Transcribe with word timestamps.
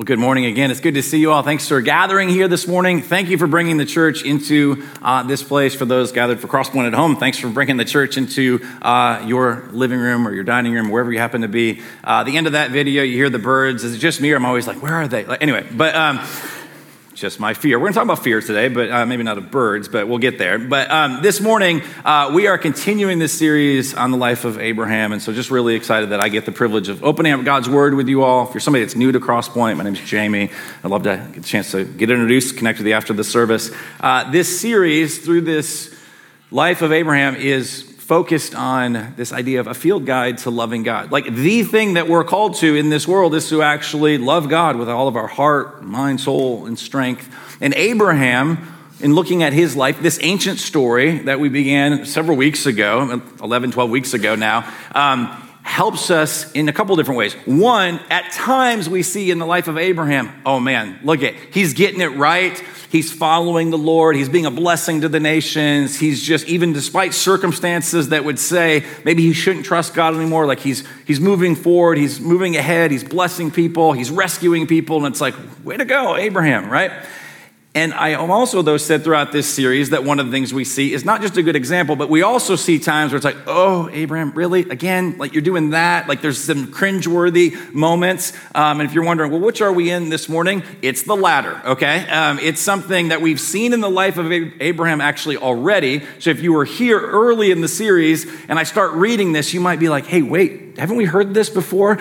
Well, 0.00 0.06
good 0.06 0.18
morning 0.18 0.46
again. 0.46 0.70
It's 0.70 0.80
good 0.80 0.94
to 0.94 1.02
see 1.02 1.18
you 1.18 1.30
all. 1.30 1.42
Thanks 1.42 1.68
for 1.68 1.82
gathering 1.82 2.30
here 2.30 2.48
this 2.48 2.66
morning. 2.66 3.02
Thank 3.02 3.28
you 3.28 3.36
for 3.36 3.46
bringing 3.46 3.76
the 3.76 3.84
church 3.84 4.24
into 4.24 4.82
uh, 5.02 5.24
this 5.24 5.42
place. 5.42 5.74
For 5.74 5.84
those 5.84 6.10
gathered 6.10 6.40
for 6.40 6.48
Crosspoint 6.48 6.86
at 6.86 6.94
home, 6.94 7.16
thanks 7.16 7.36
for 7.36 7.50
bringing 7.50 7.76
the 7.76 7.84
church 7.84 8.16
into 8.16 8.66
uh, 8.80 9.22
your 9.26 9.68
living 9.72 9.98
room 9.98 10.26
or 10.26 10.32
your 10.32 10.42
dining 10.42 10.72
room, 10.72 10.88
wherever 10.88 11.12
you 11.12 11.18
happen 11.18 11.42
to 11.42 11.48
be. 11.48 11.82
Uh, 12.02 12.24
the 12.24 12.38
end 12.38 12.46
of 12.46 12.54
that 12.54 12.70
video, 12.70 13.02
you 13.02 13.14
hear 13.14 13.28
the 13.28 13.38
birds. 13.38 13.84
Is 13.84 13.94
it 13.94 13.98
just 13.98 14.22
me, 14.22 14.32
or 14.32 14.36
I'm 14.36 14.46
always 14.46 14.66
like, 14.66 14.80
where 14.80 14.94
are 14.94 15.06
they? 15.06 15.26
Like, 15.26 15.42
anyway, 15.42 15.66
but. 15.70 15.94
Um, 15.94 16.26
just 17.20 17.38
my 17.38 17.52
fear. 17.52 17.78
We're 17.78 17.84
going 17.84 17.92
to 17.92 17.98
talk 17.98 18.04
about 18.04 18.24
fear 18.24 18.40
today, 18.40 18.68
but 18.68 18.90
uh, 18.90 19.04
maybe 19.04 19.22
not 19.22 19.36
of 19.36 19.50
birds, 19.50 19.88
but 19.88 20.08
we'll 20.08 20.18
get 20.18 20.38
there. 20.38 20.58
But 20.58 20.90
um, 20.90 21.20
this 21.20 21.38
morning, 21.40 21.82
uh, 22.02 22.30
we 22.34 22.46
are 22.46 22.56
continuing 22.56 23.18
this 23.18 23.38
series 23.38 23.92
on 23.92 24.10
the 24.10 24.16
life 24.16 24.46
of 24.46 24.58
Abraham. 24.58 25.12
And 25.12 25.20
so, 25.20 25.30
just 25.32 25.50
really 25.50 25.74
excited 25.74 26.10
that 26.10 26.20
I 26.24 26.30
get 26.30 26.46
the 26.46 26.52
privilege 26.52 26.88
of 26.88 27.04
opening 27.04 27.32
up 27.32 27.44
God's 27.44 27.68
word 27.68 27.92
with 27.92 28.08
you 28.08 28.22
all. 28.22 28.48
If 28.48 28.54
you're 28.54 28.60
somebody 28.62 28.84
that's 28.84 28.96
new 28.96 29.12
to 29.12 29.20
Crosspoint, 29.20 29.76
my 29.76 29.84
name 29.84 29.92
is 29.92 30.00
Jamie. 30.00 30.50
I'd 30.82 30.90
love 30.90 31.02
to 31.02 31.28
get 31.34 31.44
a 31.44 31.46
chance 31.46 31.72
to 31.72 31.84
get 31.84 32.10
introduced, 32.10 32.56
connect 32.56 32.78
with 32.78 32.86
you 32.86 32.94
after 32.94 33.12
the 33.12 33.24
service. 33.24 33.70
Uh, 34.00 34.30
this 34.30 34.58
series, 34.58 35.22
through 35.22 35.42
this 35.42 35.94
life 36.50 36.80
of 36.80 36.90
Abraham, 36.90 37.36
is 37.36 37.89
focused 38.10 38.56
on 38.56 39.14
this 39.16 39.32
idea 39.32 39.60
of 39.60 39.68
a 39.68 39.72
field 39.72 40.04
guide 40.04 40.36
to 40.36 40.50
loving 40.50 40.82
God. 40.82 41.12
Like 41.12 41.32
the 41.32 41.62
thing 41.62 41.94
that 41.94 42.08
we're 42.08 42.24
called 42.24 42.56
to 42.56 42.74
in 42.74 42.90
this 42.90 43.06
world 43.06 43.36
is 43.36 43.48
to 43.50 43.62
actually 43.62 44.18
love 44.18 44.48
God 44.48 44.74
with 44.74 44.88
all 44.88 45.06
of 45.06 45.14
our 45.14 45.28
heart, 45.28 45.84
mind, 45.84 46.20
soul, 46.20 46.66
and 46.66 46.76
strength. 46.76 47.32
And 47.60 47.72
Abraham, 47.74 48.66
in 48.98 49.14
looking 49.14 49.44
at 49.44 49.52
his 49.52 49.76
life, 49.76 50.02
this 50.02 50.18
ancient 50.22 50.58
story 50.58 51.20
that 51.20 51.38
we 51.38 51.48
began 51.48 52.04
several 52.04 52.36
weeks 52.36 52.66
ago, 52.66 53.22
11, 53.40 53.70
12 53.70 53.90
weeks 53.90 54.12
ago 54.12 54.34
now, 54.34 54.68
um, 54.92 55.49
helps 55.62 56.10
us 56.10 56.50
in 56.52 56.68
a 56.68 56.72
couple 56.72 56.96
different 56.96 57.18
ways. 57.18 57.34
One, 57.44 58.00
at 58.10 58.32
times 58.32 58.88
we 58.88 59.02
see 59.02 59.30
in 59.30 59.38
the 59.38 59.46
life 59.46 59.68
of 59.68 59.78
Abraham, 59.78 60.32
oh 60.44 60.58
man, 60.58 60.98
look 61.02 61.22
at, 61.22 61.34
he's 61.52 61.74
getting 61.74 62.00
it 62.00 62.16
right. 62.16 62.58
He's 62.90 63.12
following 63.12 63.70
the 63.70 63.78
Lord. 63.78 64.16
He's 64.16 64.28
being 64.28 64.46
a 64.46 64.50
blessing 64.50 65.02
to 65.02 65.08
the 65.08 65.20
nations. 65.20 65.98
He's 65.98 66.22
just, 66.22 66.46
even 66.48 66.72
despite 66.72 67.14
circumstances 67.14 68.08
that 68.08 68.24
would 68.24 68.38
say 68.38 68.84
maybe 69.04 69.22
he 69.22 69.32
shouldn't 69.32 69.64
trust 69.64 69.94
God 69.94 70.14
anymore, 70.14 70.44
like 70.46 70.58
he's, 70.58 70.84
he's 71.06 71.20
moving 71.20 71.54
forward, 71.54 71.98
he's 71.98 72.20
moving 72.20 72.56
ahead, 72.56 72.90
he's 72.90 73.04
blessing 73.04 73.50
people, 73.50 73.92
he's 73.92 74.10
rescuing 74.10 74.66
people. 74.66 75.04
And 75.04 75.06
it's 75.06 75.20
like, 75.20 75.34
way 75.62 75.76
to 75.76 75.84
go, 75.84 76.16
Abraham, 76.16 76.68
right? 76.68 76.90
And 77.72 77.94
I 77.94 78.14
also, 78.14 78.62
though, 78.62 78.78
said 78.78 79.04
throughout 79.04 79.30
this 79.30 79.48
series 79.48 79.90
that 79.90 80.02
one 80.02 80.18
of 80.18 80.26
the 80.26 80.32
things 80.32 80.52
we 80.52 80.64
see 80.64 80.92
is 80.92 81.04
not 81.04 81.22
just 81.22 81.36
a 81.36 81.42
good 81.42 81.54
example, 81.54 81.94
but 81.94 82.10
we 82.10 82.22
also 82.22 82.56
see 82.56 82.80
times 82.80 83.12
where 83.12 83.16
it's 83.16 83.24
like, 83.24 83.36
oh, 83.46 83.88
Abraham, 83.92 84.32
really? 84.32 84.62
Again, 84.62 85.18
like 85.18 85.34
you're 85.34 85.42
doing 85.42 85.70
that? 85.70 86.08
Like 86.08 86.20
there's 86.20 86.42
some 86.42 86.72
cringeworthy 86.72 87.72
moments. 87.72 88.32
Um, 88.56 88.80
and 88.80 88.88
if 88.88 88.92
you're 88.92 89.04
wondering, 89.04 89.30
well, 89.30 89.40
which 89.40 89.60
are 89.60 89.72
we 89.72 89.88
in 89.88 90.08
this 90.08 90.28
morning? 90.28 90.64
It's 90.82 91.04
the 91.04 91.14
latter, 91.14 91.62
okay? 91.64 92.08
Um, 92.08 92.40
it's 92.40 92.60
something 92.60 93.08
that 93.08 93.20
we've 93.20 93.40
seen 93.40 93.72
in 93.72 93.80
the 93.80 93.90
life 93.90 94.18
of 94.18 94.32
Abraham 94.32 95.00
actually 95.00 95.36
already. 95.36 96.02
So 96.18 96.30
if 96.30 96.42
you 96.42 96.52
were 96.52 96.64
here 96.64 96.98
early 96.98 97.52
in 97.52 97.60
the 97.60 97.68
series 97.68 98.26
and 98.48 98.58
I 98.58 98.64
start 98.64 98.94
reading 98.94 99.30
this, 99.30 99.54
you 99.54 99.60
might 99.60 99.78
be 99.78 99.88
like, 99.88 100.06
hey, 100.06 100.22
wait, 100.22 100.76
haven't 100.76 100.96
we 100.96 101.04
heard 101.04 101.34
this 101.34 101.48
before? 101.48 102.00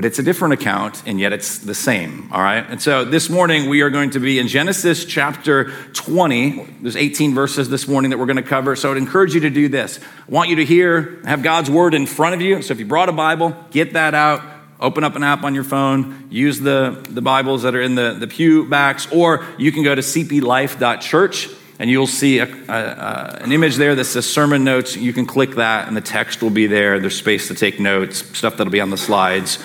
But 0.00 0.06
it's 0.06 0.18
a 0.18 0.22
different 0.22 0.54
account, 0.54 1.02
and 1.04 1.20
yet 1.20 1.30
it's 1.30 1.58
the 1.58 1.74
same, 1.74 2.26
all 2.32 2.40
right? 2.40 2.64
And 2.70 2.80
so 2.80 3.04
this 3.04 3.28
morning 3.28 3.68
we 3.68 3.82
are 3.82 3.90
going 3.90 4.08
to 4.12 4.18
be 4.18 4.38
in 4.38 4.48
Genesis 4.48 5.04
chapter 5.04 5.72
20. 5.92 6.76
There's 6.80 6.96
18 6.96 7.34
verses 7.34 7.68
this 7.68 7.86
morning 7.86 8.10
that 8.10 8.16
we're 8.16 8.24
going 8.24 8.36
to 8.36 8.42
cover, 8.42 8.76
so 8.76 8.90
I'd 8.90 8.96
encourage 8.96 9.34
you 9.34 9.40
to 9.40 9.50
do 9.50 9.68
this. 9.68 10.00
I 10.26 10.30
want 10.30 10.48
you 10.48 10.56
to 10.56 10.64
hear, 10.64 11.20
have 11.26 11.42
God's 11.42 11.70
word 11.70 11.92
in 11.92 12.06
front 12.06 12.34
of 12.34 12.40
you. 12.40 12.62
So 12.62 12.72
if 12.72 12.80
you 12.80 12.86
brought 12.86 13.10
a 13.10 13.12
Bible, 13.12 13.54
get 13.72 13.92
that 13.92 14.14
out. 14.14 14.42
Open 14.80 15.04
up 15.04 15.16
an 15.16 15.22
app 15.22 15.44
on 15.44 15.54
your 15.54 15.64
phone, 15.64 16.28
use 16.30 16.58
the, 16.58 17.06
the 17.10 17.20
Bibles 17.20 17.64
that 17.64 17.74
are 17.74 17.82
in 17.82 17.94
the, 17.94 18.14
the 18.14 18.26
pew 18.26 18.64
backs, 18.64 19.06
or 19.12 19.44
you 19.58 19.70
can 19.70 19.82
go 19.82 19.94
to 19.94 20.00
cplife.church 20.00 21.50
and 21.78 21.90
you'll 21.90 22.06
see 22.06 22.38
a, 22.38 22.44
a, 22.44 23.38
an 23.42 23.52
image 23.52 23.76
there 23.76 23.94
that 23.94 24.04
says 24.04 24.28
sermon 24.28 24.64
notes. 24.64 24.96
You 24.96 25.12
can 25.12 25.24
click 25.26 25.56
that, 25.56 25.88
and 25.88 25.96
the 25.96 26.02
text 26.02 26.42
will 26.42 26.50
be 26.50 26.66
there. 26.66 27.00
There's 27.00 27.16
space 27.16 27.48
to 27.48 27.54
take 27.54 27.80
notes, 27.80 28.18
stuff 28.36 28.58
that'll 28.58 28.70
be 28.70 28.82
on 28.82 28.90
the 28.90 28.98
slides 28.98 29.58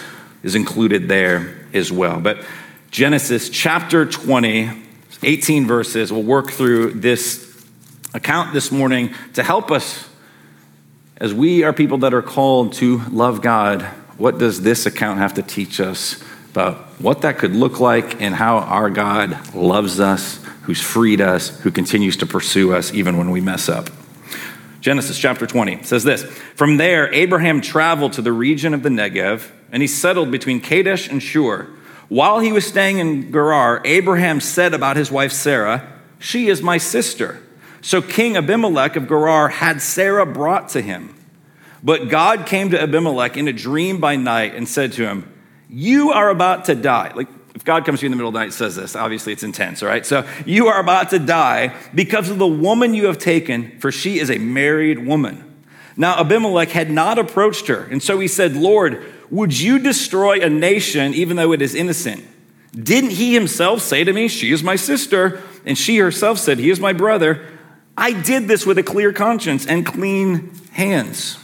is 0.46 0.54
included 0.54 1.10
there 1.10 1.56
as 1.74 1.92
well. 1.92 2.22
But 2.22 2.46
Genesis 2.92 3.50
chapter 3.50 4.06
20, 4.06 4.70
18 5.24 5.66
verses, 5.66 6.14
we'll 6.14 6.22
work 6.22 6.52
through 6.52 6.92
this 6.92 7.66
account 8.14 8.54
this 8.54 8.72
morning 8.72 9.14
to 9.34 9.42
help 9.42 9.72
us 9.72 10.08
as 11.18 11.34
we 11.34 11.64
are 11.64 11.74
people 11.74 11.98
that 11.98 12.14
are 12.14 12.22
called 12.22 12.74
to 12.74 13.00
love 13.10 13.42
God. 13.42 13.82
What 14.20 14.38
does 14.38 14.62
this 14.62 14.86
account 14.86 15.18
have 15.18 15.34
to 15.34 15.42
teach 15.42 15.80
us 15.80 16.24
about 16.52 16.78
what 17.02 17.24
that 17.24 17.40
could 17.40 17.56
look 17.56 17.80
like 17.80 18.22
and 18.22 18.36
how 18.36 18.60
our 18.60 18.92
God 18.92 19.56
loves 19.56 20.00
us, 20.00 20.40
who's 20.62 20.80
freed 20.80 21.22
us, 21.22 21.60
who 21.62 21.72
continues 21.72 22.18
to 22.18 22.28
pursue 22.28 22.72
us 22.72 22.94
even 22.94 23.18
when 23.18 23.32
we 23.32 23.42
mess 23.42 23.68
up? 23.68 23.90
Genesis 24.86 25.18
chapter 25.18 25.48
20 25.48 25.82
says 25.82 26.04
this 26.04 26.24
From 26.54 26.78
there, 26.78 27.12
Abraham 27.12 27.60
traveled 27.60 28.14
to 28.14 28.22
the 28.22 28.32
region 28.32 28.72
of 28.72 28.84
the 28.84 28.90
Negev 28.90 29.50
and 29.72 29.82
he 29.82 29.88
settled 29.88 30.30
between 30.30 30.62
Kadesh 30.62 31.10
and 31.10 31.24
Shur. 31.24 31.68
While 32.08 32.40
he 32.40 32.52
was 32.52 32.68
staying 32.68 33.00
in 33.00 33.32
Gerar, 33.32 33.82
Abraham 33.84 34.40
said 34.40 34.76
about 34.76 34.96
his 34.96 35.10
wife 35.10 35.32
Sarah, 35.32 35.92
She 36.20 36.50
is 36.50 36.62
my 36.62 36.78
sister. 36.78 37.42
So 37.82 38.00
King 38.00 38.38
Abimelech 38.38 38.96
of 38.96 39.08
Gerar 39.08 39.48
had 39.48 39.82
Sarah 39.82 40.24
brought 40.24 40.70
to 40.70 40.84
him. 40.84 41.16
But 41.82 42.10
God 42.10 42.46
came 42.46 42.70
to 42.70 42.80
Abimelech 42.80 43.38
in 43.38 43.48
a 43.48 43.54
dream 43.54 44.00
by 44.00 44.18
night 44.18 44.54
and 44.54 44.70
said 44.70 44.94
to 44.94 45.08
him, 45.08 45.34
You 45.68 46.12
are 46.12 46.30
about 46.30 46.66
to 46.66 46.76
die. 46.76 47.12
Like, 47.16 47.35
if 47.56 47.64
God 47.64 47.86
comes 47.86 48.02
to 48.02 48.04
you 48.04 48.08
in 48.08 48.12
the 48.12 48.18
middle 48.18 48.28
of 48.28 48.34
the 48.34 48.40
night 48.40 48.46
and 48.46 48.54
says 48.54 48.76
this, 48.76 48.96
obviously 48.96 49.32
it's 49.32 49.44
intense, 49.44 49.82
all 49.82 49.88
right? 49.88 50.06
So, 50.06 50.28
you 50.46 50.68
are 50.68 50.80
about 50.80 51.10
to 51.12 51.20
die 51.20 51.74
because 51.96 52.30
of 52.30 52.38
the 52.38 52.46
woman 52.48 52.94
you 52.94 53.06
have 53.06 53.18
taken, 53.18 53.80
for 53.80 53.94
she 53.94 54.20
is 54.20 54.30
a 54.30 54.38
married 54.38 55.00
woman. 55.00 55.42
Now, 55.96 56.20
Abimelech 56.20 56.70
had 56.70 56.92
not 56.92 57.18
approached 57.18 57.68
her, 57.68 57.86
and 57.86 58.04
so 58.04 58.20
he 58.20 58.28
said, 58.28 58.58
Lord, 58.58 59.02
would 59.30 59.58
you 59.58 59.80
destroy 59.80 60.42
a 60.42 60.50
nation 60.50 61.14
even 61.14 61.38
though 61.38 61.54
it 61.54 61.62
is 61.62 61.74
innocent? 61.74 62.26
Didn't 62.76 63.12
he 63.12 63.34
himself 63.34 63.82
say 63.82 64.04
to 64.04 64.12
me, 64.12 64.28
She 64.28 64.52
is 64.52 64.62
my 64.62 64.76
sister? 64.76 65.42
And 65.66 65.78
she 65.78 65.98
herself 65.98 66.40
said, 66.40 66.60
He 66.60 66.70
is 66.70 66.80
my 66.80 66.92
brother. 66.92 67.48
I 67.98 68.12
did 68.12 68.50
this 68.50 68.66
with 68.66 68.78
a 68.78 68.84
clear 68.84 69.14
conscience 69.14 69.66
and 69.66 69.86
clean 69.86 70.52
hands. 70.74 71.38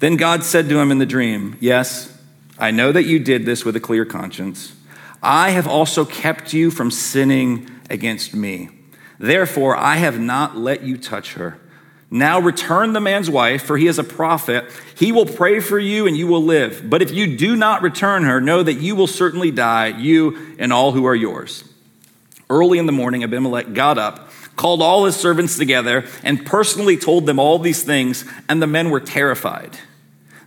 Then 0.00 0.16
God 0.16 0.42
said 0.42 0.68
to 0.68 0.78
him 0.78 0.90
in 0.90 0.98
the 0.98 1.06
dream, 1.06 1.56
Yes, 1.60 2.12
I 2.58 2.72
know 2.72 2.90
that 2.90 3.04
you 3.04 3.20
did 3.20 3.46
this 3.46 3.64
with 3.64 3.76
a 3.76 3.80
clear 3.80 4.04
conscience. 4.04 4.75
I 5.22 5.50
have 5.50 5.66
also 5.66 6.04
kept 6.04 6.52
you 6.52 6.70
from 6.70 6.90
sinning 6.90 7.70
against 7.90 8.34
me. 8.34 8.70
Therefore, 9.18 9.76
I 9.76 9.96
have 9.96 10.20
not 10.20 10.56
let 10.56 10.82
you 10.82 10.96
touch 10.96 11.34
her. 11.34 11.58
Now 12.10 12.38
return 12.38 12.92
the 12.92 13.00
man's 13.00 13.28
wife, 13.28 13.64
for 13.64 13.76
he 13.76 13.88
is 13.88 13.98
a 13.98 14.04
prophet. 14.04 14.64
He 14.96 15.10
will 15.10 15.26
pray 15.26 15.58
for 15.60 15.78
you 15.78 16.06
and 16.06 16.16
you 16.16 16.26
will 16.26 16.42
live. 16.42 16.88
But 16.88 17.02
if 17.02 17.10
you 17.10 17.36
do 17.36 17.56
not 17.56 17.82
return 17.82 18.24
her, 18.24 18.40
know 18.40 18.62
that 18.62 18.74
you 18.74 18.94
will 18.94 19.08
certainly 19.08 19.50
die, 19.50 19.88
you 19.88 20.54
and 20.58 20.72
all 20.72 20.92
who 20.92 21.04
are 21.04 21.14
yours. 21.14 21.64
Early 22.48 22.78
in 22.78 22.86
the 22.86 22.92
morning, 22.92 23.24
Abimelech 23.24 23.72
got 23.72 23.98
up, 23.98 24.30
called 24.54 24.80
all 24.80 25.04
his 25.04 25.16
servants 25.16 25.58
together, 25.58 26.04
and 26.22 26.46
personally 26.46 26.96
told 26.96 27.26
them 27.26 27.40
all 27.40 27.58
these 27.58 27.82
things, 27.82 28.24
and 28.48 28.62
the 28.62 28.68
men 28.68 28.90
were 28.90 29.00
terrified. 29.00 29.76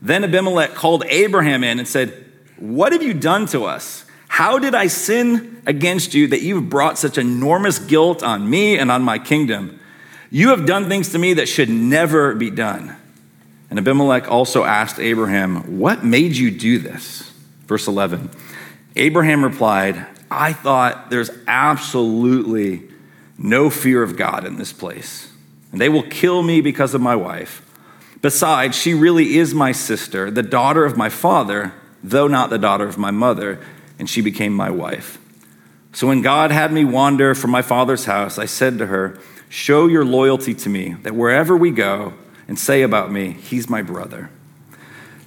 Then 0.01 0.23
Abimelech 0.23 0.75
called 0.75 1.03
Abraham 1.07 1.63
in 1.63 1.77
and 1.77 1.87
said, 1.87 2.25
What 2.57 2.93
have 2.93 3.03
you 3.03 3.13
done 3.13 3.47
to 3.47 3.65
us? 3.65 4.05
How 4.39 4.57
did 4.57 4.73
I 4.73 4.87
sin 4.87 5.61
against 5.65 6.13
you 6.13 6.27
that 6.27 6.41
you've 6.41 6.69
brought 6.69 6.97
such 6.97 7.17
enormous 7.17 7.77
guilt 7.77 8.23
on 8.23 8.49
me 8.49 8.77
and 8.77 8.89
on 8.89 9.03
my 9.03 9.19
kingdom? 9.19 9.81
You 10.31 10.51
have 10.51 10.65
done 10.65 10.87
things 10.87 11.09
to 11.09 11.19
me 11.19 11.33
that 11.33 11.49
should 11.49 11.69
never 11.69 12.33
be 12.35 12.49
done. 12.49 12.95
And 13.69 13.77
Abimelech 13.77 14.31
also 14.31 14.63
asked 14.63 14.97
Abraham, 14.97 15.77
What 15.77 16.05
made 16.05 16.37
you 16.37 16.51
do 16.51 16.79
this? 16.79 17.29
Verse 17.67 17.85
11 17.85 18.29
Abraham 18.95 19.43
replied, 19.43 20.05
I 20.31 20.53
thought 20.53 21.09
there's 21.09 21.31
absolutely 21.45 22.83
no 23.37 23.69
fear 23.69 24.01
of 24.03 24.15
God 24.15 24.45
in 24.45 24.55
this 24.55 24.71
place, 24.71 25.29
and 25.73 25.81
they 25.81 25.89
will 25.89 26.03
kill 26.03 26.43
me 26.43 26.61
because 26.61 26.93
of 26.93 27.01
my 27.01 27.17
wife. 27.17 27.61
Besides, 28.21 28.77
she 28.77 28.93
really 28.93 29.35
is 29.37 29.53
my 29.53 29.73
sister, 29.73 30.31
the 30.31 30.43
daughter 30.43 30.85
of 30.85 30.95
my 30.95 31.09
father, 31.09 31.73
though 32.01 32.29
not 32.29 32.49
the 32.49 32.57
daughter 32.57 32.87
of 32.87 32.97
my 32.97 33.11
mother, 33.11 33.59
and 33.99 34.09
she 34.09 34.21
became 34.21 34.53
my 34.53 34.71
wife. 34.71 35.19
So 35.91 36.07
when 36.07 36.21
God 36.21 36.51
had 36.51 36.71
me 36.71 36.85
wander 36.85 37.35
from 37.35 37.51
my 37.51 37.61
father's 37.61 38.05
house, 38.05 38.39
I 38.39 38.45
said 38.45 38.77
to 38.79 38.87
her, 38.87 39.19
Show 39.49 39.87
your 39.87 40.05
loyalty 40.05 40.53
to 40.53 40.69
me, 40.69 40.93
that 41.03 41.15
wherever 41.15 41.57
we 41.57 41.71
go 41.71 42.13
and 42.47 42.57
say 42.57 42.83
about 42.83 43.11
me, 43.11 43.31
he's 43.31 43.69
my 43.69 43.81
brother. 43.81 44.29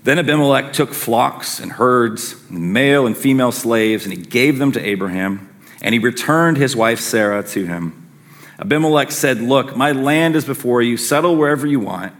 Then 0.04 0.18
Abimelech 0.18 0.72
took 0.72 0.94
flocks 0.94 1.60
and 1.60 1.72
herds, 1.72 2.50
male 2.50 3.06
and 3.06 3.16
female 3.16 3.52
slaves, 3.52 4.04
and 4.04 4.12
he 4.12 4.20
gave 4.20 4.58
them 4.58 4.72
to 4.72 4.84
Abraham, 4.84 5.48
and 5.80 5.92
he 5.92 5.98
returned 5.98 6.56
his 6.56 6.74
wife 6.74 7.00
Sarah 7.00 7.42
to 7.48 7.66
him. 7.66 8.10
Abimelech 8.58 9.10
said, 9.10 9.40
Look, 9.40 9.76
my 9.76 9.92
land 9.92 10.36
is 10.36 10.44
before 10.44 10.82
you, 10.82 10.96
settle 10.96 11.36
wherever 11.36 11.66
you 11.66 11.80
want. 11.80 12.12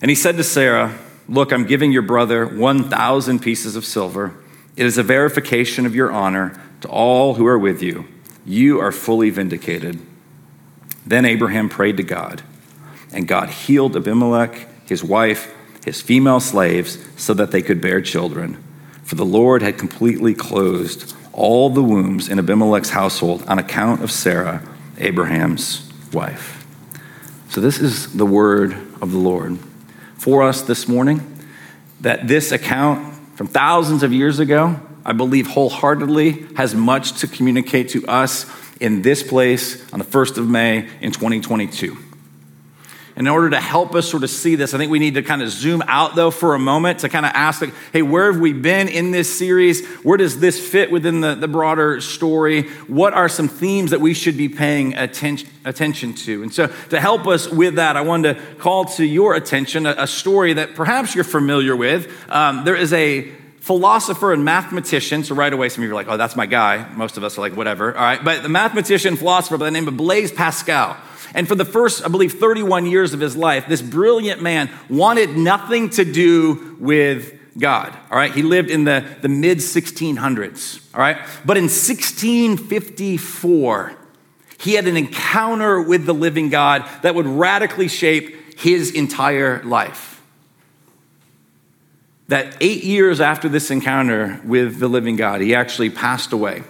And 0.00 0.10
he 0.10 0.14
said 0.16 0.36
to 0.36 0.44
Sarah, 0.44 0.98
Look, 1.28 1.52
I'm 1.52 1.66
giving 1.66 1.92
your 1.92 2.02
brother 2.02 2.46
1,000 2.46 3.38
pieces 3.40 3.76
of 3.76 3.84
silver. 3.84 4.34
It 4.76 4.86
is 4.86 4.96
a 4.98 5.02
verification 5.02 5.84
of 5.86 5.94
your 5.94 6.10
honor 6.10 6.60
to 6.80 6.88
all 6.88 7.34
who 7.34 7.46
are 7.46 7.58
with 7.58 7.82
you. 7.82 8.06
You 8.44 8.80
are 8.80 8.92
fully 8.92 9.30
vindicated. 9.30 10.00
Then 11.06 11.24
Abraham 11.24 11.68
prayed 11.68 11.96
to 11.98 12.02
God, 12.02 12.42
and 13.12 13.28
God 13.28 13.50
healed 13.50 13.96
Abimelech, 13.96 14.88
his 14.88 15.04
wife, 15.04 15.54
his 15.84 16.00
female 16.00 16.40
slaves, 16.40 16.98
so 17.16 17.34
that 17.34 17.50
they 17.50 17.62
could 17.62 17.80
bear 17.80 18.00
children. 18.00 18.62
For 19.02 19.16
the 19.16 19.24
Lord 19.24 19.62
had 19.62 19.78
completely 19.78 20.34
closed 20.34 21.14
all 21.32 21.70
the 21.70 21.82
wombs 21.82 22.28
in 22.28 22.38
Abimelech's 22.38 22.90
household 22.90 23.44
on 23.46 23.58
account 23.58 24.02
of 24.02 24.10
Sarah, 24.10 24.62
Abraham's 24.98 25.90
wife. 26.12 26.64
So, 27.48 27.60
this 27.60 27.78
is 27.78 28.14
the 28.14 28.26
word 28.26 28.72
of 29.02 29.12
the 29.12 29.18
Lord 29.18 29.58
for 30.14 30.42
us 30.42 30.62
this 30.62 30.88
morning 30.88 31.20
that 32.00 32.28
this 32.28 32.52
account 32.52 33.11
from 33.42 33.48
thousands 33.48 34.04
of 34.04 34.12
years 34.12 34.38
ago, 34.38 34.78
I 35.04 35.14
believe 35.14 35.48
wholeheartedly, 35.48 36.46
has 36.54 36.76
much 36.76 37.22
to 37.22 37.26
communicate 37.26 37.88
to 37.88 38.06
us 38.06 38.46
in 38.80 39.02
this 39.02 39.24
place 39.24 39.92
on 39.92 39.98
the 39.98 40.04
1st 40.04 40.38
of 40.38 40.48
May 40.48 40.88
in 41.00 41.10
2022 41.10 41.98
in 43.16 43.28
order 43.28 43.50
to 43.50 43.60
help 43.60 43.94
us 43.94 44.08
sort 44.08 44.22
of 44.22 44.30
see 44.30 44.54
this, 44.54 44.74
I 44.74 44.78
think 44.78 44.90
we 44.90 44.98
need 44.98 45.14
to 45.14 45.22
kind 45.22 45.42
of 45.42 45.50
zoom 45.50 45.82
out 45.86 46.14
though 46.14 46.30
for 46.30 46.54
a 46.54 46.58
moment 46.58 47.00
to 47.00 47.08
kind 47.08 47.26
of 47.26 47.32
ask, 47.34 47.60
like, 47.60 47.74
hey, 47.92 48.02
where 48.02 48.32
have 48.32 48.40
we 48.40 48.52
been 48.52 48.88
in 48.88 49.10
this 49.10 49.32
series? 49.36 49.86
Where 50.02 50.16
does 50.16 50.40
this 50.40 50.58
fit 50.66 50.90
within 50.90 51.20
the, 51.20 51.34
the 51.34 51.48
broader 51.48 52.00
story? 52.00 52.68
What 52.86 53.12
are 53.14 53.28
some 53.28 53.48
themes 53.48 53.90
that 53.90 54.00
we 54.00 54.14
should 54.14 54.36
be 54.36 54.48
paying 54.48 54.94
attention, 54.94 55.48
attention 55.64 56.14
to? 56.14 56.42
And 56.42 56.52
so 56.52 56.68
to 56.90 57.00
help 57.00 57.26
us 57.26 57.48
with 57.48 57.76
that, 57.76 57.96
I 57.96 58.00
wanted 58.00 58.34
to 58.34 58.54
call 58.56 58.86
to 58.86 59.04
your 59.04 59.34
attention 59.34 59.86
a, 59.86 59.94
a 59.98 60.06
story 60.06 60.54
that 60.54 60.74
perhaps 60.74 61.14
you're 61.14 61.24
familiar 61.24 61.76
with. 61.76 62.10
Um, 62.30 62.64
there 62.64 62.76
is 62.76 62.92
a 62.92 63.41
philosopher 63.62 64.32
and 64.32 64.44
mathematician. 64.44 65.22
So 65.22 65.36
right 65.36 65.52
away, 65.52 65.68
some 65.68 65.84
of 65.84 65.88
you 65.88 65.92
are 65.92 65.94
like, 65.94 66.08
oh, 66.08 66.16
that's 66.16 66.34
my 66.34 66.46
guy. 66.46 66.84
Most 66.96 67.16
of 67.16 67.22
us 67.22 67.38
are 67.38 67.42
like, 67.42 67.56
whatever. 67.56 67.96
All 67.96 68.02
right. 68.02 68.22
But 68.22 68.42
the 68.42 68.48
mathematician, 68.48 69.14
philosopher 69.14 69.56
by 69.56 69.66
the 69.66 69.70
name 69.70 69.86
of 69.86 69.96
Blaise 69.96 70.32
Pascal. 70.32 70.96
And 71.32 71.46
for 71.46 71.54
the 71.54 71.64
first, 71.64 72.04
I 72.04 72.08
believe, 72.08 72.32
31 72.32 72.86
years 72.86 73.14
of 73.14 73.20
his 73.20 73.36
life, 73.36 73.68
this 73.68 73.80
brilliant 73.80 74.42
man 74.42 74.68
wanted 74.90 75.36
nothing 75.36 75.90
to 75.90 76.04
do 76.04 76.76
with 76.80 77.38
God. 77.56 77.96
All 78.10 78.18
right. 78.18 78.34
He 78.34 78.42
lived 78.42 78.68
in 78.68 78.82
the, 78.82 79.04
the 79.20 79.28
mid 79.28 79.58
1600s. 79.58 80.92
All 80.92 81.00
right. 81.00 81.18
But 81.44 81.56
in 81.56 81.64
1654, 81.64 83.92
he 84.58 84.74
had 84.74 84.88
an 84.88 84.96
encounter 84.96 85.80
with 85.80 86.04
the 86.04 86.14
living 86.14 86.48
God 86.48 86.84
that 87.02 87.14
would 87.14 87.26
radically 87.26 87.86
shape 87.86 88.58
his 88.58 88.90
entire 88.90 89.62
life. 89.62 90.11
That 92.32 92.56
eight 92.62 92.82
years 92.82 93.20
after 93.20 93.46
this 93.46 93.70
encounter 93.70 94.40
with 94.42 94.78
the 94.78 94.88
living 94.88 95.16
God, 95.16 95.42
he 95.42 95.54
actually 95.54 95.90
passed 95.90 96.32
away. 96.32 96.62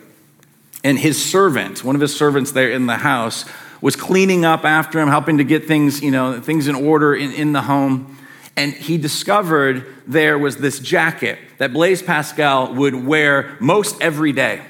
And 0.83 0.99
his 0.99 1.25
servant, 1.25 1.85
one 1.85 1.95
of 1.95 2.01
his 2.01 2.17
servants 2.17 2.51
there 2.51 2.73
in 2.73 2.87
the 2.87 2.97
house, 2.97 3.45
was 3.81 3.95
cleaning 3.95 4.45
up 4.45 4.65
after 4.65 4.99
him, 4.99 5.07
helping 5.07 5.39
to 5.39 5.45
get 5.45 5.69
things, 5.69 6.03
you 6.03 6.11
know, 6.11 6.41
things 6.41 6.67
in 6.67 6.75
order 6.75 7.15
in, 7.15 7.31
in 7.31 7.53
the 7.53 7.63
home. 7.63 8.19
And 8.57 8.73
he 8.73 8.99
discovered 8.99 9.87
there 10.05 10.37
was 10.37 10.57
this 10.57 10.81
jacket 10.81 11.39
that 11.59 11.73
Blaise 11.73 12.03
Pascal 12.03 12.75
would 12.75 12.97
wear 12.97 13.57
most 13.61 14.03
every 14.03 14.33
day. 14.33 14.63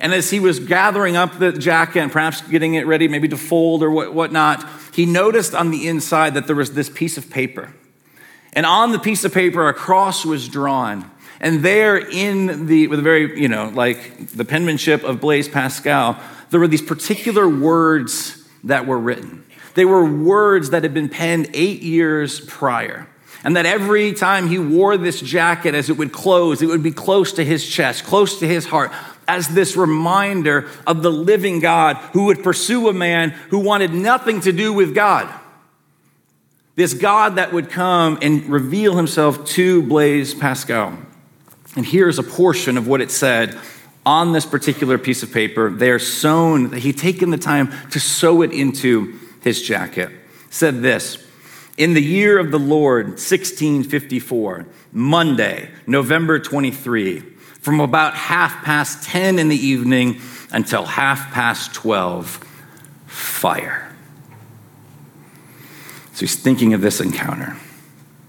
And 0.00 0.12
as 0.12 0.30
he 0.30 0.40
was 0.40 0.58
gathering 0.58 1.14
up 1.14 1.38
the 1.38 1.52
jacket 1.52 2.00
and 2.00 2.10
perhaps 2.10 2.40
getting 2.40 2.74
it 2.74 2.84
ready, 2.88 3.06
maybe 3.06 3.28
to 3.28 3.36
fold 3.36 3.84
or 3.84 3.92
what, 3.92 4.12
whatnot, 4.12 4.68
he 4.92 5.06
noticed 5.06 5.54
on 5.54 5.70
the 5.70 5.86
inside 5.86 6.34
that 6.34 6.48
there 6.48 6.56
was 6.56 6.74
this 6.74 6.90
piece 6.90 7.16
of 7.16 7.30
paper. 7.30 7.72
And 8.52 8.66
on 8.66 8.92
the 8.92 8.98
piece 8.98 9.24
of 9.24 9.32
paper, 9.32 9.68
a 9.68 9.74
cross 9.74 10.24
was 10.24 10.48
drawn. 10.48 11.10
And 11.40 11.62
there, 11.62 11.96
in 11.96 12.66
the, 12.66 12.86
with 12.86 13.00
a 13.00 13.02
very, 13.02 13.40
you 13.40 13.48
know, 13.48 13.70
like 13.74 14.28
the 14.28 14.44
penmanship 14.44 15.02
of 15.02 15.20
Blaise 15.20 15.48
Pascal, 15.48 16.20
there 16.50 16.60
were 16.60 16.68
these 16.68 16.82
particular 16.82 17.48
words 17.48 18.46
that 18.64 18.86
were 18.86 18.98
written. 18.98 19.44
They 19.74 19.84
were 19.84 20.04
words 20.04 20.70
that 20.70 20.82
had 20.82 20.94
been 20.94 21.08
penned 21.08 21.48
eight 21.54 21.82
years 21.82 22.40
prior. 22.40 23.08
And 23.42 23.56
that 23.56 23.66
every 23.66 24.12
time 24.12 24.48
he 24.48 24.58
wore 24.58 24.96
this 24.96 25.20
jacket, 25.20 25.74
as 25.74 25.90
it 25.90 25.96
would 25.96 26.12
close, 26.12 26.62
it 26.62 26.66
would 26.66 26.82
be 26.82 26.92
close 26.92 27.32
to 27.32 27.44
his 27.44 27.68
chest, 27.68 28.04
close 28.04 28.38
to 28.38 28.46
his 28.46 28.66
heart, 28.66 28.92
as 29.26 29.48
this 29.48 29.76
reminder 29.76 30.68
of 30.86 31.02
the 31.02 31.10
living 31.10 31.58
God 31.58 31.96
who 32.12 32.26
would 32.26 32.44
pursue 32.44 32.88
a 32.88 32.92
man 32.92 33.30
who 33.30 33.58
wanted 33.58 33.92
nothing 33.92 34.40
to 34.42 34.52
do 34.52 34.72
with 34.72 34.94
God. 34.94 35.32
This 36.74 36.94
God 36.94 37.36
that 37.36 37.52
would 37.52 37.68
come 37.68 38.18
and 38.22 38.48
reveal 38.48 38.96
himself 38.96 39.44
to 39.48 39.82
Blaise 39.82 40.32
Pascal. 40.32 40.96
And 41.76 41.84
here's 41.84 42.18
a 42.18 42.22
portion 42.22 42.78
of 42.78 42.88
what 42.88 43.02
it 43.02 43.10
said 43.10 43.58
on 44.06 44.32
this 44.32 44.46
particular 44.46 44.96
piece 44.96 45.22
of 45.22 45.32
paper. 45.32 45.70
They 45.70 45.90
are 45.90 45.98
sewn, 45.98 46.72
he'd 46.72 46.96
taken 46.96 47.28
the 47.28 47.36
time 47.36 47.72
to 47.90 48.00
sew 48.00 48.40
it 48.40 48.52
into 48.52 49.18
his 49.42 49.60
jacket. 49.60 50.10
Said 50.48 50.80
this 50.80 51.22
In 51.76 51.92
the 51.92 52.02
year 52.02 52.38
of 52.38 52.50
the 52.50 52.58
Lord, 52.58 53.06
1654, 53.06 54.66
Monday, 54.92 55.70
November 55.86 56.38
23, 56.38 57.20
from 57.20 57.80
about 57.80 58.14
half 58.14 58.64
past 58.64 59.04
10 59.04 59.38
in 59.38 59.48
the 59.48 59.56
evening 59.56 60.22
until 60.52 60.86
half 60.86 61.32
past 61.32 61.74
12, 61.74 62.28
fire. 63.06 63.91
So 66.12 66.20
he's 66.20 66.36
thinking 66.36 66.74
of 66.74 66.80
this 66.80 67.00
encounter. 67.00 67.56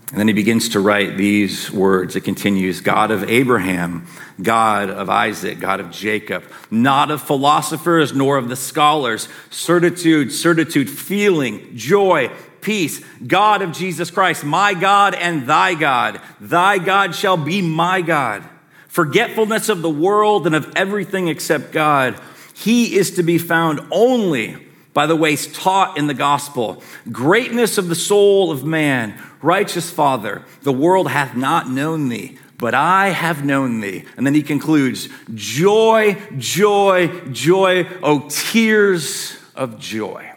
And 0.10 0.20
then 0.20 0.28
he 0.28 0.34
begins 0.34 0.70
to 0.70 0.80
write 0.80 1.18
these 1.18 1.72
words. 1.72 2.16
It 2.16 2.22
continues 2.22 2.82
God 2.82 3.10
of 3.10 3.24
Abraham, 3.24 4.06
God 4.42 4.92
of 4.92 5.10
Isaac, 5.10 5.60
God 5.60 5.80
of 5.80 5.90
Jacob, 5.90 6.44
not 6.70 7.10
of 7.10 7.20
philosophers 7.20 8.14
nor 8.14 8.38
of 8.38 8.48
the 8.48 8.56
scholars, 8.56 9.28
certitude, 9.50 10.32
certitude, 10.32 10.88
feeling, 10.88 11.76
joy, 11.76 12.30
peace, 12.62 13.04
God 13.26 13.64
of 13.64 13.72
Jesus 13.72 14.12
Christ, 14.12 14.44
my 14.44 14.76
God 14.76 15.16
and 15.16 15.48
thy 15.48 15.74
God. 15.74 16.22
Thy 16.40 16.78
God 16.78 17.16
shall 17.16 17.38
be 17.38 17.64
my 17.64 18.02
God. 18.02 18.44
Forgetfulness 18.88 19.68
of 19.70 19.82
the 19.82 19.90
world 19.90 20.46
and 20.46 20.56
of 20.56 20.72
everything 20.76 21.28
except 21.28 21.72
God. 21.72 22.20
He 22.54 22.96
is 22.98 23.16
to 23.16 23.24
be 23.24 23.40
found 23.40 23.82
only 23.90 24.63
by 24.94 25.06
the 25.06 25.16
ways 25.16 25.48
taught 25.48 25.98
in 25.98 26.08
the 26.08 26.14
gospel. 26.14 26.82
Greatness 27.12 27.78
of 27.78 27.90
the 27.90 27.96
soul 27.96 28.52
of 28.52 28.64
man 28.64 29.20
Righteous 29.42 29.90
Father, 29.90 30.44
the 30.62 30.72
world 30.72 31.10
hath 31.10 31.36
not 31.36 31.70
known 31.70 32.08
thee, 32.08 32.38
but 32.58 32.74
I 32.74 33.10
have 33.10 33.44
known 33.44 33.82
thee. 33.82 34.06
And 34.16 34.26
then 34.26 34.34
he 34.34 34.42
concludes, 34.42 35.10
Joy, 35.34 36.18
joy, 36.38 37.08
joy, 37.32 37.86
oh, 38.02 38.30
tears 38.30 39.38
of 39.54 39.80
joy. 39.80 40.32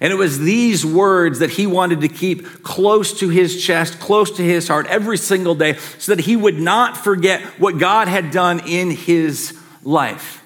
And 0.00 0.12
it 0.12 0.16
was 0.16 0.38
these 0.38 0.86
words 0.86 1.40
that 1.40 1.50
he 1.50 1.66
wanted 1.66 2.00
to 2.02 2.08
keep 2.08 2.62
close 2.62 3.18
to 3.18 3.28
his 3.28 3.62
chest, 3.62 3.98
close 3.98 4.30
to 4.36 4.42
his 4.42 4.68
heart 4.68 4.86
every 4.86 5.18
single 5.18 5.56
day, 5.56 5.76
so 5.98 6.14
that 6.14 6.24
he 6.24 6.36
would 6.36 6.58
not 6.58 6.96
forget 6.96 7.42
what 7.58 7.78
God 7.78 8.08
had 8.08 8.30
done 8.30 8.60
in 8.66 8.92
his 8.92 9.58
life. 9.82 10.39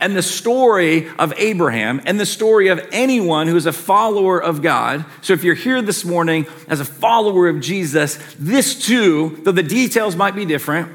And 0.00 0.14
the 0.14 0.22
story 0.22 1.08
of 1.18 1.32
Abraham 1.38 2.02
and 2.04 2.20
the 2.20 2.26
story 2.26 2.68
of 2.68 2.86
anyone 2.92 3.46
who 3.46 3.56
is 3.56 3.66
a 3.66 3.72
follower 3.72 4.42
of 4.42 4.60
God. 4.60 5.04
So 5.22 5.32
if 5.32 5.42
you're 5.42 5.54
here 5.54 5.80
this 5.80 6.04
morning 6.04 6.46
as 6.68 6.80
a 6.80 6.84
follower 6.84 7.48
of 7.48 7.60
Jesus, 7.60 8.18
this 8.38 8.86
too, 8.86 9.40
though 9.42 9.52
the 9.52 9.62
details 9.62 10.14
might 10.14 10.34
be 10.34 10.44
different, 10.44 10.94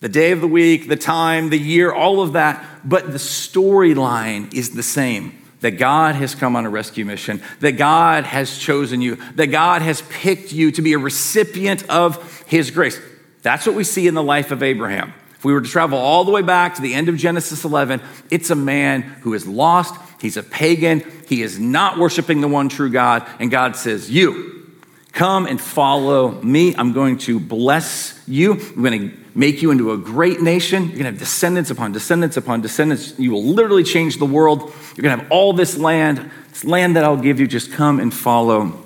the 0.00 0.08
day 0.08 0.30
of 0.30 0.40
the 0.40 0.46
week, 0.46 0.88
the 0.88 0.96
time, 0.96 1.50
the 1.50 1.58
year, 1.58 1.92
all 1.92 2.20
of 2.20 2.34
that, 2.34 2.64
but 2.84 3.10
the 3.10 3.18
storyline 3.18 4.52
is 4.54 4.70
the 4.70 4.82
same. 4.82 5.42
That 5.60 5.72
God 5.72 6.14
has 6.14 6.34
come 6.34 6.54
on 6.54 6.66
a 6.66 6.70
rescue 6.70 7.04
mission, 7.04 7.42
that 7.60 7.72
God 7.72 8.24
has 8.24 8.58
chosen 8.58 9.00
you, 9.00 9.16
that 9.34 9.46
God 9.46 9.82
has 9.82 10.02
picked 10.02 10.52
you 10.52 10.70
to 10.72 10.82
be 10.82 10.92
a 10.92 10.98
recipient 10.98 11.88
of 11.88 12.44
his 12.46 12.70
grace. 12.70 13.00
That's 13.42 13.66
what 13.66 13.74
we 13.74 13.82
see 13.82 14.06
in 14.06 14.14
the 14.14 14.22
life 14.22 14.50
of 14.50 14.62
Abraham. 14.62 15.14
We 15.46 15.52
were 15.52 15.60
to 15.60 15.68
travel 15.68 15.96
all 15.96 16.24
the 16.24 16.32
way 16.32 16.42
back 16.42 16.74
to 16.74 16.82
the 16.82 16.92
end 16.92 17.08
of 17.08 17.16
Genesis 17.16 17.62
11, 17.62 18.02
it's 18.32 18.50
a 18.50 18.56
man 18.56 19.02
who 19.02 19.32
is 19.32 19.46
lost. 19.46 19.94
He's 20.20 20.36
a 20.36 20.42
pagan. 20.42 21.04
He 21.28 21.40
is 21.40 21.56
not 21.56 21.98
worshiping 21.98 22.40
the 22.40 22.48
one 22.48 22.68
true 22.68 22.90
God. 22.90 23.24
And 23.38 23.48
God 23.48 23.76
says, 23.76 24.10
You 24.10 24.76
come 25.12 25.46
and 25.46 25.60
follow 25.60 26.32
me. 26.42 26.74
I'm 26.74 26.92
going 26.92 27.18
to 27.18 27.38
bless 27.38 28.20
you. 28.26 28.54
I'm 28.54 28.82
going 28.82 29.10
to 29.10 29.16
make 29.36 29.62
you 29.62 29.70
into 29.70 29.92
a 29.92 29.96
great 29.96 30.42
nation. 30.42 30.82
You're 30.82 30.92
going 30.94 31.04
to 31.04 31.10
have 31.10 31.18
descendants 31.20 31.70
upon 31.70 31.92
descendants 31.92 32.36
upon 32.36 32.60
descendants. 32.60 33.16
You 33.16 33.30
will 33.30 33.44
literally 33.44 33.84
change 33.84 34.16
the 34.16 34.26
world. 34.26 34.62
You're 34.96 35.04
going 35.04 35.16
to 35.16 35.22
have 35.22 35.30
all 35.30 35.52
this 35.52 35.78
land, 35.78 36.28
this 36.48 36.64
land 36.64 36.96
that 36.96 37.04
I'll 37.04 37.16
give 37.16 37.38
you. 37.38 37.46
Just 37.46 37.70
come 37.70 38.00
and 38.00 38.12
follow 38.12 38.84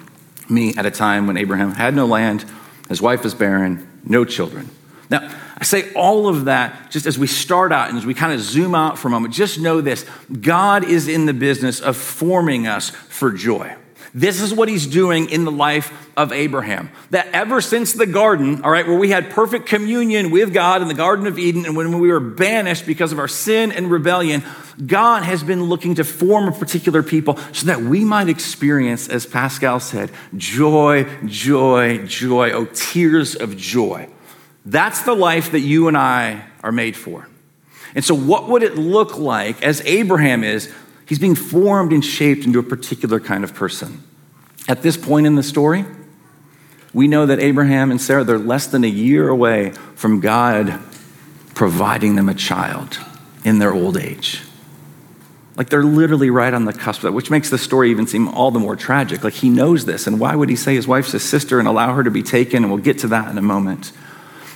me 0.50 0.74
at 0.76 0.84
a 0.84 0.90
time 0.90 1.26
when 1.26 1.38
Abraham 1.38 1.72
had 1.72 1.94
no 1.94 2.04
land, 2.04 2.44
his 2.90 3.00
wife 3.00 3.24
was 3.24 3.32
barren, 3.32 3.88
no 4.04 4.26
children. 4.26 4.68
Now, 5.10 5.28
I 5.58 5.64
say 5.64 5.92
all 5.94 6.28
of 6.28 6.44
that 6.46 6.90
just 6.90 7.06
as 7.06 7.18
we 7.18 7.26
start 7.26 7.72
out 7.72 7.88
and 7.88 7.98
as 7.98 8.06
we 8.06 8.14
kind 8.14 8.32
of 8.32 8.40
zoom 8.40 8.74
out 8.74 8.98
for 8.98 9.08
a 9.08 9.10
moment. 9.10 9.34
Just 9.34 9.58
know 9.58 9.80
this 9.80 10.04
God 10.40 10.84
is 10.84 11.08
in 11.08 11.26
the 11.26 11.34
business 11.34 11.80
of 11.80 11.96
forming 11.96 12.66
us 12.66 12.90
for 12.90 13.32
joy. 13.32 13.74
This 14.12 14.40
is 14.40 14.52
what 14.52 14.68
he's 14.68 14.86
doing 14.86 15.30
in 15.30 15.44
the 15.44 15.52
life 15.52 15.92
of 16.16 16.32
Abraham. 16.32 16.90
That 17.10 17.28
ever 17.32 17.60
since 17.60 17.92
the 17.92 18.06
garden, 18.06 18.62
all 18.64 18.70
right, 18.70 18.86
where 18.86 18.98
we 18.98 19.10
had 19.10 19.30
perfect 19.30 19.66
communion 19.66 20.32
with 20.32 20.52
God 20.52 20.82
in 20.82 20.88
the 20.88 20.94
Garden 20.94 21.28
of 21.28 21.38
Eden, 21.38 21.64
and 21.64 21.76
when 21.76 22.00
we 22.00 22.10
were 22.10 22.18
banished 22.18 22.86
because 22.86 23.12
of 23.12 23.20
our 23.20 23.28
sin 23.28 23.70
and 23.70 23.88
rebellion, 23.88 24.42
God 24.84 25.22
has 25.22 25.44
been 25.44 25.64
looking 25.64 25.94
to 25.96 26.04
form 26.04 26.48
a 26.48 26.52
particular 26.52 27.04
people 27.04 27.36
so 27.52 27.66
that 27.66 27.82
we 27.82 28.04
might 28.04 28.28
experience, 28.28 29.08
as 29.08 29.26
Pascal 29.26 29.78
said, 29.78 30.10
joy, 30.36 31.06
joy, 31.26 32.04
joy, 32.04 32.50
oh, 32.50 32.64
tears 32.74 33.36
of 33.36 33.56
joy. 33.56 34.08
That's 34.64 35.02
the 35.02 35.14
life 35.14 35.52
that 35.52 35.60
you 35.60 35.88
and 35.88 35.96
I 35.96 36.44
are 36.62 36.72
made 36.72 36.96
for. 36.96 37.28
And 37.94 38.04
so, 38.04 38.14
what 38.14 38.48
would 38.48 38.62
it 38.62 38.76
look 38.76 39.18
like 39.18 39.62
as 39.62 39.80
Abraham 39.82 40.44
is? 40.44 40.72
He's 41.06 41.18
being 41.18 41.34
formed 41.34 41.92
and 41.92 42.04
shaped 42.04 42.44
into 42.44 42.60
a 42.60 42.62
particular 42.62 43.18
kind 43.18 43.42
of 43.42 43.54
person. 43.54 44.02
At 44.68 44.82
this 44.82 44.96
point 44.96 45.26
in 45.26 45.34
the 45.34 45.42
story, 45.42 45.84
we 46.92 47.08
know 47.08 47.26
that 47.26 47.40
Abraham 47.40 47.90
and 47.90 48.00
Sarah, 48.00 48.22
they're 48.22 48.38
less 48.38 48.66
than 48.68 48.84
a 48.84 48.88
year 48.88 49.28
away 49.28 49.70
from 49.96 50.20
God 50.20 50.80
providing 51.54 52.14
them 52.14 52.28
a 52.28 52.34
child 52.34 52.98
in 53.44 53.58
their 53.58 53.72
old 53.72 53.96
age. 53.96 54.42
Like 55.56 55.68
they're 55.68 55.84
literally 55.84 56.30
right 56.30 56.54
on 56.54 56.64
the 56.64 56.72
cusp 56.72 57.00
of 57.00 57.02
that, 57.02 57.12
which 57.12 57.30
makes 57.30 57.50
the 57.50 57.58
story 57.58 57.90
even 57.90 58.06
seem 58.06 58.28
all 58.28 58.50
the 58.50 58.58
more 58.58 58.76
tragic. 58.76 59.24
Like 59.24 59.34
he 59.34 59.50
knows 59.50 59.84
this, 59.84 60.06
and 60.06 60.18
why 60.18 60.34
would 60.34 60.48
he 60.48 60.56
say 60.56 60.74
his 60.74 60.88
wife's 60.88 61.12
his 61.12 61.22
sister 61.22 61.58
and 61.58 61.68
allow 61.68 61.94
her 61.94 62.02
to 62.02 62.10
be 62.10 62.22
taken? 62.22 62.62
And 62.62 62.72
we'll 62.72 62.82
get 62.82 62.98
to 63.00 63.08
that 63.08 63.30
in 63.30 63.36
a 63.36 63.42
moment. 63.42 63.92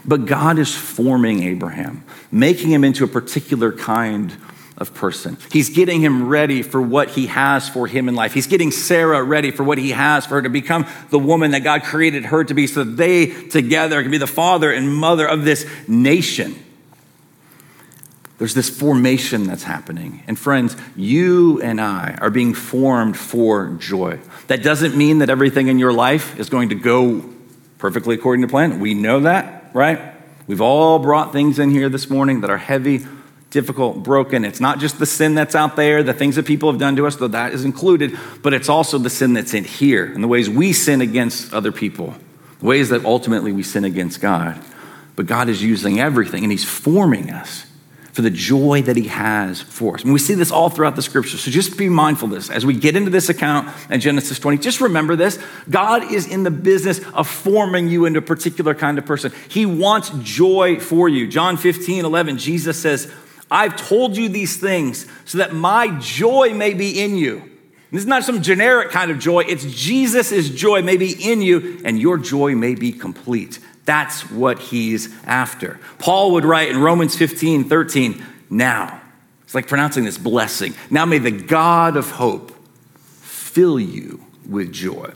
But 0.04 0.26
God 0.26 0.58
is 0.58 0.75
forming 0.75 1.42
Abraham, 1.42 2.04
making 2.30 2.70
him 2.70 2.84
into 2.84 3.04
a 3.04 3.08
particular 3.08 3.73
kind 3.73 4.34
of 4.76 4.92
person. 4.92 5.37
He's 5.52 5.70
getting 5.70 6.00
him 6.00 6.28
ready 6.28 6.62
for 6.62 6.82
what 6.82 7.11
he 7.11 7.26
has 7.28 7.68
for 7.68 7.87
him 7.87 8.08
in 8.08 8.14
life. 8.14 8.34
He's 8.34 8.49
getting 8.49 8.70
Sarah 8.70 9.23
ready 9.23 9.50
for 9.50 9.62
what 9.62 9.78
he 9.78 9.90
has 9.90 10.26
for 10.26 10.34
her 10.34 10.42
to 10.42 10.49
become 10.49 10.87
the 11.11 11.18
woman 11.18 11.52
that 11.52 11.61
God 11.61 11.84
created 11.84 12.26
her 12.26 12.44
to 12.44 12.54
be 12.54 12.66
so 12.66 12.82
that 12.82 12.96
they 12.96 13.26
together 13.26 14.02
can 14.02 14.11
be 14.11 14.18
the 14.18 14.26
father 14.26 14.73
and 14.73 14.92
mother 14.94 15.26
of 15.26 15.44
this 15.44 15.66
nation. 15.87 16.56
There's 18.38 18.54
this 18.54 18.68
formation 18.68 19.44
that's 19.44 19.62
happening. 19.62 20.25
And 20.26 20.37
friends, 20.37 20.76
you 20.96 21.62
and 21.62 21.80
I 21.80 22.18
are 22.20 22.30
being 22.30 22.52
formed 22.52 23.16
for 23.16 23.76
joy. 23.78 24.18
That 24.49 24.62
doesn't 24.62 24.96
mean 24.96 25.20
that 25.20 25.30
everything 25.30 25.68
in 25.68 25.78
your 25.78 25.92
life 25.92 26.38
is 26.38 26.50
going 26.50 26.70
to 26.70 26.75
go 26.75 27.25
perfectly 27.78 28.16
according 28.16 28.42
to 28.42 28.49
plan. 28.49 28.80
We 28.80 28.94
know 28.94 29.20
that, 29.20 29.63
right? 29.75 30.14
We've 30.47 30.62
all 30.62 30.99
brought 30.99 31.33
things 31.33 31.59
in 31.59 31.71
here 31.71 31.90
this 31.90 32.09
morning 32.09 32.40
that 32.40 32.50
are 32.50 32.57
heavy 32.57 33.04
difficult, 33.50 34.02
broken. 34.02 34.45
It's 34.45 34.61
not 34.61 34.81
just 34.81 34.99
the 34.99 35.07
sin 35.07 35.37
that's 35.37 35.54
out 35.54 35.76
there, 35.76 36.02
the 36.02 36.12
things 36.12 36.35
that 36.35 36.45
people 36.45 36.71
have 36.73 36.81
done 36.81 36.97
to 36.97 37.07
us, 37.07 37.16
though 37.16 37.28
that 37.28 37.52
is 37.52 37.64
included, 37.64 38.19
but 38.43 38.52
it's 38.52 38.69
also 38.69 38.99
the 38.99 39.09
sin 39.09 39.33
that's 39.33 39.54
in 39.54 39.62
here 39.62 40.07
and 40.07 40.25
the 40.25 40.28
ways 40.28 40.50
we 40.50 40.73
sin 40.73 41.00
against 41.00 41.54
other 41.54 41.71
people, 41.71 42.14
the 42.59 42.66
ways 42.66 42.88
that 42.88 43.04
ultimately 43.04 43.52
we 43.52 43.62
sin 43.62 43.85
against 43.85 44.21
God. 44.21 44.61
But 45.14 45.26
God 45.26 45.49
is 45.49 45.62
using 45.62 46.00
everything 46.00 46.43
and 46.43 46.50
He's 46.50 46.64
forming 46.64 47.31
us 47.31 47.66
for 48.14 48.23
the 48.23 48.30
joy 48.30 48.80
that 48.83 48.97
He 48.97 49.09
has 49.09 49.61
for 49.61 49.97
us. 49.97 50.04
And 50.04 50.12
we 50.12 50.21
see 50.21 50.35
this 50.35 50.52
all 50.52 50.71
throughout 50.71 50.94
the 50.94 51.02
scripture. 51.02 51.37
So 51.37 51.50
just 51.50 51.76
be 51.76 51.88
mindful 51.88 52.28
of 52.28 52.35
this. 52.35 52.49
As 52.49 52.64
we 52.64 52.73
get 52.73 52.94
into 52.94 53.11
this 53.11 53.28
account 53.28 53.68
in 53.90 54.00
Genesis 54.00 54.38
20, 54.38 54.59
just 54.59 54.80
remember 54.80 55.16
this 55.16 55.37
God 55.68 56.12
is 56.12 56.28
in 56.28 56.44
the 56.44 56.50
business 56.52 57.00
of 57.09 57.28
forming 57.28 57.88
you 57.88 58.04
into 58.04 58.21
a 58.21 58.23
particular 58.23 58.73
kind 58.73 58.99
of 58.99 59.04
person. 59.04 59.33
He 59.49 59.66
wants 59.66 60.11
joy 60.23 60.78
for 60.78 61.09
you. 61.09 61.26
John 61.26 61.56
15, 61.56 62.04
11, 62.04 62.38
Jesus 62.38 62.80
says, 62.80 63.12
I've 63.50 63.75
told 63.75 64.16
you 64.16 64.28
these 64.28 64.59
things 64.59 65.09
so 65.25 65.38
that 65.38 65.52
my 65.52 65.99
joy 65.99 66.54
may 66.54 66.73
be 66.73 67.02
in 67.02 67.16
you. 67.16 67.50
This 67.90 68.02
is 68.02 68.06
not 68.06 68.23
some 68.23 68.42
generic 68.42 68.90
kind 68.90 69.11
of 69.11 69.18
joy. 69.18 69.40
It's 69.40 69.64
Jesus' 69.64 70.50
joy 70.50 70.83
may 70.83 70.97
be 70.97 71.12
in 71.12 71.42
you, 71.42 71.80
and 71.85 71.99
your 71.99 72.16
joy 72.18 72.54
may 72.54 72.76
be 72.76 72.92
complete. 72.92 73.59
That's 73.85 74.31
what 74.31 74.59
he's 74.59 75.14
after. 75.25 75.79
Paul 75.99 76.33
would 76.33 76.45
write 76.45 76.71
in 76.71 76.79
Romans 76.79 77.17
15, 77.17 77.69
13, 77.69 78.25
now. 78.50 79.00
It's 79.43 79.55
like 79.55 79.69
pronouncing 79.69 80.05
this 80.05 80.19
blessing. 80.19 80.75
Now 80.91 81.05
may 81.05 81.19
the 81.19 81.31
God 81.31 81.97
of 81.97 82.11
hope 82.11 82.53
fill 82.95 83.79
you 83.79 84.25
with 84.49 84.73
joy 84.73 85.12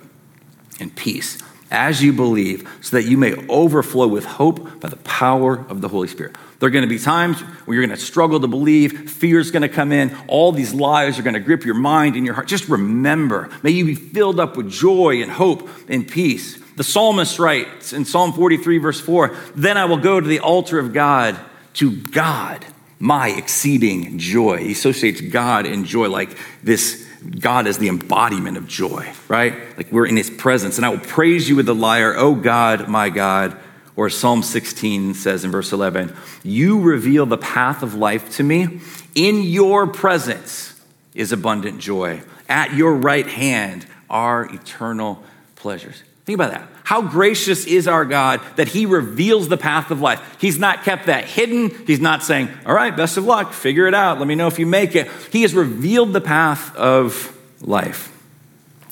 and 0.80 0.94
peace 0.94 1.38
as 1.70 2.02
you 2.02 2.12
believe, 2.12 2.68
so 2.80 2.96
that 2.96 3.04
you 3.04 3.18
may 3.18 3.34
overflow 3.48 4.06
with 4.06 4.24
hope 4.24 4.80
by 4.80 4.88
the 4.88 4.96
power 4.96 5.66
of 5.68 5.80
the 5.80 5.88
Holy 5.88 6.08
Spirit. 6.08 6.34
There 6.58 6.66
are 6.66 6.70
going 6.70 6.82
to 6.82 6.88
be 6.88 6.98
times 6.98 7.40
where 7.40 7.74
you're 7.74 7.86
going 7.86 7.96
to 7.96 8.02
struggle 8.02 8.40
to 8.40 8.48
believe, 8.48 9.10
fear's 9.10 9.50
going 9.50 9.62
to 9.62 9.68
come 9.68 9.92
in, 9.92 10.16
all 10.28 10.50
these 10.50 10.72
lies 10.72 11.18
are 11.18 11.22
going 11.22 11.34
to 11.34 11.40
grip 11.40 11.64
your 11.64 11.74
mind 11.74 12.16
and 12.16 12.24
your 12.24 12.34
heart. 12.34 12.48
Just 12.48 12.68
remember, 12.68 13.50
may 13.62 13.70
you 13.70 13.84
be 13.84 13.94
filled 13.94 14.40
up 14.40 14.56
with 14.56 14.70
joy 14.70 15.22
and 15.22 15.30
hope 15.30 15.68
and 15.88 16.08
peace. 16.08 16.58
The 16.78 16.84
psalmist 16.84 17.40
writes 17.40 17.92
in 17.92 18.04
Psalm 18.04 18.32
43, 18.32 18.78
verse 18.78 19.00
4 19.00 19.36
Then 19.56 19.76
I 19.76 19.86
will 19.86 19.96
go 19.96 20.20
to 20.20 20.26
the 20.26 20.38
altar 20.38 20.78
of 20.78 20.92
God, 20.92 21.36
to 21.74 21.90
God, 21.90 22.64
my 23.00 23.30
exceeding 23.30 24.16
joy. 24.18 24.58
He 24.58 24.72
associates 24.72 25.20
God 25.20 25.66
and 25.66 25.84
joy 25.84 26.08
like 26.08 26.38
this 26.62 27.04
God 27.40 27.66
is 27.66 27.78
the 27.78 27.88
embodiment 27.88 28.56
of 28.56 28.68
joy, 28.68 29.12
right? 29.26 29.76
Like 29.76 29.90
we're 29.90 30.06
in 30.06 30.16
his 30.16 30.30
presence. 30.30 30.76
And 30.76 30.86
I 30.86 30.90
will 30.90 31.00
praise 31.00 31.48
you 31.48 31.56
with 31.56 31.66
the 31.66 31.74
lyre, 31.74 32.14
O 32.16 32.36
God, 32.36 32.88
my 32.88 33.10
God 33.10 33.58
or 33.96 34.08
Psalm 34.08 34.44
16 34.44 35.14
says 35.14 35.44
in 35.44 35.50
verse 35.50 35.72
11, 35.72 36.14
You 36.44 36.80
reveal 36.80 37.26
the 37.26 37.36
path 37.36 37.82
of 37.82 37.96
life 37.96 38.36
to 38.36 38.44
me. 38.44 38.80
In 39.16 39.42
your 39.42 39.88
presence 39.88 40.80
is 41.12 41.32
abundant 41.32 41.80
joy. 41.80 42.22
At 42.48 42.74
your 42.74 42.94
right 42.94 43.26
hand 43.26 43.84
are 44.08 44.44
eternal 44.54 45.24
pleasures. 45.56 46.04
Think 46.28 46.36
about 46.36 46.50
that. 46.50 46.68
How 46.84 47.00
gracious 47.00 47.64
is 47.64 47.88
our 47.88 48.04
God 48.04 48.42
that 48.56 48.68
He 48.68 48.84
reveals 48.84 49.48
the 49.48 49.56
path 49.56 49.90
of 49.90 50.02
life. 50.02 50.36
He's 50.38 50.58
not 50.58 50.84
kept 50.84 51.06
that 51.06 51.24
hidden. 51.24 51.70
He's 51.86 52.00
not 52.00 52.22
saying, 52.22 52.50
All 52.66 52.74
right, 52.74 52.94
best 52.94 53.16
of 53.16 53.24
luck, 53.24 53.54
figure 53.54 53.86
it 53.86 53.94
out, 53.94 54.18
let 54.18 54.28
me 54.28 54.34
know 54.34 54.46
if 54.46 54.58
you 54.58 54.66
make 54.66 54.94
it. 54.94 55.10
He 55.32 55.40
has 55.40 55.54
revealed 55.54 56.12
the 56.12 56.20
path 56.20 56.76
of 56.76 57.34
life. 57.62 58.14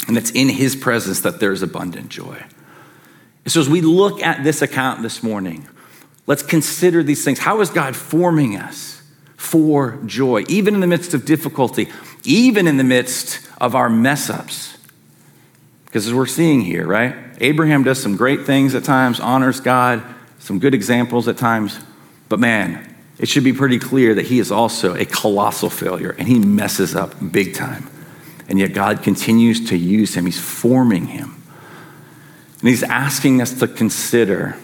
And 0.08 0.16
it's 0.16 0.30
in 0.30 0.48
His 0.48 0.74
presence 0.74 1.20
that 1.20 1.38
there's 1.38 1.60
abundant 1.60 2.08
joy. 2.08 2.42
So, 3.44 3.60
as 3.60 3.68
we 3.68 3.82
look 3.82 4.22
at 4.22 4.42
this 4.42 4.62
account 4.62 5.02
this 5.02 5.22
morning, 5.22 5.68
let's 6.26 6.42
consider 6.42 7.02
these 7.02 7.22
things. 7.22 7.40
How 7.40 7.60
is 7.60 7.68
God 7.68 7.96
forming 7.96 8.56
us 8.56 9.02
for 9.36 9.98
joy, 10.06 10.46
even 10.48 10.72
in 10.72 10.80
the 10.80 10.86
midst 10.86 11.12
of 11.12 11.26
difficulty, 11.26 11.90
even 12.24 12.66
in 12.66 12.78
the 12.78 12.84
midst 12.84 13.46
of 13.60 13.74
our 13.74 13.90
mess 13.90 14.30
ups? 14.30 14.78
Because 15.84 16.08
as 16.08 16.14
we're 16.14 16.26
seeing 16.26 16.60
here, 16.60 16.86
right? 16.86 17.25
Abraham 17.40 17.84
does 17.84 18.02
some 18.02 18.16
great 18.16 18.46
things 18.46 18.74
at 18.74 18.84
times, 18.84 19.20
honors 19.20 19.60
God, 19.60 20.02
some 20.38 20.58
good 20.58 20.74
examples 20.74 21.28
at 21.28 21.36
times, 21.36 21.78
but 22.28 22.38
man, 22.38 22.94
it 23.18 23.28
should 23.28 23.44
be 23.44 23.52
pretty 23.52 23.78
clear 23.78 24.14
that 24.14 24.26
he 24.26 24.38
is 24.38 24.52
also 24.52 24.94
a 24.94 25.04
colossal 25.04 25.70
failure 25.70 26.14
and 26.18 26.28
he 26.28 26.38
messes 26.38 26.94
up 26.94 27.14
big 27.32 27.54
time. 27.54 27.88
And 28.48 28.58
yet 28.58 28.74
God 28.74 29.02
continues 29.02 29.70
to 29.70 29.76
use 29.76 30.14
him, 30.14 30.26
he's 30.26 30.40
forming 30.40 31.06
him. 31.06 31.42
And 32.60 32.68
he's 32.68 32.82
asking 32.82 33.42
us 33.42 33.58
to 33.60 33.68
consider, 33.68 34.56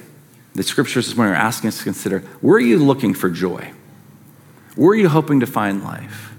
the 0.54 0.62
scriptures 0.62 1.06
this 1.06 1.16
morning 1.16 1.34
are 1.34 1.38
asking 1.38 1.68
us 1.68 1.78
to 1.78 1.84
consider, 1.84 2.20
where 2.40 2.56
are 2.56 2.60
you 2.60 2.78
looking 2.78 3.14
for 3.14 3.28
joy? 3.28 3.72
Where 4.76 4.90
are 4.90 4.96
you 4.96 5.08
hoping 5.08 5.40
to 5.40 5.46
find 5.46 5.82
life? 5.82 6.32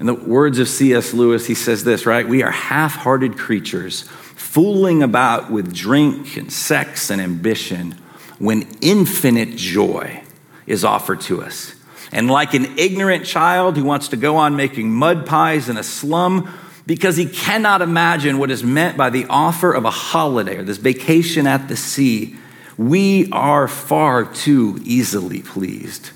In 0.00 0.06
the 0.06 0.14
words 0.14 0.58
of 0.58 0.68
C.S. 0.68 1.12
Lewis, 1.12 1.46
he 1.46 1.54
says 1.54 1.84
this, 1.84 2.06
right? 2.06 2.26
We 2.26 2.42
are 2.42 2.50
half 2.50 2.94
hearted 2.94 3.36
creatures 3.36 4.08
fooling 4.50 5.00
about 5.00 5.48
with 5.48 5.72
drink 5.72 6.36
and 6.36 6.52
sex 6.52 7.08
and 7.08 7.20
ambition 7.20 7.92
when 8.40 8.66
infinite 8.80 9.54
joy 9.54 10.20
is 10.66 10.84
offered 10.84 11.20
to 11.20 11.40
us. 11.40 11.76
And 12.10 12.28
like 12.28 12.52
an 12.54 12.76
ignorant 12.76 13.24
child 13.24 13.76
who 13.76 13.84
wants 13.84 14.08
to 14.08 14.16
go 14.16 14.34
on 14.34 14.56
making 14.56 14.90
mud 14.90 15.24
pies 15.24 15.68
in 15.68 15.76
a 15.76 15.84
slum, 15.84 16.52
because 16.84 17.16
he 17.16 17.26
cannot 17.26 17.80
imagine 17.80 18.38
what 18.38 18.50
is 18.50 18.64
meant 18.64 18.96
by 18.96 19.08
the 19.08 19.24
offer 19.26 19.72
of 19.72 19.84
a 19.84 19.90
holiday 19.90 20.56
or 20.56 20.64
this 20.64 20.78
vacation 20.78 21.46
at 21.46 21.68
the 21.68 21.76
sea. 21.76 22.34
We 22.76 23.30
are 23.30 23.68
far 23.68 24.24
too 24.24 24.80
easily 24.82 25.42
pleased. 25.42 26.10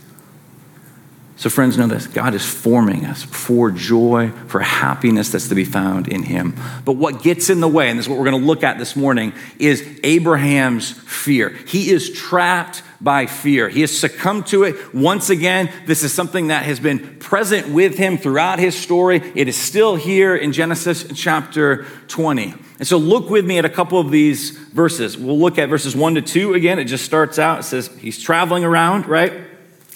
So, 1.36 1.50
friends, 1.50 1.76
know 1.76 1.88
this 1.88 2.06
God 2.06 2.34
is 2.34 2.44
forming 2.44 3.04
us 3.04 3.24
for 3.24 3.70
joy, 3.70 4.30
for 4.46 4.60
happiness 4.60 5.30
that's 5.30 5.48
to 5.48 5.54
be 5.54 5.64
found 5.64 6.06
in 6.06 6.22
Him. 6.22 6.54
But 6.84 6.92
what 6.92 7.22
gets 7.22 7.50
in 7.50 7.60
the 7.60 7.68
way, 7.68 7.90
and 7.90 7.98
this 7.98 8.06
is 8.06 8.08
what 8.08 8.18
we're 8.18 8.30
going 8.30 8.40
to 8.40 8.46
look 8.46 8.62
at 8.62 8.78
this 8.78 8.94
morning, 8.94 9.32
is 9.58 9.84
Abraham's 10.04 10.92
fear. 10.92 11.48
He 11.48 11.90
is 11.90 12.12
trapped 12.12 12.82
by 13.00 13.26
fear. 13.26 13.68
He 13.68 13.80
has 13.80 13.96
succumbed 13.96 14.46
to 14.46 14.62
it 14.62 14.94
once 14.94 15.28
again. 15.28 15.70
This 15.86 16.04
is 16.04 16.12
something 16.12 16.46
that 16.48 16.64
has 16.64 16.78
been 16.78 17.18
present 17.18 17.68
with 17.68 17.98
him 17.98 18.16
throughout 18.16 18.58
his 18.58 18.76
story. 18.76 19.20
It 19.34 19.48
is 19.48 19.56
still 19.56 19.96
here 19.96 20.36
in 20.36 20.52
Genesis 20.52 21.04
chapter 21.14 21.84
20. 22.08 22.54
And 22.78 22.88
so 22.88 22.96
look 22.96 23.28
with 23.28 23.44
me 23.44 23.58
at 23.58 23.64
a 23.64 23.70
couple 23.70 23.98
of 23.98 24.10
these 24.10 24.50
verses. 24.50 25.18
We'll 25.18 25.38
look 25.38 25.58
at 25.58 25.68
verses 25.68 25.94
1 25.94 26.14
to 26.14 26.22
2 26.22 26.54
again. 26.54 26.78
It 26.78 26.84
just 26.84 27.04
starts 27.04 27.38
out, 27.38 27.60
it 27.60 27.62
says 27.64 27.88
he's 27.98 28.20
traveling 28.22 28.64
around, 28.64 29.06
right? 29.06 29.32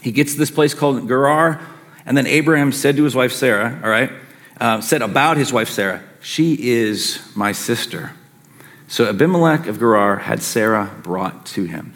He 0.09 0.13
gets 0.13 0.33
to 0.33 0.39
this 0.39 0.51
place 0.51 0.73
called 0.73 1.07
Gerar. 1.07 1.61
And 2.07 2.17
then 2.17 2.27
Abraham 2.27 2.73
said 2.73 2.97
to 2.97 3.05
his 3.05 3.15
wife 3.15 3.31
Sarah, 3.31 3.79
all 3.85 3.91
right, 3.91 4.11
uh, 4.59 4.81
said 4.81 5.03
about 5.03 5.37
his 5.37 5.53
wife 5.53 5.69
Sarah, 5.69 6.03
She 6.23 6.71
is 6.71 7.21
my 7.37 7.53
sister. 7.53 8.13
So 8.87 9.07
Abimelech 9.07 9.67
of 9.67 9.79
Gerar 9.79 10.17
had 10.17 10.41
Sarah 10.41 10.91
brought 11.03 11.45
to 11.49 11.65
him. 11.65 11.93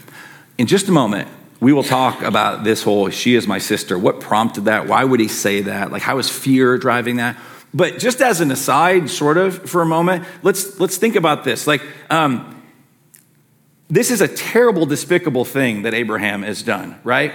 In 0.59 0.67
just 0.67 0.89
a 0.89 0.93
moment, 0.93 1.27
we 1.59 1.73
will 1.73 1.83
talk 1.83 2.21
about 2.21 2.65
this 2.65 2.83
whole 2.83 3.09
she 3.09 3.35
is 3.35 3.47
my 3.47 3.57
sister. 3.57 3.99
What 3.99 4.21
prompted 4.21 4.67
that? 4.67 4.87
Why 4.87 5.05
would 5.05 5.19
he 5.19 5.29
say 5.29 5.63
that? 5.63 5.91
Like, 5.91 6.03
how 6.03 6.19
is 6.19 6.29
fear 6.29 6.77
driving 6.77 7.17
that? 7.17 7.39
But 7.73 7.99
just 7.99 8.21
as 8.21 8.43
an 8.43 8.51
aside, 8.51 9.09
sort 9.09 9.39
of, 9.39 9.71
for 9.71 9.81
a 9.81 9.87
moment, 9.87 10.27
let's, 10.43 10.79
let's 10.79 10.99
think 10.99 11.17
about 11.17 11.45
this. 11.45 11.67
Like, 11.67 11.81
um, 12.11 12.63
this 13.89 14.11
is 14.11 14.21
a 14.21 14.29
terrible, 14.29 14.85
despicable 14.85 15.47
thing 15.47 15.85
that 15.85 15.95
Abraham 15.95 16.43
has 16.43 16.63
done, 16.63 17.01
right? 17.05 17.33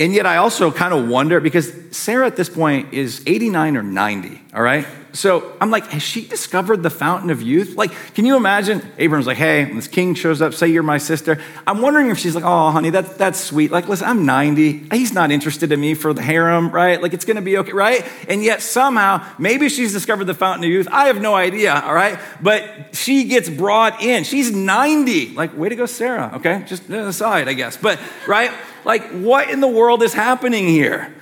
And 0.00 0.14
yet 0.14 0.24
I 0.24 0.38
also 0.38 0.72
kind 0.72 0.94
of 0.94 1.08
wonder 1.08 1.40
because 1.40 1.70
Sarah 1.94 2.26
at 2.26 2.34
this 2.34 2.48
point 2.48 2.94
is 2.94 3.22
89 3.26 3.76
or 3.76 3.82
90, 3.82 4.40
all 4.54 4.62
right? 4.62 4.86
So 5.12 5.54
I'm 5.60 5.70
like, 5.70 5.88
has 5.88 6.02
she 6.02 6.26
discovered 6.26 6.82
the 6.82 6.88
fountain 6.88 7.28
of 7.28 7.42
youth? 7.42 7.76
Like, 7.76 7.92
can 8.14 8.24
you 8.24 8.36
imagine? 8.36 8.80
Abraham's 8.96 9.26
like, 9.26 9.36
hey, 9.36 9.64
this 9.64 9.88
king 9.88 10.14
shows 10.14 10.40
up, 10.40 10.54
say 10.54 10.68
you're 10.68 10.82
my 10.82 10.96
sister. 10.96 11.38
I'm 11.66 11.82
wondering 11.82 12.08
if 12.08 12.18
she's 12.18 12.34
like, 12.34 12.44
oh, 12.44 12.70
honey, 12.70 12.88
that, 12.90 13.18
that's 13.18 13.38
sweet. 13.38 13.70
Like, 13.70 13.88
listen, 13.88 14.08
I'm 14.08 14.24
90. 14.24 14.88
He's 14.90 15.12
not 15.12 15.30
interested 15.30 15.70
in 15.70 15.80
me 15.80 15.92
for 15.92 16.14
the 16.14 16.22
harem, 16.22 16.70
right? 16.70 17.02
Like, 17.02 17.12
it's 17.12 17.26
gonna 17.26 17.42
be 17.42 17.58
okay, 17.58 17.72
right? 17.72 18.06
And 18.26 18.42
yet 18.42 18.62
somehow, 18.62 19.26
maybe 19.38 19.68
she's 19.68 19.92
discovered 19.92 20.24
the 20.24 20.34
fountain 20.34 20.64
of 20.64 20.70
youth. 20.70 20.88
I 20.90 21.08
have 21.08 21.20
no 21.20 21.34
idea, 21.34 21.74
all 21.74 21.94
right? 21.94 22.18
But 22.40 22.94
she 22.94 23.24
gets 23.24 23.50
brought 23.50 24.00
in. 24.02 24.24
She's 24.24 24.50
90. 24.50 25.34
Like, 25.34 25.54
way 25.58 25.68
to 25.68 25.76
go, 25.76 25.84
Sarah, 25.84 26.30
okay? 26.36 26.64
Just 26.66 26.88
aside, 26.88 27.48
I 27.48 27.52
guess. 27.52 27.76
But, 27.76 28.00
right? 28.26 28.50
Like, 28.84 29.08
what 29.10 29.50
in 29.50 29.60
the 29.60 29.68
world 29.68 30.02
is 30.02 30.12
happening 30.12 30.66
here? 30.68 31.14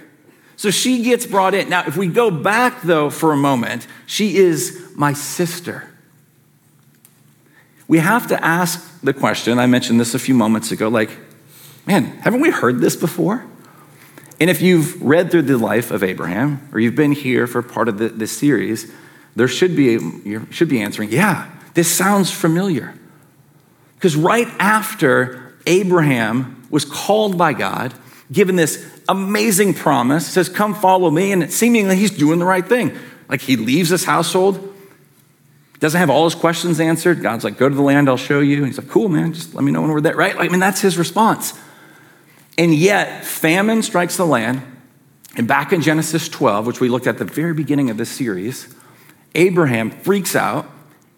So 0.57 0.71
she 0.71 1.03
gets 1.03 1.25
brought 1.25 1.55
in. 1.55 1.69
Now, 1.69 1.85
if 1.87 1.97
we 1.97 2.09
go 2.09 2.31
back, 2.31 2.83
though, 2.83 3.11
for 3.11 3.33
a 3.33 3.37
moment, 3.37 3.87
she 4.07 4.37
is 4.37 4.91
my 4.97 5.13
sister. 5.13 5.89
We 7.87 7.99
have 7.99 8.27
to 8.29 8.45
ask 8.45 9.01
the 9.01 9.15
question, 9.15 9.59
I 9.59 9.67
mentioned 9.67 10.01
this 10.01 10.15
a 10.15 10.19
few 10.19 10.35
moments 10.35 10.73
ago, 10.73 10.89
like, 10.89 11.11
man, 11.87 12.05
haven't 12.23 12.41
we 12.41 12.51
heard 12.51 12.81
this 12.81 12.97
before? 12.97 13.47
And 14.41 14.51
if 14.51 14.61
you've 14.61 15.01
read 15.01 15.31
through 15.31 15.43
the 15.43 15.57
life 15.57 15.91
of 15.91 16.03
Abraham, 16.03 16.69
or 16.73 16.81
you've 16.81 16.95
been 16.95 17.13
here 17.13 17.47
for 17.47 17.63
part 17.63 17.89
of 17.89 17.99
the, 17.99 18.09
this 18.09 18.37
series, 18.37 18.93
there 19.37 19.49
should 19.49 19.77
be, 19.77 19.93
you 19.93 20.47
should 20.51 20.69
be 20.69 20.81
answering, 20.81 21.11
yeah, 21.11 21.51
this 21.75 21.91
sounds 21.91 22.31
familiar. 22.31 22.95
Because 23.95 24.17
right 24.17 24.49
after 24.59 25.55
Abraham 25.67 26.58
was 26.71 26.85
called 26.85 27.39
by 27.39 27.53
God, 27.53 27.95
given 28.31 28.57
this 28.57 28.87
amazing 29.09 29.75
promise, 29.75 30.27
says, 30.27 30.49
Come 30.49 30.75
follow 30.75 31.11
me. 31.11 31.33
And 31.33 31.53
seemingly 31.53 31.97
he's 31.97 32.11
doing 32.11 32.39
the 32.39 32.45
right 32.45 32.67
thing. 32.67 32.97
Like 33.29 33.41
he 33.41 33.57
leaves 33.57 33.91
his 33.91 34.05
household, 34.05 34.75
doesn't 35.81 35.99
have 35.99 36.11
all 36.11 36.25
his 36.25 36.35
questions 36.35 36.81
answered. 36.81 37.23
God's 37.23 37.45
like, 37.45 37.57
Go 37.59 37.69
to 37.69 37.75
the 37.75 37.83
land, 37.83 38.09
I'll 38.09 38.17
show 38.17 38.41
you. 38.41 38.59
And 38.59 38.67
he's 38.67 38.79
like, 38.79 38.89
Cool, 38.89 39.09
man, 39.09 39.33
just 39.33 39.55
let 39.55 39.65
me 39.65 39.73
know 39.73 39.81
when 39.81 39.91
we're 39.91 40.01
there, 40.01 40.17
right? 40.17 40.37
I 40.37 40.49
mean, 40.49 40.61
that's 40.61 40.81
his 40.81 40.99
response. 40.99 41.59
And 42.57 42.75
yet, 42.75 43.25
famine 43.25 43.83
strikes 43.83 44.17
the 44.17 44.27
land. 44.27 44.63
And 45.37 45.47
back 45.47 45.73
in 45.73 45.81
Genesis 45.81 46.29
12, 46.29 46.67
which 46.67 46.81
we 46.81 46.89
looked 46.89 47.07
at 47.07 47.19
the 47.19 47.25
very 47.25 47.55
beginning 47.55 47.91
of 47.91 47.97
this 47.97 48.11
series, 48.11 48.75
Abraham 49.37 49.91
freaks 49.91 50.35
out 50.35 50.69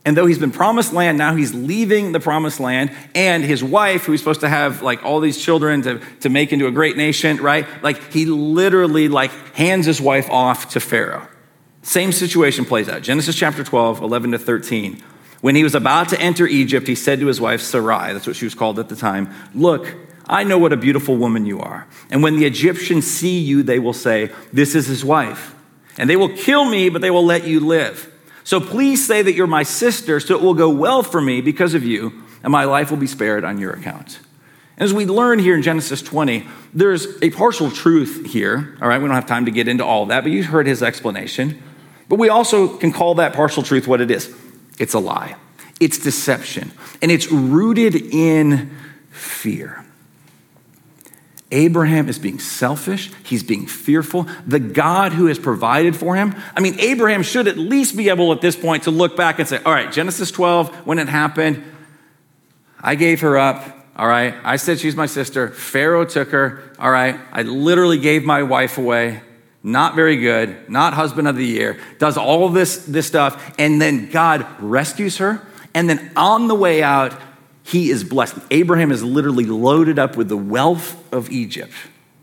and 0.04 0.16
though 0.16 0.24
he's 0.24 0.38
been 0.38 0.50
promised 0.50 0.92
land, 0.94 1.18
now 1.18 1.34
he's 1.34 1.52
leaving 1.52 2.12
the 2.12 2.20
promised 2.20 2.58
land. 2.58 2.90
And 3.14 3.44
his 3.44 3.62
wife, 3.62 4.04
who 4.04 4.12
he's 4.12 4.20
supposed 4.20 4.40
to 4.40 4.48
have 4.48 4.82
like 4.82 5.04
all 5.04 5.20
these 5.20 5.42
children 5.42 5.82
to, 5.82 6.00
to 6.20 6.30
make 6.30 6.52
into 6.52 6.66
a 6.66 6.70
great 6.70 6.96
nation, 6.96 7.36
right? 7.38 7.66
Like 7.82 8.12
he 8.12 8.24
literally 8.24 9.08
like 9.08 9.30
hands 9.54 9.86
his 9.86 10.00
wife 10.00 10.30
off 10.30 10.70
to 10.70 10.80
Pharaoh. 10.80 11.28
Same 11.82 12.12
situation 12.12 12.64
plays 12.64 12.88
out. 12.88 13.02
Genesis 13.02 13.36
chapter 13.36 13.62
12, 13.62 14.00
11 14.00 14.32
to 14.32 14.38
13. 14.38 15.02
When 15.42 15.54
he 15.54 15.62
was 15.62 15.74
about 15.74 16.10
to 16.10 16.20
enter 16.20 16.46
Egypt, 16.46 16.86
he 16.86 16.94
said 16.94 17.20
to 17.20 17.26
his 17.26 17.40
wife 17.40 17.60
Sarai, 17.60 18.12
that's 18.12 18.26
what 18.26 18.36
she 18.36 18.44
was 18.44 18.54
called 18.54 18.78
at 18.78 18.88
the 18.88 18.96
time, 18.96 19.32
Look, 19.54 19.94
I 20.26 20.44
know 20.44 20.58
what 20.58 20.72
a 20.72 20.76
beautiful 20.76 21.16
woman 21.16 21.44
you 21.44 21.60
are. 21.60 21.86
And 22.10 22.22
when 22.22 22.38
the 22.38 22.46
Egyptians 22.46 23.06
see 23.06 23.40
you, 23.40 23.62
they 23.62 23.78
will 23.78 23.92
say, 23.92 24.30
This 24.52 24.74
is 24.74 24.86
his 24.86 25.04
wife. 25.04 25.54
And 25.98 26.08
they 26.08 26.16
will 26.16 26.28
kill 26.28 26.64
me, 26.64 26.88
but 26.88 27.02
they 27.02 27.10
will 27.10 27.24
let 27.24 27.46
you 27.46 27.60
live. 27.60 28.09
So 28.44 28.60
please 28.60 29.06
say 29.06 29.22
that 29.22 29.34
you're 29.34 29.46
my 29.46 29.62
sister, 29.62 30.20
so 30.20 30.34
it 30.34 30.42
will 30.42 30.54
go 30.54 30.70
well 30.70 31.02
for 31.02 31.20
me 31.20 31.40
because 31.40 31.74
of 31.74 31.84
you, 31.84 32.22
and 32.42 32.50
my 32.50 32.64
life 32.64 32.90
will 32.90 32.98
be 32.98 33.06
spared 33.06 33.44
on 33.44 33.58
your 33.58 33.72
account. 33.72 34.20
And 34.76 34.84
As 34.84 34.94
we 34.94 35.04
learn 35.06 35.38
here 35.38 35.54
in 35.54 35.62
Genesis 35.62 36.00
20, 36.00 36.46
there's 36.72 37.22
a 37.22 37.30
partial 37.30 37.70
truth 37.70 38.26
here. 38.26 38.78
All 38.80 38.88
right, 38.88 39.00
we 39.00 39.06
don't 39.06 39.14
have 39.14 39.26
time 39.26 39.44
to 39.44 39.50
get 39.50 39.68
into 39.68 39.84
all 39.84 40.06
that, 40.06 40.22
but 40.22 40.32
you 40.32 40.42
heard 40.42 40.66
his 40.66 40.82
explanation. 40.82 41.62
But 42.08 42.18
we 42.18 42.28
also 42.28 42.76
can 42.76 42.90
call 42.92 43.14
that 43.16 43.34
partial 43.34 43.62
truth 43.62 43.86
what 43.86 44.00
it 44.00 44.10
is 44.10 44.34
it's 44.78 44.94
a 44.94 44.98
lie, 44.98 45.36
it's 45.78 45.98
deception, 45.98 46.72
and 47.02 47.10
it's 47.10 47.30
rooted 47.30 47.94
in 47.94 48.74
fear. 49.10 49.84
Abraham 51.52 52.08
is 52.08 52.18
being 52.18 52.38
selfish. 52.38 53.10
He's 53.24 53.42
being 53.42 53.66
fearful. 53.66 54.28
The 54.46 54.60
God 54.60 55.12
who 55.12 55.26
has 55.26 55.38
provided 55.38 55.96
for 55.96 56.14
him. 56.14 56.34
I 56.56 56.60
mean, 56.60 56.78
Abraham 56.78 57.22
should 57.22 57.48
at 57.48 57.58
least 57.58 57.96
be 57.96 58.08
able 58.08 58.32
at 58.32 58.40
this 58.40 58.54
point 58.54 58.84
to 58.84 58.90
look 58.90 59.16
back 59.16 59.38
and 59.38 59.48
say, 59.48 59.60
all 59.64 59.72
right, 59.72 59.90
Genesis 59.90 60.30
12, 60.30 60.86
when 60.86 60.98
it 60.98 61.08
happened, 61.08 61.64
I 62.80 62.94
gave 62.94 63.20
her 63.22 63.36
up. 63.36 63.78
All 63.96 64.06
right. 64.06 64.34
I 64.44 64.56
said 64.56 64.78
she's 64.78 64.96
my 64.96 65.06
sister. 65.06 65.48
Pharaoh 65.48 66.04
took 66.04 66.30
her. 66.30 66.72
All 66.78 66.90
right. 66.90 67.18
I 67.32 67.42
literally 67.42 67.98
gave 67.98 68.24
my 68.24 68.42
wife 68.44 68.78
away. 68.78 69.20
Not 69.62 69.94
very 69.94 70.16
good. 70.16 70.70
Not 70.70 70.94
husband 70.94 71.28
of 71.28 71.36
the 71.36 71.44
year. 71.44 71.78
Does 71.98 72.16
all 72.16 72.48
this, 72.48 72.86
this 72.86 73.06
stuff. 73.06 73.54
And 73.58 73.82
then 73.82 74.08
God 74.10 74.46
rescues 74.60 75.18
her. 75.18 75.46
And 75.74 75.88
then 75.88 76.12
on 76.16 76.48
the 76.48 76.54
way 76.54 76.82
out, 76.82 77.12
he 77.70 77.90
is 77.90 78.02
blessed. 78.02 78.36
Abraham 78.50 78.90
is 78.90 79.04
literally 79.04 79.44
loaded 79.44 79.98
up 79.98 80.16
with 80.16 80.28
the 80.28 80.36
wealth 80.36 80.96
of 81.12 81.30
Egypt. 81.30 81.72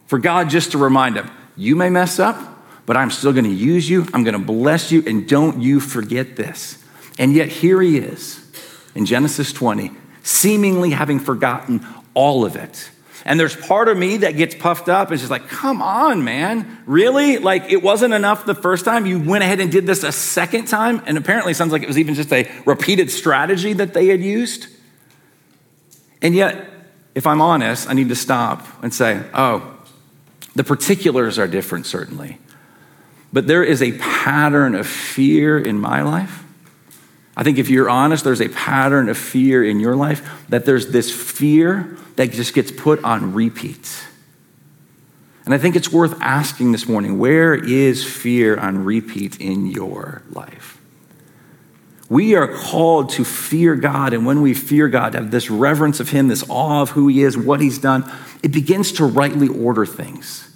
For 0.07 0.19
God 0.19 0.49
just 0.49 0.71
to 0.73 0.77
remind 0.77 1.15
him, 1.15 1.29
you 1.55 1.77
may 1.77 1.89
mess 1.89 2.19
up, 2.19 2.37
but 2.85 2.97
I'm 2.97 3.09
still 3.11 3.31
going 3.31 3.45
to 3.45 3.49
use 3.49 3.89
you. 3.89 4.05
I'm 4.13 4.25
going 4.25 4.33
to 4.33 4.45
bless 4.45 4.91
you, 4.91 5.03
and 5.07 5.27
don't 5.27 5.61
you 5.61 5.79
forget 5.79 6.35
this. 6.35 6.83
And 7.17 7.33
yet, 7.33 7.47
here 7.47 7.81
he 7.81 7.97
is 7.97 8.45
in 8.93 9.05
Genesis 9.05 9.53
20, 9.53 9.91
seemingly 10.21 10.89
having 10.91 11.19
forgotten 11.19 11.85
all 12.13 12.43
of 12.43 12.57
it. 12.57 12.91
And 13.23 13.39
there's 13.39 13.55
part 13.55 13.87
of 13.87 13.97
me 13.97 14.17
that 14.17 14.31
gets 14.31 14.53
puffed 14.53 14.89
up 14.89 15.11
and 15.11 15.19
just 15.19 15.31
like, 15.31 15.47
come 15.47 15.81
on, 15.81 16.23
man. 16.25 16.83
Really? 16.85 17.37
Like, 17.37 17.71
it 17.71 17.81
wasn't 17.81 18.13
enough 18.13 18.45
the 18.45 18.55
first 18.55 18.83
time. 18.83 19.05
You 19.05 19.19
went 19.19 19.43
ahead 19.43 19.59
and 19.61 19.71
did 19.71 19.85
this 19.85 20.03
a 20.03 20.11
second 20.11 20.65
time. 20.65 21.01
And 21.05 21.17
apparently, 21.17 21.53
sounds 21.53 21.71
like 21.71 21.83
it 21.83 21.87
was 21.87 21.97
even 21.97 22.15
just 22.15 22.31
a 22.33 22.49
repeated 22.65 23.11
strategy 23.11 23.73
that 23.73 23.93
they 23.93 24.07
had 24.07 24.21
used. 24.21 24.67
And 26.21 26.35
yet, 26.35 26.69
if 27.15 27.25
I'm 27.27 27.41
honest, 27.41 27.89
I 27.89 27.93
need 27.93 28.09
to 28.09 28.15
stop 28.15 28.65
and 28.83 28.93
say, 28.93 29.23
oh, 29.33 29.75
the 30.55 30.63
particulars 30.63 31.37
are 31.37 31.47
different, 31.47 31.85
certainly. 31.85 32.39
But 33.31 33.47
there 33.47 33.63
is 33.63 33.81
a 33.81 33.91
pattern 33.93 34.75
of 34.75 34.87
fear 34.87 35.59
in 35.59 35.79
my 35.79 36.01
life. 36.01 36.43
I 37.35 37.43
think 37.43 37.59
if 37.59 37.69
you're 37.69 37.89
honest, 37.89 38.23
there's 38.23 38.41
a 38.41 38.49
pattern 38.49 39.09
of 39.09 39.17
fear 39.17 39.63
in 39.63 39.79
your 39.79 39.95
life, 39.95 40.45
that 40.49 40.65
there's 40.65 40.87
this 40.87 41.11
fear 41.11 41.97
that 42.15 42.31
just 42.31 42.55
gets 42.55 42.71
put 42.71 43.03
on 43.03 43.33
repeat. 43.33 44.07
And 45.45 45.53
I 45.53 45.59
think 45.59 45.75
it's 45.75 45.91
worth 45.91 46.19
asking 46.19 46.71
this 46.71 46.87
morning 46.87 47.19
where 47.19 47.53
is 47.53 48.03
fear 48.03 48.57
on 48.57 48.83
repeat 48.83 49.39
in 49.39 49.67
your 49.67 50.23
life? 50.31 50.76
We 52.09 52.35
are 52.35 52.47
called 52.47 53.09
to 53.11 53.25
fear 53.25 53.75
God, 53.75 54.13
and 54.13 54.25
when 54.25 54.41
we 54.41 54.53
fear 54.53 54.87
God, 54.87 55.13
have 55.13 55.29
this 55.29 55.49
reverence 55.49 55.99
of 55.99 56.09
Him, 56.09 56.29
this 56.29 56.43
awe 56.49 56.81
of 56.81 56.91
who 56.91 57.07
He 57.09 57.21
is, 57.21 57.37
what 57.37 57.59
He's 57.59 57.79
done, 57.79 58.09
it 58.41 58.51
begins 58.51 58.93
to 58.93 59.05
rightly 59.05 59.49
order 59.49 59.85
things. 59.85 60.47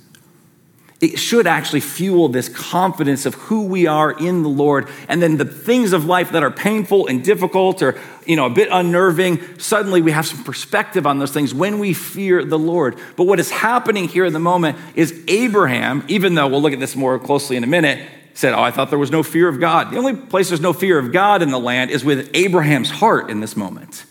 It 1.02 1.18
should 1.18 1.48
actually 1.48 1.80
fuel 1.80 2.30
this 2.30 2.48
confidence 2.48 3.26
of 3.26 3.34
who 3.34 3.66
we 3.66 3.88
are 3.88 4.12
in 4.12 4.44
the 4.44 4.50
Lord, 4.50 4.88
and 5.10 5.22
then 5.22 5.38
the 5.38 5.46
things 5.46 5.94
of 5.94 6.06
life 6.06 6.32
that 6.32 6.44
are 6.44 6.52
painful 6.52 7.08
and 7.08 7.24
difficult 7.24 7.82
or 7.82 8.00
you 8.26 8.36
know 8.36 8.46
a 8.46 8.52
bit 8.52 8.70
unnerving, 8.72 9.58
suddenly 9.58 10.02
we 10.02 10.12
have 10.12 10.28
some 10.28 10.44
perspective 10.44 11.08
on 11.08 11.18
those 11.18 11.32
things 11.32 11.56
when 11.56 11.80
we 11.80 11.94
fear 11.94 12.46
the 12.46 12.60
Lord. 12.60 12.98
But 13.18 13.24
what 13.24 13.40
is 13.40 13.50
happening 13.50 14.08
here 14.08 14.26
in 14.26 14.32
the 14.32 14.40
moment 14.40 14.78
is 14.94 15.20
Abraham, 15.28 16.06
even 16.08 16.36
though 16.36 16.48
we'll 16.48 16.62
look 16.62 16.72
at 16.72 16.80
this 16.80 16.96
more 16.96 17.18
closely 17.18 17.58
in 17.58 17.64
a 17.64 17.68
minute, 17.68 18.08
said, 18.34 18.54
Oh, 18.54 18.62
I 18.62 18.72
thought 18.72 18.90
there 18.90 19.00
was 19.00 19.12
no 19.12 19.24
fear 19.24 19.48
of 19.48 19.60
God. 19.60 19.92
The 19.92 19.98
only 19.98 20.16
place 20.16 20.50
there's 20.50 20.62
no 20.62 20.74
fear 20.74 20.98
of 20.98 21.12
God 21.12 21.42
in 21.42 21.50
the 21.50 21.60
land 21.60 21.92
is 21.92 22.04
with 22.04 22.30
Abraham's 22.34 22.90
heart 22.90 23.30
in 23.30 23.40
this 23.40 23.56
moment. 23.56 24.06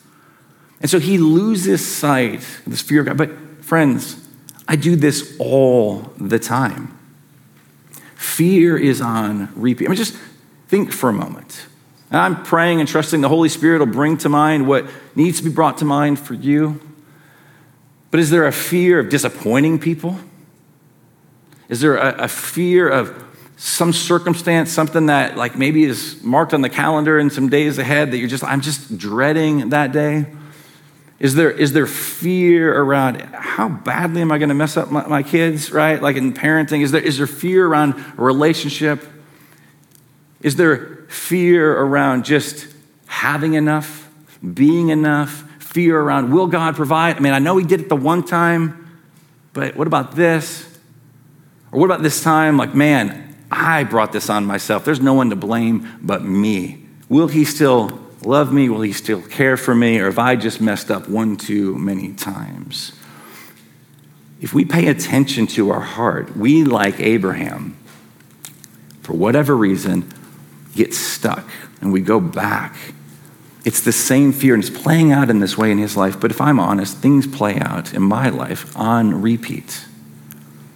And 0.81 0.91
so 0.91 0.99
he 0.99 1.19
loses 1.19 1.87
sight 1.87 2.41
of 2.41 2.65
this 2.67 2.81
fear 2.81 3.01
of 3.01 3.07
God. 3.07 3.17
But 3.17 3.65
friends, 3.65 4.17
I 4.67 4.77
do 4.77 4.97
this 4.97 5.37
all 5.39 6.13
the 6.17 6.39
time. 6.39 6.97
Fear 8.17 8.77
is 8.77 9.01
on 9.01 9.51
repeat. 9.55 9.87
I 9.87 9.89
mean, 9.89 9.97
just 9.97 10.17
think 10.69 10.93
for 10.93 11.11
a 11.11 11.13
moment. 11.13 11.67
And 12.11 12.21
I'm 12.21 12.43
praying 12.43 12.81
and 12.81 12.89
trusting 12.89 13.21
the 13.21 13.29
Holy 13.29 13.49
Spirit 13.49 13.79
will 13.79 13.87
bring 13.87 14.19
to 14.19 14.29
mind 14.29 14.67
what 14.67 14.87
needs 15.15 15.39
to 15.39 15.45
be 15.45 15.51
brought 15.51 15.79
to 15.79 15.85
mind 15.85 16.19
for 16.19 16.35
you. 16.35 16.81
But 18.11 18.21
is 18.21 18.31
there 18.31 18.47
a 18.47 18.53
fear 18.53 18.99
of 18.99 19.09
disappointing 19.09 19.79
people? 19.79 20.19
Is 21.69 21.81
there 21.81 21.97
a, 21.97 22.25
a 22.25 22.29
fear 22.29 22.89
of 22.89 23.09
some 23.63 23.93
circumstance, 23.93 24.73
something 24.73 25.07
that 25.07 25.37
like 25.37 25.55
maybe 25.55 25.85
is 25.85 26.23
marked 26.23 26.55
on 26.55 26.63
the 26.63 26.71
calendar 26.71 27.19
in 27.19 27.29
some 27.29 27.51
days 27.51 27.77
ahead 27.77 28.11
that 28.11 28.17
you're 28.17 28.27
just, 28.27 28.43
I'm 28.43 28.63
just 28.63 28.97
dreading 28.97 29.69
that 29.69 29.93
day? 29.93 30.25
Is 31.19 31.35
there, 31.35 31.51
is 31.51 31.75
there 31.75 31.87
fear 31.87 32.75
around 32.75 33.21
how 33.35 33.69
badly 33.69 34.23
am 34.23 34.33
I 34.33 34.39
going 34.39 34.49
to 34.49 34.55
mess 34.55 34.79
up 34.79 34.91
my, 34.91 35.07
my, 35.07 35.23
kids, 35.23 35.71
right? 35.73 36.01
Like 36.01 36.17
in 36.17 36.33
parenting, 36.33 36.81
is 36.81 36.91
there, 36.91 37.03
is 37.03 37.19
there 37.19 37.27
fear 37.27 37.67
around 37.67 38.03
a 38.17 38.23
relationship? 38.23 39.05
Is 40.41 40.57
there 40.57 41.05
fear 41.11 41.71
around 41.71 42.25
just 42.25 42.67
having 43.09 43.53
enough, 43.53 44.11
being 44.55 44.89
enough? 44.89 45.45
Fear 45.59 46.01
around 46.01 46.33
will 46.33 46.47
God 46.47 46.77
provide? 46.77 47.19
I 47.19 47.21
mean, 47.21 47.35
I 47.35 47.39
know 47.39 47.59
He 47.59 47.67
did 47.67 47.81
it 47.81 47.89
the 47.91 47.97
one 47.97 48.25
time, 48.25 49.03
but 49.53 49.77
what 49.77 49.87
about 49.87 50.17
this? 50.17 50.67
Or 51.73 51.79
what 51.79 51.85
about 51.85 52.03
this 52.03 52.23
time? 52.23 52.57
Like, 52.57 52.75
man, 52.75 53.30
I 53.51 53.85
brought 53.85 54.13
this 54.13 54.31
on 54.31 54.47
myself. 54.47 54.85
There's 54.85 55.01
no 55.01 55.15
one 55.15 55.31
to 55.31 55.37
blame 55.37 55.99
but 56.01 56.23
me. 56.23 56.85
Will 57.09 57.29
He 57.29 57.45
still 57.45 58.01
love 58.25 58.53
me? 58.53 58.69
Will 58.69 58.83
he 58.83 58.93
still 58.93 59.23
care 59.23 59.57
for 59.57 59.75
me? 59.75 59.99
Or 59.99 60.07
have 60.07 60.19
I 60.19 60.37
just 60.37 60.61
messed 60.61 60.91
up 60.91 61.09
one 61.09 61.37
too 61.37 61.77
many 61.79 62.13
times? 62.13 62.93
If 64.41 64.55
we 64.55 64.65
pay 64.65 64.89
attention 64.89 65.47
to 65.49 65.71
our 65.71 65.81
heart, 65.81 66.37
we, 66.37 66.65
like 66.65 66.99
Abraham, 67.01 67.77
for 69.03 69.13
whatever 69.13 69.57
reason, 69.57 70.13
get 70.75 70.95
stuck 70.95 71.49
and 71.81 71.93
we 71.93 72.01
go 72.01 72.21
back. 72.21 72.77
It's 73.65 73.83
the 73.83 73.93
same 73.93 74.33
fear, 74.33 74.55
and 74.55 74.65
it's 74.65 74.83
playing 74.83 75.13
out 75.13 75.29
in 75.29 75.41
this 75.41 75.59
way 75.59 75.71
in 75.71 75.77
his 75.77 75.95
life. 75.95 76.19
But 76.19 76.31
if 76.31 76.41
I'm 76.41 76.59
honest, 76.59 76.97
things 76.99 77.27
play 77.27 77.59
out 77.59 77.93
in 77.93 78.03
my 78.03 78.31
life 78.31 78.75
on 78.75 79.21
repeat 79.21 79.85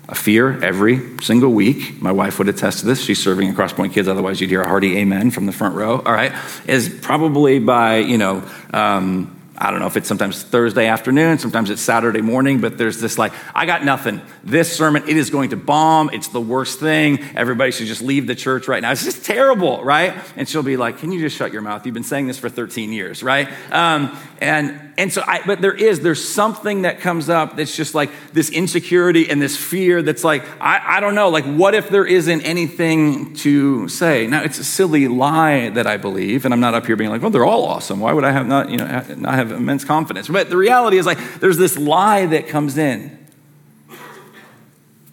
a 0.09 0.15
fear 0.15 0.63
every 0.63 1.19
single 1.21 1.51
week. 1.51 2.01
My 2.01 2.13
wife 2.13 2.39
would 2.39 2.49
attest 2.49 2.81
to 2.81 2.87
this. 2.87 3.03
She's 3.03 3.23
serving 3.23 3.49
at 3.49 3.57
Crosspoint 3.57 3.93
Kids, 3.93 4.09
otherwise 4.09 4.41
you'd 4.41 4.51
hear 4.51 4.63
a 4.63 4.69
hearty 4.69 4.99
amen 4.99 5.31
from 5.31 5.47
the 5.47 5.53
front 5.53 5.75
row. 5.75 6.03
All 6.05 6.13
right, 6.13 6.33
is 6.67 6.89
probably 7.03 7.59
by 7.59 7.99
you 7.99 8.19
know. 8.19 8.43
Um, 8.73 9.34
I 9.57 9.71
don't 9.71 9.79
know 9.79 9.87
if 9.87 9.97
it's 9.97 10.09
sometimes 10.09 10.43
Thursday 10.43 10.87
afternoon, 10.87 11.39
sometimes 11.39 11.71
it's 11.71 11.81
Saturday 11.81 12.21
morning, 12.21 12.61
but 12.61 12.77
there's 12.77 13.01
this 13.01 13.19
like, 13.19 13.33
I 13.55 13.67
got 13.67 13.85
nothing. 13.85 14.21
This 14.43 14.77
sermon, 14.77 15.05
it 15.09 15.17
is 15.17 15.31
going 15.31 15.51
to 15.51 15.57
bomb. 15.57 16.11
It's 16.13 16.29
the 16.29 16.41
worst 16.41 16.81
thing. 16.81 17.21
Everybody 17.37 17.71
should 17.71 17.87
just 17.87 18.03
leave 18.03 18.27
the 18.27 18.35
church 18.35 18.67
right 18.67 18.83
now. 18.83 18.91
It's 18.91 19.05
just 19.05 19.25
terrible, 19.25 19.85
right? 19.85 20.15
And 20.37 20.49
she'll 20.49 20.65
be 20.65 20.77
like, 20.77 20.99
Can 20.99 21.13
you 21.13 21.21
just 21.21 21.37
shut 21.37 21.53
your 21.53 21.63
mouth? 21.63 21.87
You've 21.87 21.95
been 21.95 22.03
saying 22.03 22.27
this 22.27 22.39
for 22.39 22.49
13 22.49 22.93
years, 22.93 23.23
right? 23.23 23.49
Um, 23.71 24.17
and 24.41 24.93
and 24.97 25.13
so 25.13 25.23
I, 25.27 25.43
but 25.45 25.61
there 25.61 25.75
is, 25.75 26.01
there's 26.01 26.27
something 26.27 26.83
that 26.83 27.01
comes 27.01 27.29
up 27.29 27.57
that's 27.57 27.75
just 27.75 27.95
like 27.95 28.11
this 28.33 28.51
insecurity 28.51 29.29
and 29.29 29.43
this 29.43 29.57
fear 29.57 30.03
that's 30.03 30.23
like, 30.23 30.45
I, 30.61 30.97
I 30.97 31.01
don't 31.01 31.15
know, 31.15 31.31
like, 31.31 31.45
what 31.45 31.75
if 31.75 31.89
there 31.89 32.07
isn't 32.07 32.43
anything 32.43 33.35
to 33.37 33.89
say? 33.89 34.27
Now, 34.27 34.43
it's 34.43 34.59
a 34.59 34.65
silly 34.65 35.09
lie 35.09 35.71
that 35.71 35.87
I 35.87 35.97
believe, 35.97 36.45
and 36.45 36.55
I'm 36.55 36.61
not 36.61 36.75
up 36.75 36.87
here 36.87 36.97
being 36.97 37.11
like, 37.11 37.23
well, 37.23 37.31
they're 37.31 37.45
all 37.45 37.65
awesome. 37.65 37.99
Why 37.99 38.13
would 38.13 38.25
I 38.25 38.31
have 38.31 38.47
not, 38.47 38.71
you 38.71 38.77
know, 38.77 38.87
not 39.17 39.35
have 39.35 39.44
immense 39.53 39.85
confidence? 39.85 40.29
But 40.29 40.51
the 40.51 40.57
reality 40.57 40.99
is 40.99 41.07
like, 41.07 41.19
there's 41.41 41.59
this 41.59 41.77
lie 41.79 42.27
that 42.27 42.49
comes 42.49 42.79
in. 42.79 43.19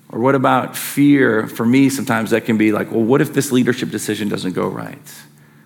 Or 0.09 0.19
what 0.19 0.35
about 0.35 0.75
fear? 0.75 1.47
For 1.47 1.65
me, 1.65 1.89
sometimes 1.89 2.31
that 2.31 2.45
can 2.45 2.57
be 2.57 2.71
like, 2.71 2.91
well, 2.91 3.03
what 3.03 3.21
if 3.21 3.33
this 3.33 3.51
leadership 3.51 3.89
decision 3.89 4.27
doesn't 4.27 4.53
go 4.53 4.67
right? 4.67 4.99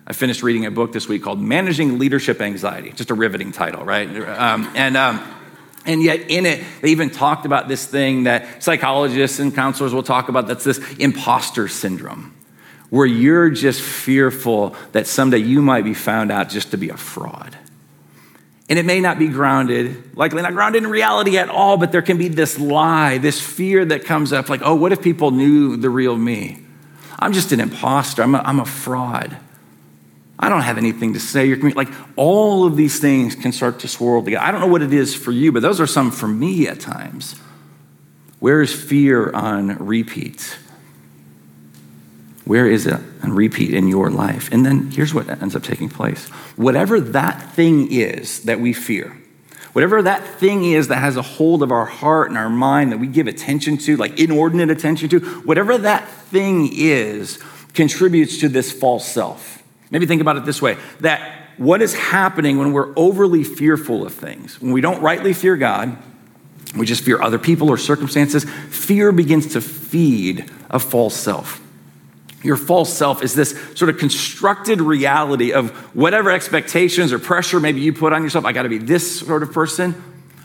I 0.06 0.12
finished 0.12 0.44
reading 0.44 0.66
a 0.66 0.70
book 0.70 0.92
this 0.92 1.08
week 1.08 1.24
called 1.24 1.40
Managing 1.40 1.98
Leadership 1.98 2.40
Anxiety, 2.40 2.92
just 2.92 3.10
a 3.10 3.14
riveting 3.14 3.50
title, 3.50 3.84
right? 3.84 4.08
Um, 4.08 4.70
and, 4.76 4.96
um, 4.96 5.20
and 5.84 6.00
yet, 6.00 6.30
in 6.30 6.46
it, 6.46 6.64
they 6.80 6.90
even 6.90 7.10
talked 7.10 7.44
about 7.44 7.66
this 7.66 7.84
thing 7.84 8.24
that 8.24 8.62
psychologists 8.62 9.40
and 9.40 9.52
counselors 9.52 9.92
will 9.92 10.04
talk 10.04 10.28
about 10.28 10.46
that's 10.46 10.62
this 10.62 10.78
imposter 10.94 11.66
syndrome, 11.66 12.36
where 12.90 13.06
you're 13.06 13.50
just 13.50 13.80
fearful 13.80 14.76
that 14.92 15.08
someday 15.08 15.38
you 15.38 15.60
might 15.60 15.82
be 15.82 15.94
found 15.94 16.30
out 16.30 16.48
just 16.48 16.70
to 16.70 16.76
be 16.76 16.88
a 16.88 16.96
fraud. 16.96 17.56
And 18.68 18.78
it 18.78 18.84
may 18.84 19.00
not 19.00 19.18
be 19.18 19.28
grounded, 19.28 20.16
likely 20.16 20.42
not 20.42 20.52
grounded 20.52 20.82
in 20.82 20.90
reality 20.90 21.38
at 21.38 21.48
all, 21.48 21.76
but 21.76 21.92
there 21.92 22.02
can 22.02 22.18
be 22.18 22.28
this 22.28 22.58
lie, 22.58 23.18
this 23.18 23.40
fear 23.40 23.84
that 23.84 24.04
comes 24.04 24.32
up 24.32 24.48
like, 24.48 24.60
oh, 24.64 24.74
what 24.74 24.92
if 24.92 25.00
people 25.02 25.30
knew 25.30 25.76
the 25.76 25.88
real 25.88 26.16
me? 26.16 26.58
I'm 27.18 27.32
just 27.32 27.52
an 27.52 27.60
imposter, 27.60 28.22
I'm 28.22 28.34
a, 28.34 28.38
I'm 28.38 28.58
a 28.58 28.66
fraud. 28.66 29.36
I 30.38 30.48
don't 30.48 30.62
have 30.62 30.78
anything 30.78 31.14
to 31.14 31.20
say. 31.20 31.46
You're 31.46 31.70
like 31.70 31.88
all 32.16 32.66
of 32.66 32.76
these 32.76 33.00
things 33.00 33.34
can 33.34 33.52
start 33.52 33.80
to 33.80 33.88
swirl 33.88 34.22
together. 34.22 34.44
I 34.44 34.50
don't 34.50 34.60
know 34.60 34.66
what 34.66 34.82
it 34.82 34.92
is 34.92 35.14
for 35.14 35.32
you, 35.32 35.50
but 35.50 35.62
those 35.62 35.80
are 35.80 35.86
some 35.86 36.10
for 36.10 36.28
me 36.28 36.68
at 36.68 36.78
times. 36.78 37.36
Where 38.38 38.60
is 38.60 38.74
fear 38.74 39.30
on 39.30 39.76
repeat? 39.78 40.58
Where 42.46 42.68
is 42.68 42.86
it 42.86 42.94
on 43.24 43.32
repeat 43.32 43.74
in 43.74 43.88
your 43.88 44.08
life? 44.08 44.48
And 44.52 44.64
then 44.64 44.92
here's 44.92 45.12
what 45.12 45.28
ends 45.28 45.56
up 45.56 45.64
taking 45.64 45.88
place. 45.88 46.28
Whatever 46.54 47.00
that 47.00 47.52
thing 47.54 47.90
is 47.90 48.44
that 48.44 48.60
we 48.60 48.72
fear, 48.72 49.20
whatever 49.72 50.00
that 50.02 50.24
thing 50.24 50.64
is 50.64 50.86
that 50.86 50.98
has 50.98 51.16
a 51.16 51.22
hold 51.22 51.64
of 51.64 51.72
our 51.72 51.86
heart 51.86 52.28
and 52.28 52.38
our 52.38 52.48
mind 52.48 52.92
that 52.92 52.98
we 52.98 53.08
give 53.08 53.26
attention 53.26 53.76
to, 53.78 53.96
like 53.96 54.20
inordinate 54.20 54.70
attention 54.70 55.08
to, 55.08 55.18
whatever 55.40 55.76
that 55.76 56.08
thing 56.08 56.70
is 56.72 57.40
contributes 57.74 58.38
to 58.38 58.48
this 58.48 58.70
false 58.70 59.04
self. 59.04 59.60
Maybe 59.90 60.06
think 60.06 60.20
about 60.20 60.36
it 60.36 60.44
this 60.44 60.62
way 60.62 60.76
that 61.00 61.48
what 61.56 61.82
is 61.82 61.94
happening 61.94 62.58
when 62.58 62.72
we're 62.72 62.92
overly 62.96 63.42
fearful 63.42 64.06
of 64.06 64.14
things, 64.14 64.60
when 64.60 64.70
we 64.70 64.80
don't 64.80 65.02
rightly 65.02 65.32
fear 65.32 65.56
God, 65.56 65.98
we 66.76 66.86
just 66.86 67.02
fear 67.02 67.20
other 67.20 67.40
people 67.40 67.70
or 67.70 67.76
circumstances, 67.76 68.44
fear 68.44 69.10
begins 69.10 69.54
to 69.54 69.60
feed 69.60 70.48
a 70.70 70.78
false 70.78 71.16
self. 71.16 71.60
Your 72.42 72.56
false 72.56 72.92
self 72.92 73.22
is 73.22 73.34
this 73.34 73.58
sort 73.74 73.88
of 73.88 73.98
constructed 73.98 74.80
reality 74.80 75.52
of 75.52 75.70
whatever 75.94 76.30
expectations 76.30 77.12
or 77.12 77.18
pressure 77.18 77.58
maybe 77.58 77.80
you 77.80 77.92
put 77.92 78.12
on 78.12 78.22
yourself. 78.22 78.44
I 78.44 78.52
got 78.52 78.64
to 78.64 78.68
be 78.68 78.78
this 78.78 79.20
sort 79.20 79.42
of 79.42 79.52
person, 79.52 79.94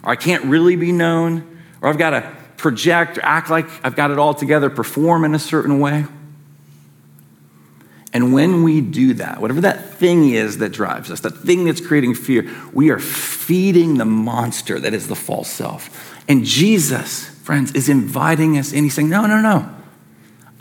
or 0.03 0.11
I 0.11 0.15
can't 0.15 0.45
really 0.45 0.75
be 0.75 0.91
known, 0.91 1.59
or 1.81 1.89
I've 1.89 1.97
got 1.97 2.11
to 2.11 2.35
project 2.57 3.17
or 3.17 3.25
act 3.25 3.49
like 3.49 3.67
I've 3.83 3.95
got 3.95 4.11
it 4.11 4.19
all 4.19 4.33
together, 4.33 4.69
perform 4.69 5.25
in 5.25 5.35
a 5.35 5.39
certain 5.39 5.79
way. 5.79 6.05
And 8.13 8.33
when 8.33 8.63
we 8.63 8.81
do 8.81 9.13
that, 9.15 9.39
whatever 9.39 9.61
that 9.61 9.93
thing 9.95 10.29
is 10.29 10.57
that 10.57 10.69
drives 10.69 11.09
us, 11.09 11.21
that 11.21 11.31
thing 11.31 11.65
that's 11.65 11.85
creating 11.85 12.15
fear, 12.15 12.49
we 12.73 12.89
are 12.89 12.99
feeding 12.99 13.97
the 13.97 14.05
monster 14.05 14.79
that 14.79 14.93
is 14.93 15.07
the 15.07 15.15
false 15.15 15.49
self. 15.49 16.23
And 16.27 16.45
Jesus, 16.45 17.25
friends, 17.25 17.71
is 17.73 17.89
inviting 17.89 18.57
us 18.57 18.73
in. 18.73 18.83
He's 18.83 18.93
saying, 18.93 19.09
No, 19.09 19.25
no, 19.25 19.41
no. 19.41 19.69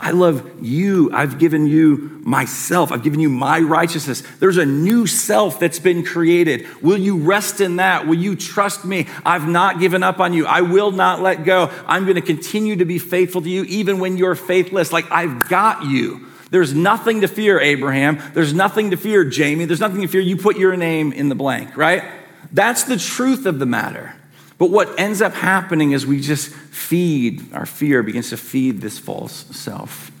I 0.01 0.11
love 0.11 0.63
you. 0.63 1.11
I've 1.13 1.37
given 1.37 1.67
you 1.67 2.19
myself. 2.23 2.91
I've 2.91 3.03
given 3.03 3.19
you 3.19 3.29
my 3.29 3.59
righteousness. 3.59 4.23
There's 4.39 4.57
a 4.57 4.65
new 4.65 5.05
self 5.05 5.59
that's 5.59 5.77
been 5.77 6.03
created. 6.03 6.65
Will 6.81 6.97
you 6.97 7.17
rest 7.17 7.61
in 7.61 7.75
that? 7.75 8.07
Will 8.07 8.17
you 8.17 8.35
trust 8.35 8.83
me? 8.83 9.07
I've 9.23 9.47
not 9.47 9.79
given 9.79 10.01
up 10.01 10.19
on 10.19 10.33
you. 10.33 10.47
I 10.47 10.61
will 10.61 10.91
not 10.91 11.21
let 11.21 11.45
go. 11.45 11.71
I'm 11.85 12.05
going 12.05 12.15
to 12.15 12.21
continue 12.21 12.77
to 12.77 12.85
be 12.85 12.97
faithful 12.97 13.43
to 13.43 13.49
you 13.49 13.63
even 13.65 13.99
when 13.99 14.17
you're 14.17 14.33
faithless. 14.33 14.91
Like 14.91 15.09
I've 15.11 15.47
got 15.47 15.85
you. 15.85 16.27
There's 16.49 16.73
nothing 16.73 17.21
to 17.21 17.27
fear, 17.27 17.59
Abraham. 17.59 18.19
There's 18.33 18.55
nothing 18.55 18.89
to 18.91 18.97
fear, 18.97 19.23
Jamie. 19.23 19.65
There's 19.65 19.79
nothing 19.79 20.01
to 20.01 20.07
fear. 20.07 20.19
You 20.19 20.35
put 20.35 20.57
your 20.57 20.75
name 20.75 21.13
in 21.13 21.29
the 21.29 21.35
blank, 21.35 21.77
right? 21.77 22.03
That's 22.51 22.83
the 22.83 22.97
truth 22.97 23.45
of 23.45 23.59
the 23.59 23.67
matter. 23.67 24.15
But 24.61 24.69
what 24.69 24.99
ends 24.99 25.23
up 25.23 25.33
happening 25.33 25.93
is 25.93 26.05
we 26.05 26.21
just 26.21 26.49
feed, 26.49 27.51
our 27.51 27.65
fear 27.65 28.03
begins 28.03 28.29
to 28.29 28.37
feed 28.37 28.79
this 28.79 28.99
false 28.99 29.33
self. 29.57 30.11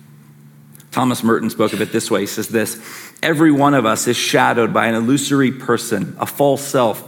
Thomas 0.89 1.23
Merton 1.23 1.51
spoke 1.51 1.73
of 1.73 1.81
it 1.81 1.91
this 1.91 2.09
way. 2.09 2.21
He 2.21 2.25
says 2.25 2.47
this 2.47 2.81
Every 3.21 3.51
one 3.51 3.75
of 3.75 3.85
us 3.85 4.07
is 4.07 4.17
shadowed 4.17 4.73
by 4.73 4.87
an 4.87 4.95
illusory 4.95 5.51
person, 5.51 6.15
a 6.17 6.25
false 6.25 6.63
self, 6.63 7.07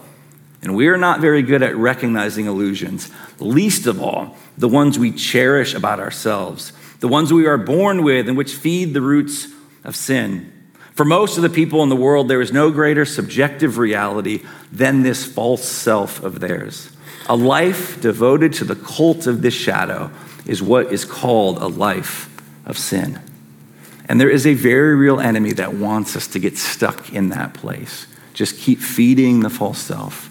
and 0.62 0.76
we 0.76 0.90
are 0.90 0.98
not 0.98 1.22
very 1.22 1.42
good 1.42 1.64
at 1.64 1.76
recognizing 1.76 2.46
illusions, 2.46 3.10
least 3.40 3.88
of 3.88 4.00
all 4.00 4.38
the 4.60 4.70
ones 4.70 5.00
we 5.00 5.12
cherish 5.12 5.74
about 5.74 6.00
ourselves 6.00 6.72
the 7.00 7.08
ones 7.08 7.34
we 7.34 7.48
are 7.48 7.58
born 7.58 8.04
with 8.04 8.28
and 8.28 8.38
which 8.38 8.54
feed 8.54 8.94
the 8.94 9.02
roots 9.02 9.48
of 9.84 9.96
sin. 9.96 10.54
For 10.92 11.04
most 11.04 11.38
of 11.38 11.42
the 11.42 11.50
people 11.50 11.82
in 11.82 11.90
the 11.90 11.96
world, 11.96 12.28
there 12.28 12.42
is 12.42 12.54
no 12.54 12.70
greater 12.70 13.06
subjective 13.06 13.80
reality 13.80 14.44
than 14.72 15.02
this 15.02 15.26
false 15.26 15.68
self 15.68 16.22
of 16.24 16.40
theirs. 16.40 16.92
A 17.28 17.36
life 17.36 18.02
devoted 18.02 18.54
to 18.54 18.66
the 18.66 18.76
cult 18.76 19.28
of 19.28 19.42
this 19.42 19.54
shadow 19.54 20.12
is 20.46 20.62
what 20.62 20.92
is 20.92 21.06
called 21.06 21.58
a 21.58 21.68
life 21.68 22.30
of 22.66 22.78
sin. 22.78 23.20
And 24.10 24.20
there 24.20 24.30
is 24.30 24.46
a 24.46 24.54
very 24.54 24.96
real 24.96 25.20
enemy 25.20 25.54
that 25.54 25.74
wants 25.74 26.16
us 26.16 26.28
to 26.30 26.40
get 26.40 26.58
stuck 26.58 27.14
in 27.14 27.30
that 27.30 27.54
place. 27.54 28.08
Just 28.34 28.58
keep 28.60 28.80
feeding 28.80 29.40
the 29.40 29.50
false 29.50 29.80
self. 29.80 30.30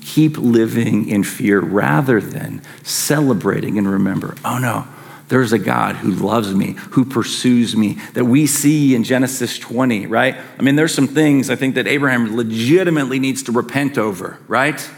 Keep 0.00 0.38
living 0.38 1.08
in 1.08 1.24
fear 1.24 1.60
rather 1.60 2.20
than 2.20 2.62
celebrating 2.82 3.78
and 3.78 3.88
remember, 3.88 4.36
oh 4.44 4.58
no, 4.58 4.86
there's 5.28 5.52
a 5.52 5.58
God 5.58 5.96
who 5.96 6.10
loves 6.10 6.54
me, 6.54 6.72
who 6.90 7.04
pursues 7.04 7.76
me, 7.76 7.94
that 8.14 8.24
we 8.24 8.46
see 8.46 8.94
in 8.94 9.04
Genesis 9.04 9.58
20, 9.58 10.06
right? 10.06 10.36
I 10.58 10.62
mean, 10.62 10.76
there's 10.76 10.94
some 10.94 11.06
things 11.06 11.50
I 11.50 11.56
think 11.56 11.76
that 11.76 11.86
Abraham 11.86 12.36
legitimately 12.36 13.18
needs 13.20 13.44
to 13.44 13.52
repent 13.52 13.96
over, 13.96 14.38
right? 14.48 14.88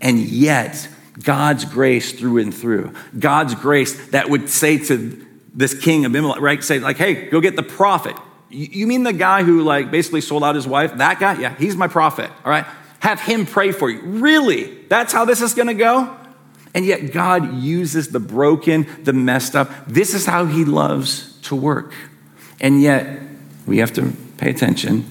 And 0.00 0.18
yet, 0.18 0.88
God's 1.22 1.64
grace 1.64 2.12
through 2.12 2.38
and 2.38 2.54
through, 2.54 2.94
God's 3.18 3.54
grace 3.54 4.08
that 4.08 4.30
would 4.30 4.48
say 4.48 4.78
to 4.78 5.26
this 5.54 5.74
king 5.74 6.04
Abimelech, 6.04 6.40
right? 6.40 6.62
Say, 6.62 6.78
like, 6.78 6.96
hey, 6.96 7.28
go 7.28 7.40
get 7.40 7.56
the 7.56 7.62
prophet. 7.62 8.16
You 8.48 8.86
mean 8.86 9.02
the 9.02 9.12
guy 9.12 9.42
who, 9.42 9.62
like, 9.62 9.90
basically 9.90 10.20
sold 10.20 10.42
out 10.42 10.54
his 10.54 10.66
wife? 10.66 10.96
That 10.96 11.20
guy? 11.20 11.40
Yeah, 11.40 11.54
he's 11.56 11.76
my 11.76 11.88
prophet, 11.88 12.30
all 12.44 12.50
right? 12.50 12.66
Have 13.00 13.20
him 13.20 13.46
pray 13.46 13.72
for 13.72 13.88
you. 13.90 14.00
Really? 14.00 14.82
That's 14.88 15.12
how 15.12 15.24
this 15.24 15.40
is 15.40 15.54
gonna 15.54 15.74
go? 15.74 16.16
And 16.74 16.84
yet, 16.84 17.12
God 17.12 17.62
uses 17.62 18.08
the 18.08 18.20
broken, 18.20 18.86
the 19.02 19.12
messed 19.12 19.56
up. 19.56 19.70
This 19.86 20.14
is 20.14 20.26
how 20.26 20.46
He 20.46 20.64
loves 20.64 21.36
to 21.42 21.56
work. 21.56 21.92
And 22.60 22.80
yet, 22.80 23.20
we 23.66 23.78
have 23.78 23.92
to 23.94 24.12
pay 24.38 24.50
attention. 24.50 25.06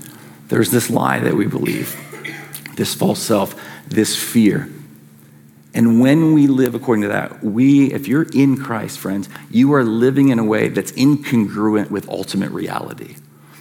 There's 0.47 0.71
this 0.71 0.89
lie 0.89 1.19
that 1.19 1.35
we 1.35 1.47
believe, 1.47 1.95
this 2.75 2.95
false 2.95 3.19
self, 3.19 3.59
this 3.87 4.15
fear. 4.15 4.69
And 5.73 6.01
when 6.01 6.33
we 6.33 6.47
live 6.47 6.73
according 6.73 7.03
to 7.03 7.09
that, 7.09 7.43
we, 7.43 7.93
if 7.93 8.07
you're 8.07 8.27
in 8.33 8.57
Christ, 8.57 8.99
friends, 8.99 9.29
you 9.51 9.73
are 9.73 9.83
living 9.83 10.29
in 10.29 10.39
a 10.39 10.43
way 10.43 10.69
that's 10.69 10.91
incongruent 10.93 11.91
with 11.91 12.09
ultimate 12.09 12.51
reality. 12.51 13.15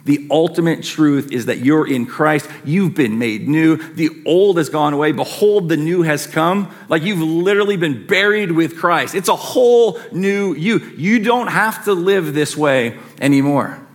The 0.08 0.26
ultimate 0.30 0.82
truth 0.82 1.32
is 1.32 1.46
that 1.46 1.58
you're 1.58 1.86
in 1.86 2.06
Christ. 2.06 2.48
You've 2.64 2.94
been 2.94 3.18
made 3.18 3.46
new. 3.46 3.76
The 3.76 4.08
old 4.24 4.56
has 4.56 4.70
gone 4.70 4.94
away. 4.94 5.12
Behold, 5.12 5.68
the 5.68 5.76
new 5.76 6.00
has 6.00 6.26
come. 6.26 6.74
Like 6.88 7.02
you've 7.02 7.20
literally 7.20 7.76
been 7.76 8.06
buried 8.06 8.52
with 8.52 8.78
Christ. 8.78 9.14
It's 9.14 9.28
a 9.28 9.36
whole 9.36 10.00
new 10.10 10.54
you. 10.54 10.78
You 10.96 11.18
don't 11.18 11.48
have 11.48 11.84
to 11.84 11.92
live 11.92 12.32
this 12.32 12.56
way 12.56 12.96
anymore. 13.20 13.86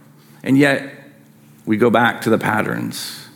And 0.44 0.56
yet, 0.56 0.94
we 1.66 1.78
go 1.78 1.90
back 1.90 2.22
to 2.22 2.30
the 2.30 2.38
patterns. 2.38 3.28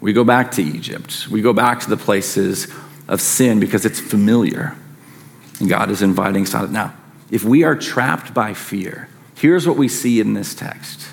We 0.00 0.14
go 0.14 0.24
back 0.24 0.52
to 0.52 0.62
Egypt. 0.62 1.28
We 1.28 1.42
go 1.42 1.52
back 1.52 1.80
to 1.80 1.90
the 1.90 1.98
places 1.98 2.72
of 3.12 3.20
sin 3.20 3.60
because 3.60 3.84
it's 3.84 4.00
familiar. 4.00 4.74
And 5.60 5.68
God 5.68 5.90
is 5.90 6.00
inviting 6.00 6.44
us 6.44 6.54
out. 6.54 6.70
Now, 6.70 6.94
if 7.30 7.44
we 7.44 7.62
are 7.62 7.76
trapped 7.76 8.32
by 8.32 8.54
fear, 8.54 9.08
here's 9.36 9.68
what 9.68 9.76
we 9.76 9.86
see 9.86 10.18
in 10.18 10.32
this 10.32 10.54
text 10.54 11.08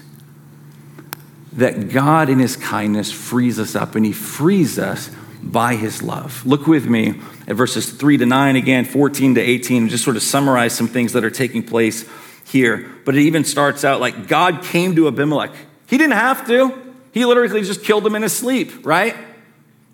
that 1.54 1.90
God, 1.90 2.30
in 2.30 2.40
his 2.40 2.56
kindness, 2.56 3.12
frees 3.12 3.60
us 3.60 3.76
up, 3.76 3.96
and 3.96 4.06
he 4.06 4.14
frees 4.14 4.80
us 4.80 5.12
by 5.44 5.76
his 5.76 6.02
love. 6.02 6.46
Look 6.46 6.68
with 6.68 6.88
me 6.88 7.20
at 7.48 7.56
verses 7.56 7.92
3 7.92 8.18
to 8.18 8.26
9, 8.26 8.56
again, 8.56 8.86
14 8.86 9.36
to 9.36 9.42
18, 9.42 9.82
and 9.82 9.92
just 9.92 10.06
sort 10.06 10.16
of 10.16 10.24
summarize 10.24 10.74
some 10.74 10.88
things 10.88 11.12
that 11.14 11.26
are 11.26 11.30
taking 11.30 11.64
place 11.64 12.08
here. 12.46 12.90
But 13.04 13.16
it 13.16 13.24
even 13.24 13.44
starts 13.44 13.84
out 13.84 14.00
like 14.00 14.28
God 14.28 14.64
came 14.64 14.96
to 14.96 15.10
Abimelech. 15.10 15.52
He 15.88 15.98
didn't 15.98 16.14
have 16.14 16.48
to, 16.48 16.94
he 17.12 17.26
literally 17.26 17.64
just 17.64 17.84
killed 17.84 18.06
him 18.06 18.16
in 18.16 18.22
his 18.22 18.32
sleep, 18.32 18.86
right? 18.86 19.16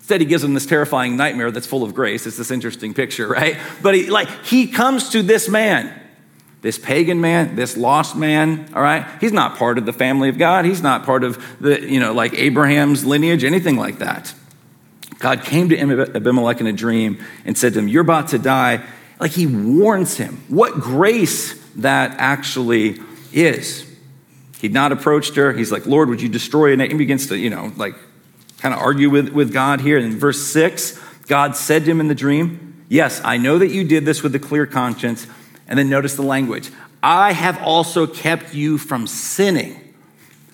Instead, 0.06 0.20
he 0.20 0.26
gives 0.28 0.44
him 0.44 0.54
this 0.54 0.66
terrifying 0.66 1.16
nightmare 1.16 1.50
that's 1.50 1.66
full 1.66 1.82
of 1.82 1.92
grace. 1.92 2.28
It's 2.28 2.36
this 2.36 2.52
interesting 2.52 2.94
picture, 2.94 3.26
right? 3.26 3.58
But 3.82 3.96
he, 3.96 4.08
like, 4.08 4.28
he 4.44 4.68
comes 4.68 5.08
to 5.08 5.22
this 5.22 5.48
man 5.48 5.92
this 6.62 6.78
pagan 6.78 7.20
man, 7.20 7.54
this 7.54 7.76
lost 7.76 8.16
man, 8.16 8.68
all 8.74 8.82
right? 8.82 9.06
He's 9.20 9.32
not 9.32 9.56
part 9.56 9.78
of 9.78 9.86
the 9.86 9.92
family 9.92 10.28
of 10.28 10.36
God. 10.36 10.64
He's 10.64 10.82
not 10.82 11.04
part 11.04 11.22
of 11.22 11.44
the, 11.60 11.80
you 11.80 12.00
know, 12.00 12.12
like 12.12 12.34
Abraham's 12.34 13.04
lineage, 13.04 13.44
anything 13.44 13.76
like 13.76 13.98
that. 13.98 14.34
God 15.18 15.42
came 15.42 15.68
to 15.68 15.78
Abimelech 15.78 16.60
in 16.60 16.66
a 16.66 16.72
dream 16.72 17.22
and 17.44 17.56
said 17.56 17.74
to 17.74 17.78
him, 17.78 17.86
You're 17.88 18.02
about 18.02 18.28
to 18.28 18.38
die. 18.38 18.84
Like 19.20 19.30
he 19.30 19.46
warns 19.46 20.16
him. 20.16 20.42
What 20.48 20.74
grace 20.74 21.54
that 21.76 22.16
actually 22.18 23.00
is. 23.32 23.88
He'd 24.60 24.72
not 24.72 24.90
approached 24.90 25.36
her. 25.36 25.52
He's 25.52 25.70
like, 25.70 25.86
Lord, 25.86 26.08
would 26.08 26.20
you 26.20 26.28
destroy? 26.28 26.72
And 26.72 26.82
he 26.82 26.94
begins 26.94 27.28
to, 27.28 27.38
you 27.38 27.50
know, 27.50 27.72
like 27.76 27.94
kind 28.58 28.74
of 28.74 28.80
argue 28.80 29.10
with, 29.10 29.30
with 29.30 29.52
God 29.52 29.80
here. 29.80 29.98
In 29.98 30.18
verse 30.18 30.42
six, 30.42 30.98
God 31.26 31.56
said 31.56 31.84
to 31.84 31.90
him 31.90 32.00
in 32.00 32.08
the 32.08 32.14
dream, 32.14 32.84
Yes, 32.88 33.20
I 33.24 33.36
know 33.36 33.58
that 33.58 33.68
you 33.68 33.84
did 33.84 34.04
this 34.04 34.22
with 34.22 34.34
a 34.34 34.38
clear 34.38 34.66
conscience 34.66 35.26
and 35.68 35.78
then 35.78 35.88
notice 35.88 36.14
the 36.14 36.22
language 36.22 36.70
I 37.02 37.32
have 37.32 37.62
also 37.62 38.06
kept 38.06 38.54
you 38.54 38.78
from 38.78 39.06
sinning. 39.06 39.80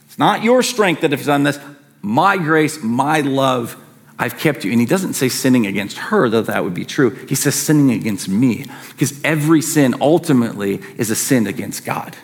It's 0.06 0.18
not 0.18 0.42
your 0.42 0.62
strength 0.62 1.00
that 1.00 1.12
has 1.12 1.24
done 1.24 1.44
this, 1.44 1.58
my 2.02 2.36
grace, 2.36 2.82
my 2.82 3.20
love. 3.20 3.76
I've 4.18 4.38
kept 4.38 4.64
you. 4.64 4.70
And 4.70 4.78
he 4.78 4.86
doesn't 4.86 5.14
say 5.14 5.28
sinning 5.28 5.66
against 5.66 5.96
her, 5.96 6.28
though 6.28 6.42
that 6.42 6.62
would 6.62 6.74
be 6.74 6.84
true. 6.84 7.10
He 7.26 7.34
says 7.34 7.54
sinning 7.54 7.90
against 7.90 8.28
me, 8.28 8.66
because 8.90 9.18
every 9.24 9.62
sin 9.62 9.94
ultimately 10.00 10.82
is 10.98 11.10
a 11.10 11.16
sin 11.16 11.46
against 11.46 11.84
God, 11.86 12.16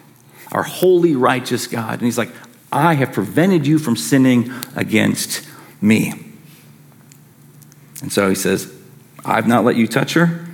our 0.52 0.62
holy, 0.62 1.16
righteous 1.16 1.66
God. 1.66 1.94
And 1.94 2.02
he's 2.02 2.18
like, 2.18 2.30
I 2.70 2.94
have 2.94 3.12
prevented 3.12 3.66
you 3.66 3.78
from 3.78 3.96
sinning 3.96 4.52
against 4.76 5.47
me. 5.80 6.12
And 8.02 8.12
so 8.12 8.28
he 8.28 8.34
says, 8.34 8.72
I've 9.24 9.46
not 9.46 9.64
let 9.64 9.76
you 9.76 9.86
touch 9.86 10.14
her. 10.14 10.46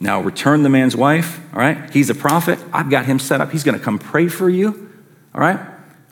Now 0.00 0.20
return 0.20 0.62
the 0.62 0.68
man's 0.68 0.96
wife, 0.96 1.40
all 1.52 1.60
right? 1.60 1.90
He's 1.90 2.08
a 2.08 2.14
prophet. 2.14 2.58
I've 2.72 2.90
got 2.90 3.06
him 3.06 3.18
set 3.18 3.40
up. 3.40 3.50
He's 3.50 3.64
going 3.64 3.78
to 3.78 3.84
come 3.84 3.98
pray 3.98 4.28
for 4.28 4.48
you, 4.48 4.90
all 5.34 5.40
right? 5.40 5.58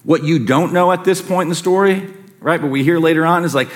What 0.02 0.24
you 0.24 0.44
don't 0.44 0.72
know 0.72 0.92
at 0.92 1.04
this 1.04 1.22
point 1.22 1.46
in 1.46 1.48
the 1.50 1.56
story, 1.56 2.08
right, 2.40 2.60
but 2.60 2.68
we 2.68 2.84
hear 2.84 2.98
later 2.98 3.24
on 3.24 3.44
is 3.44 3.54
like 3.54 3.68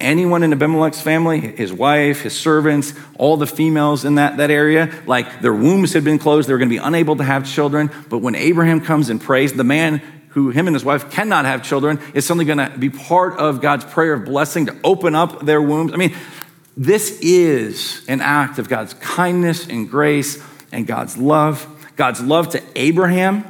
anyone 0.00 0.42
in 0.42 0.52
Abimelech's 0.52 1.00
family, 1.00 1.40
his 1.40 1.72
wife, 1.72 2.22
his 2.22 2.38
servants, 2.38 2.94
all 3.18 3.36
the 3.36 3.46
females 3.46 4.04
in 4.04 4.16
that, 4.16 4.38
that 4.38 4.50
area, 4.50 4.92
like 5.06 5.40
their 5.40 5.54
wombs 5.54 5.92
had 5.92 6.04
been 6.04 6.18
closed. 6.18 6.48
They 6.48 6.52
were 6.52 6.58
going 6.58 6.68
to 6.68 6.74
be 6.74 6.82
unable 6.82 7.16
to 7.16 7.24
have 7.24 7.46
children. 7.46 7.90
But 8.08 8.18
when 8.18 8.34
Abraham 8.34 8.80
comes 8.80 9.08
and 9.08 9.20
prays, 9.20 9.52
the 9.52 9.64
man 9.64 10.02
who 10.32 10.50
him 10.50 10.66
and 10.66 10.74
his 10.74 10.84
wife 10.84 11.10
cannot 11.10 11.44
have 11.44 11.62
children 11.62 12.00
is 12.14 12.26
suddenly 12.26 12.44
going 12.44 12.58
to 12.58 12.78
be 12.78 12.90
part 12.90 13.38
of 13.38 13.60
God's 13.60 13.84
prayer 13.84 14.14
of 14.14 14.24
blessing 14.24 14.66
to 14.66 14.76
open 14.82 15.14
up 15.14 15.44
their 15.44 15.60
wombs. 15.60 15.92
I 15.92 15.96
mean, 15.96 16.14
this 16.76 17.18
is 17.20 18.04
an 18.08 18.20
act 18.20 18.58
of 18.58 18.68
God's 18.68 18.94
kindness 18.94 19.66
and 19.66 19.90
grace 19.90 20.42
and 20.72 20.86
God's 20.86 21.18
love. 21.18 21.66
God's 21.96 22.20
love 22.20 22.50
to 22.50 22.62
Abraham. 22.76 23.48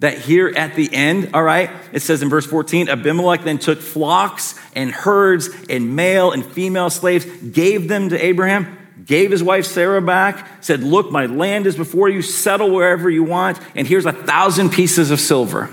That 0.00 0.18
here 0.18 0.48
at 0.48 0.74
the 0.74 0.92
end, 0.92 1.30
all 1.34 1.42
right, 1.42 1.70
it 1.92 2.00
says 2.00 2.22
in 2.22 2.28
verse 2.28 2.46
14 2.46 2.88
Abimelech 2.88 3.42
then 3.42 3.58
took 3.58 3.80
flocks 3.80 4.58
and 4.74 4.90
herds 4.90 5.48
and 5.70 5.96
male 5.96 6.30
and 6.30 6.44
female 6.44 6.90
slaves, 6.90 7.24
gave 7.24 7.88
them 7.88 8.10
to 8.10 8.22
Abraham, 8.22 8.76
gave 9.04 9.30
his 9.30 9.42
wife 9.42 9.66
Sarah 9.66 10.02
back, 10.02 10.62
said, 10.62 10.82
Look, 10.82 11.10
my 11.10 11.26
land 11.26 11.66
is 11.66 11.76
before 11.76 12.08
you, 12.08 12.22
settle 12.22 12.70
wherever 12.70 13.10
you 13.10 13.24
want, 13.24 13.58
and 13.74 13.86
here's 13.86 14.06
a 14.06 14.12
thousand 14.12 14.70
pieces 14.70 15.10
of 15.10 15.20
silver, 15.20 15.70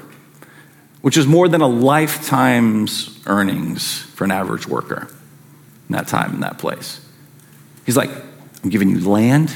which 1.01 1.17
is 1.17 1.25
more 1.25 1.47
than 1.47 1.61
a 1.61 1.67
lifetime's 1.67 3.19
earnings 3.25 4.01
for 4.01 4.23
an 4.23 4.31
average 4.31 4.67
worker 4.67 5.07
in 5.89 5.95
that 5.95 6.07
time, 6.07 6.35
in 6.35 6.39
that 6.41 6.57
place. 6.57 7.05
He's 7.85 7.97
like, 7.97 8.09
I'm 8.63 8.69
giving 8.69 8.89
you 8.89 8.99
land, 9.09 9.53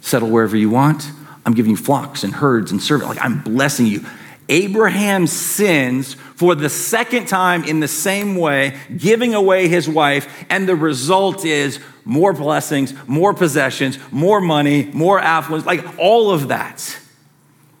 settle 0.00 0.28
wherever 0.28 0.56
you 0.56 0.70
want. 0.70 1.10
I'm 1.44 1.54
giving 1.54 1.70
you 1.70 1.76
flocks 1.76 2.22
and 2.22 2.32
herds 2.32 2.70
and 2.70 2.80
servants. 2.80 3.16
Like, 3.16 3.24
I'm 3.24 3.42
blessing 3.42 3.86
you. 3.86 4.04
Abraham 4.52 5.26
sins 5.26 6.14
for 6.14 6.54
the 6.54 6.68
second 6.68 7.26
time 7.26 7.64
in 7.64 7.80
the 7.80 7.88
same 7.88 8.36
way, 8.36 8.78
giving 8.96 9.34
away 9.34 9.68
his 9.68 9.88
wife, 9.88 10.44
and 10.50 10.68
the 10.68 10.76
result 10.76 11.44
is 11.44 11.80
more 12.04 12.32
blessings, 12.32 12.92
more 13.08 13.32
possessions, 13.32 13.98
more 14.10 14.40
money, 14.40 14.90
more 14.92 15.18
affluence, 15.18 15.64
like 15.64 15.98
all 15.98 16.30
of 16.30 16.48
that. 16.48 16.98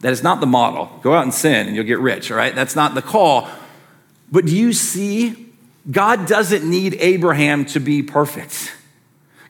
That 0.00 0.12
is 0.12 0.22
not 0.22 0.40
the 0.40 0.46
model. 0.46 0.90
Go 1.02 1.12
out 1.14 1.24
and 1.24 1.34
sin 1.34 1.66
and 1.66 1.76
you'll 1.76 1.84
get 1.84 2.00
rich, 2.00 2.30
all 2.30 2.36
right? 2.36 2.54
That's 2.54 2.74
not 2.74 2.94
the 2.94 3.02
call. 3.02 3.48
But 4.30 4.46
do 4.46 4.56
you 4.56 4.72
see 4.72 5.52
God 5.90 6.26
doesn't 6.26 6.68
need 6.68 6.96
Abraham 7.00 7.64
to 7.66 7.80
be 7.80 8.02
perfect. 8.02 8.72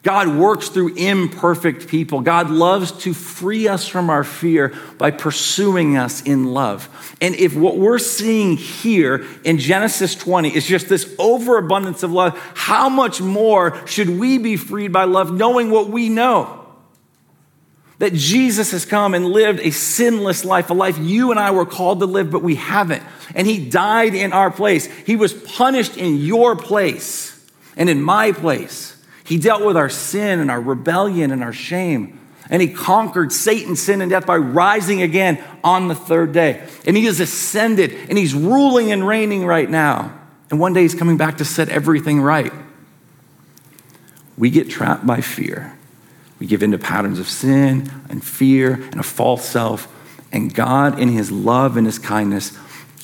God 0.03 0.37
works 0.37 0.69
through 0.69 0.97
imperfect 0.97 1.87
people. 1.87 2.23
God 2.23 2.51
loves 2.51 2.91
to 3.03 3.15
free 3.15 3.69
us 3.69 3.87
from 3.87 4.11
our 4.11 4.25
fear 4.25 4.75
by 4.99 5.13
pursuing 5.13 5.97
us 5.97 6.23
in 6.23 6.47
love. 6.47 6.89
And 7.21 7.37
if 7.37 7.55
what 7.55 7.77
we're 7.77 8.01
seeing 8.01 8.57
here 8.57 9.25
in 9.45 9.59
Genesis 9.59 10.17
20 10.17 10.55
is 10.55 10.67
just 10.67 10.89
this 10.89 11.15
overabundance 11.21 12.03
of 12.03 12.11
love, 12.11 12.37
how 12.57 12.89
much 12.89 13.21
more 13.21 13.87
should 13.87 14.09
we 14.09 14.39
be 14.39 14.57
freed 14.57 14.93
by 14.93 15.05
love 15.05 15.33
knowing 15.33 15.71
what 15.71 15.89
we 15.89 16.09
know? 16.09 16.59
that 17.99 18.15
Jesus 18.15 18.73
has 18.73 18.85
come 18.85 19.15
and 19.15 19.27
lived 19.27 19.61
a 19.61 19.71
sinless 19.71 20.45
life, 20.45 20.71
a 20.71 20.75
life 20.75 20.99
you 20.99 21.31
and 21.31 21.39
I 21.39 21.53
were 21.53 21.65
called 21.65 22.01
to 22.01 22.07
live, 22.07 22.33
but 22.33 22.43
we 22.43 22.57
haven't. 22.57 23.01
And 23.33 23.47
he 23.47 23.71
died 23.71 24.17
in 24.17 24.33
our 24.33 24.51
place. 24.51 24.87
He 24.87 25.15
was 25.15 25.33
punished 25.33 25.97
in 25.97 26.17
your 26.17 26.57
place 26.57 27.49
and 27.77 27.89
in 27.89 28.03
my 28.03 28.33
place. 28.33 28.92
He 29.33 29.39
dealt 29.39 29.65
with 29.65 29.79
our 29.79 29.89
sin 29.89 30.41
and 30.41 30.51
our 30.51 30.61
rebellion 30.61 31.31
and 31.31 31.43
our 31.43 31.55
shame. 31.55 32.21
And 32.51 32.61
he 32.61 32.69
conquered 32.69 33.33
Satan, 33.33 33.77
sin, 33.77 34.03
and 34.03 34.11
death 34.11 34.27
by 34.27 34.37
rising 34.37 35.01
again 35.01 35.43
on 35.65 35.89
the 35.89 35.95
third 35.95 36.33
day. 36.33 36.69
And 36.87 36.99
he 36.99 37.07
has 37.07 37.19
ascended 37.19 37.95
and 38.11 38.19
he's 38.19 38.35
ruling 38.35 38.93
and 38.93 39.09
reigning 39.09 39.47
right 39.47 39.71
now. 39.71 40.13
And 40.51 40.61
one 40.61 40.75
day 40.75 40.83
he's 40.83 40.95
coming 40.95 41.17
back 41.17 41.39
to 41.39 41.47
set 41.47 41.71
everything 41.71 42.21
right. 42.21 42.53
We 44.37 44.51
get 44.51 44.69
trapped 44.69 45.07
by 45.07 45.23
fear. 45.23 45.79
We 46.39 46.47
give 46.47 46.63
into 46.63 46.77
patterns 46.77 47.19
of 47.19 47.27
sin 47.27 47.91
and 48.11 48.23
fear 48.23 48.75
and 48.75 49.01
a 49.01 49.03
false 49.03 49.47
self. 49.47 49.89
And 50.31 50.53
God, 50.53 50.99
in 50.99 51.09
His 51.09 51.33
love 51.33 51.79
and 51.79 51.87
His 51.87 51.99
kindness, 51.99 52.55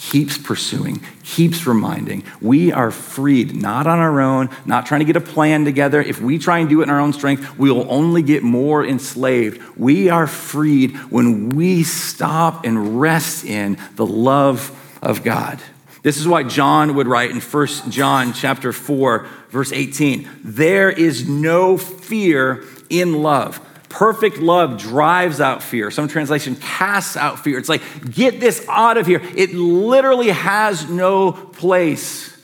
keeps 0.01 0.39
pursuing, 0.39 1.01
keeps 1.25 1.67
reminding. 1.67 2.23
We 2.41 2.73
are 2.73 2.91
freed, 2.91 3.57
not 3.57 3.87
on 3.87 3.99
our 3.99 4.21
own, 4.21 4.49
not 4.65 4.87
trying 4.87 5.01
to 5.01 5.05
get 5.05 5.17
a 5.17 5.21
plan 5.21 5.65
together. 5.65 6.01
If 6.01 6.21
we 6.21 6.39
try 6.39 6.59
and 6.59 6.69
do 6.69 6.81
it 6.81 6.85
in 6.85 6.91
our 6.91 7.01
own 7.01 7.13
strength, 7.13 7.59
we 7.59 7.71
will 7.71 7.91
only 7.91 8.23
get 8.23 8.43
more 8.43 8.87
enslaved. 8.87 9.61
We 9.77 10.09
are 10.09 10.27
freed 10.27 10.97
when 11.11 11.51
we 11.51 11.83
stop 11.83 12.65
and 12.65 13.01
rest 13.01 13.45
in 13.45 13.79
the 13.97 14.07
love 14.07 14.71
of 15.03 15.25
God. 15.25 15.61
This 16.03 16.17
is 16.17 16.29
why 16.29 16.45
John 16.45 16.95
would 16.95 17.09
write 17.09 17.31
in 17.31 17.41
1 17.41 17.67
John 17.91 18.33
chapter 18.33 18.73
4 18.73 19.27
verse 19.51 19.73
18, 19.73 20.29
there 20.45 20.91
is 20.91 21.29
no 21.29 21.79
fear 21.79 22.65
in 22.91 23.23
love. 23.23 23.61
Perfect 23.89 24.39
love 24.39 24.79
drives 24.79 25.41
out 25.41 25.63
fear. 25.63 25.91
Some 25.91 26.09
translation 26.09 26.57
casts 26.57 27.17
out 27.17 27.41
fear. 27.41 27.59
It's 27.59 27.69
like, 27.69 27.83
get 28.15 28.39
this 28.41 28.65
out 28.69 28.99
of 28.99 29.07
here. 29.07 29.23
It 29.37 29.55
literally 29.55 30.29
has 30.29 30.89
no 30.89 31.33
place 31.33 32.37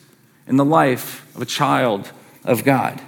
in 0.47 0.57
the 0.57 0.65
life 0.65 1.35
of 1.35 1.43
a 1.43 1.47
child 1.47 2.11
of 2.45 2.65
God. 2.65 3.01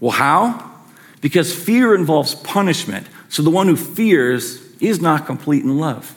Well, 0.00 0.12
how? 0.12 0.72
Because 1.20 1.54
fear 1.54 1.94
involves 1.94 2.34
punishment. 2.34 3.06
So 3.28 3.42
the 3.42 3.50
one 3.50 3.66
who 3.66 3.76
fears 3.76 4.60
is 4.80 5.00
not 5.00 5.26
complete 5.26 5.64
in 5.64 5.78
love. 5.78 6.14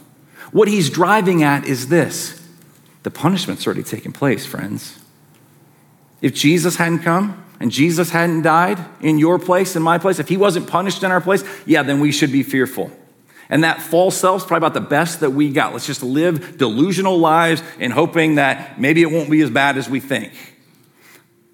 What 0.51 0.67
he's 0.67 0.89
driving 0.89 1.43
at 1.43 1.65
is 1.65 1.87
this 1.89 2.41
the 3.03 3.11
punishment's 3.11 3.65
already 3.65 3.83
taken 3.83 4.11
place, 4.11 4.45
friends. 4.45 4.99
If 6.21 6.33
Jesus 6.33 6.75
hadn't 6.75 6.99
come, 6.99 7.43
and 7.59 7.71
Jesus 7.71 8.11
hadn't 8.11 8.43
died 8.43 8.79
in 9.01 9.17
your 9.17 9.39
place, 9.39 9.75
in 9.75 9.81
my 9.81 9.97
place, 9.97 10.19
if 10.19 10.29
he 10.29 10.37
wasn't 10.37 10.67
punished 10.67 11.03
in 11.03 11.11
our 11.11 11.21
place, 11.21 11.43
yeah, 11.65 11.83
then 11.83 11.99
we 11.99 12.11
should 12.11 12.31
be 12.31 12.43
fearful. 12.43 12.91
And 13.49 13.63
that 13.63 13.81
false 13.81 14.17
self's 14.17 14.45
probably 14.45 14.67
about 14.67 14.73
the 14.73 14.87
best 14.87 15.21
that 15.21 15.31
we 15.31 15.49
got. 15.49 15.73
Let's 15.73 15.87
just 15.87 16.03
live 16.03 16.57
delusional 16.57 17.17
lives 17.17 17.63
and 17.79 17.93
hoping 17.93 18.35
that 18.35 18.79
maybe 18.79 19.01
it 19.01 19.11
won't 19.11 19.29
be 19.29 19.41
as 19.41 19.49
bad 19.49 19.77
as 19.77 19.89
we 19.89 19.99
think. 19.99 20.33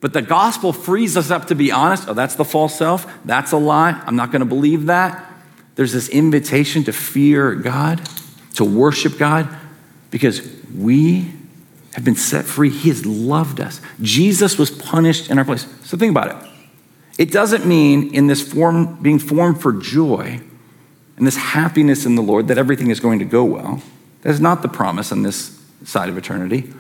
But 0.01 0.11
the 0.11 0.21
gospel 0.21 0.73
frees 0.73 1.15
us 1.15 1.31
up 1.31 1.45
to 1.45 1.55
be 1.55 1.71
honest. 1.71 2.09
Oh, 2.09 2.13
that's 2.13 2.35
the 2.35 2.43
false 2.43 2.77
self. 2.77 3.07
That's 3.23 3.51
a 3.53 3.57
lie. 3.57 4.01
I'm 4.05 4.15
not 4.15 4.31
going 4.31 4.41
to 4.41 4.45
believe 4.45 4.87
that. 4.87 5.31
There's 5.75 5.93
this 5.93 6.09
invitation 6.09 6.83
to 6.85 6.93
fear 6.93 7.55
God, 7.55 8.01
to 8.55 8.65
worship 8.65 9.17
God, 9.17 9.47
because 10.11 10.41
we 10.75 11.31
have 11.93 12.03
been 12.03 12.15
set 12.15 12.45
free. 12.45 12.69
He 12.69 12.89
has 12.89 13.05
loved 13.05 13.59
us. 13.59 13.79
Jesus 14.01 14.57
was 14.57 14.71
punished 14.71 15.29
in 15.29 15.37
our 15.37 15.45
place. 15.45 15.67
So 15.83 15.97
think 15.97 16.11
about 16.11 16.29
it. 16.29 16.49
It 17.17 17.31
doesn't 17.31 17.65
mean 17.65 18.13
in 18.13 18.27
this 18.27 18.41
form, 18.41 19.01
being 19.01 19.19
formed 19.19 19.61
for 19.61 19.71
joy 19.71 20.41
and 21.17 21.27
this 21.27 21.37
happiness 21.37 22.05
in 22.05 22.15
the 22.15 22.23
Lord 22.23 22.47
that 22.47 22.57
everything 22.57 22.89
is 22.89 22.99
going 22.99 23.19
to 23.19 23.25
go 23.25 23.43
well. 23.43 23.83
That 24.21 24.31
is 24.31 24.39
not 24.39 24.61
the 24.61 24.67
promise 24.67 25.11
on 25.11 25.21
this 25.21 25.59
side 25.85 26.09
of 26.09 26.17
eternity. 26.17 26.73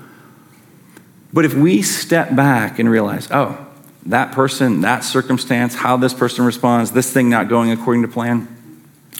But 1.31 1.45
if 1.45 1.53
we 1.53 1.81
step 1.81 2.35
back 2.35 2.79
and 2.79 2.89
realize, 2.89 3.27
oh, 3.31 3.67
that 4.05 4.31
person, 4.31 4.81
that 4.81 5.03
circumstance, 5.03 5.75
how 5.75 5.97
this 5.97 6.13
person 6.13 6.45
responds, 6.45 6.91
this 6.91 7.11
thing 7.11 7.29
not 7.29 7.47
going 7.47 7.71
according 7.71 8.01
to 8.01 8.07
plan, 8.07 8.47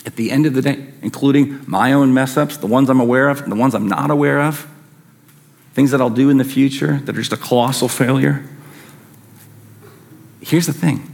at 0.06 0.15
the 0.15 0.32
end 0.32 0.45
of 0.45 0.53
the 0.53 0.62
day, 0.62 0.88
including 1.01 1.63
my 1.67 1.93
own 1.93 2.13
mess 2.13 2.36
ups, 2.36 2.58
the 2.58 2.67
ones 2.67 2.89
I'm 2.89 2.99
aware 2.99 3.29
of, 3.29 3.47
the 3.47 3.56
ones 3.56 3.73
I'm 3.73 3.88
not 3.88 4.12
aware 4.12 4.41
of, 4.41 4.67
things 5.74 5.92
that 5.92 6.02
I'll 6.02 6.10
do 6.10 6.30
in 6.30 6.38
the 6.38 6.46
future 6.46 7.00
that 7.00 7.16
are 7.16 7.20
just 7.20 7.34
a 7.34 7.38
colossal 7.38 7.88
failure. 7.88 8.44
Here's 10.42 10.68
the 10.68 10.74
thing 10.74 11.10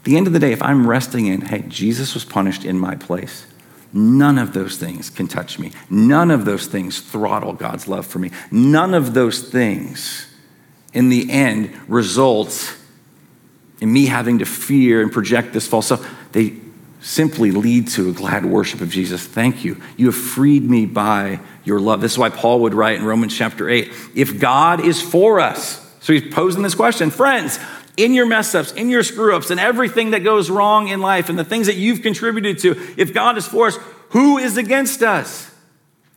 at 0.00 0.04
the 0.04 0.16
end 0.16 0.26
of 0.26 0.32
the 0.32 0.38
day, 0.38 0.52
if 0.52 0.62
I'm 0.62 0.88
resting 0.88 1.26
in, 1.26 1.42
hey, 1.42 1.62
Jesus 1.68 2.14
was 2.14 2.24
punished 2.24 2.64
in 2.64 2.78
my 2.78 2.94
place, 2.94 3.46
none 3.92 4.38
of 4.38 4.54
those 4.54 4.78
things 4.78 5.10
can 5.10 5.28
touch 5.28 5.58
me. 5.58 5.72
None 5.90 6.30
of 6.30 6.46
those 6.46 6.66
things 6.66 7.00
throttle 7.00 7.52
God's 7.52 7.86
love 7.86 8.06
for 8.06 8.18
me. 8.18 8.30
None 8.50 8.94
of 8.94 9.12
those 9.12 9.42
things, 9.42 10.26
in 10.94 11.10
the 11.10 11.30
end, 11.30 11.78
result 11.86 12.78
in 13.80 13.92
me 13.92 14.06
having 14.06 14.38
to 14.38 14.46
fear 14.46 15.02
and 15.02 15.12
project 15.12 15.52
this 15.52 15.66
false 15.66 15.88
self. 15.88 16.08
They 16.32 16.59
simply 17.00 17.50
lead 17.50 17.88
to 17.88 18.10
a 18.10 18.12
glad 18.12 18.44
worship 18.44 18.80
of 18.80 18.90
Jesus. 18.90 19.26
Thank 19.26 19.64
you. 19.64 19.80
You 19.96 20.06
have 20.06 20.16
freed 20.16 20.68
me 20.68 20.86
by 20.86 21.40
your 21.64 21.80
love. 21.80 22.00
This 22.00 22.12
is 22.12 22.18
why 22.18 22.30
Paul 22.30 22.60
would 22.60 22.74
write 22.74 22.98
in 22.98 23.04
Romans 23.04 23.36
chapter 23.36 23.68
8 23.68 23.92
if 24.14 24.38
God 24.38 24.84
is 24.84 25.00
for 25.00 25.40
us, 25.40 25.86
so 26.00 26.12
he's 26.12 26.32
posing 26.32 26.62
this 26.62 26.74
question, 26.74 27.10
friends, 27.10 27.58
in 27.96 28.14
your 28.14 28.26
mess 28.26 28.54
ups, 28.54 28.72
in 28.72 28.88
your 28.88 29.02
screw 29.02 29.36
ups, 29.36 29.50
and 29.50 29.60
everything 29.60 30.12
that 30.12 30.20
goes 30.20 30.50
wrong 30.50 30.88
in 30.88 31.00
life, 31.00 31.28
and 31.28 31.38
the 31.38 31.44
things 31.44 31.66
that 31.66 31.76
you've 31.76 32.02
contributed 32.02 32.58
to, 32.60 32.70
if 32.96 33.12
God 33.12 33.36
is 33.36 33.46
for 33.46 33.66
us, 33.66 33.78
who 34.10 34.38
is 34.38 34.56
against 34.56 35.02
us? 35.02 35.50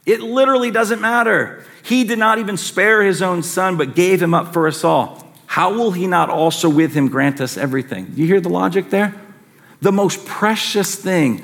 It 0.05 0.21
literally 0.21 0.71
doesn't 0.71 1.01
matter. 1.01 1.63
He 1.83 2.03
did 2.03 2.19
not 2.19 2.39
even 2.39 2.57
spare 2.57 3.03
his 3.03 3.21
own 3.21 3.43
son, 3.43 3.77
but 3.77 3.95
gave 3.95 4.21
him 4.21 4.33
up 4.33 4.53
for 4.53 4.67
us 4.67 4.83
all. 4.83 5.27
How 5.45 5.73
will 5.73 5.91
he 5.91 6.07
not 6.07 6.29
also 6.29 6.69
with 6.69 6.93
him 6.93 7.09
grant 7.09 7.39
us 7.39 7.57
everything? 7.57 8.13
You 8.15 8.25
hear 8.25 8.41
the 8.41 8.49
logic 8.49 8.89
there? 8.89 9.22
The 9.83 9.91
most 9.91 10.25
precious 10.25 10.95
thing, 10.95 11.43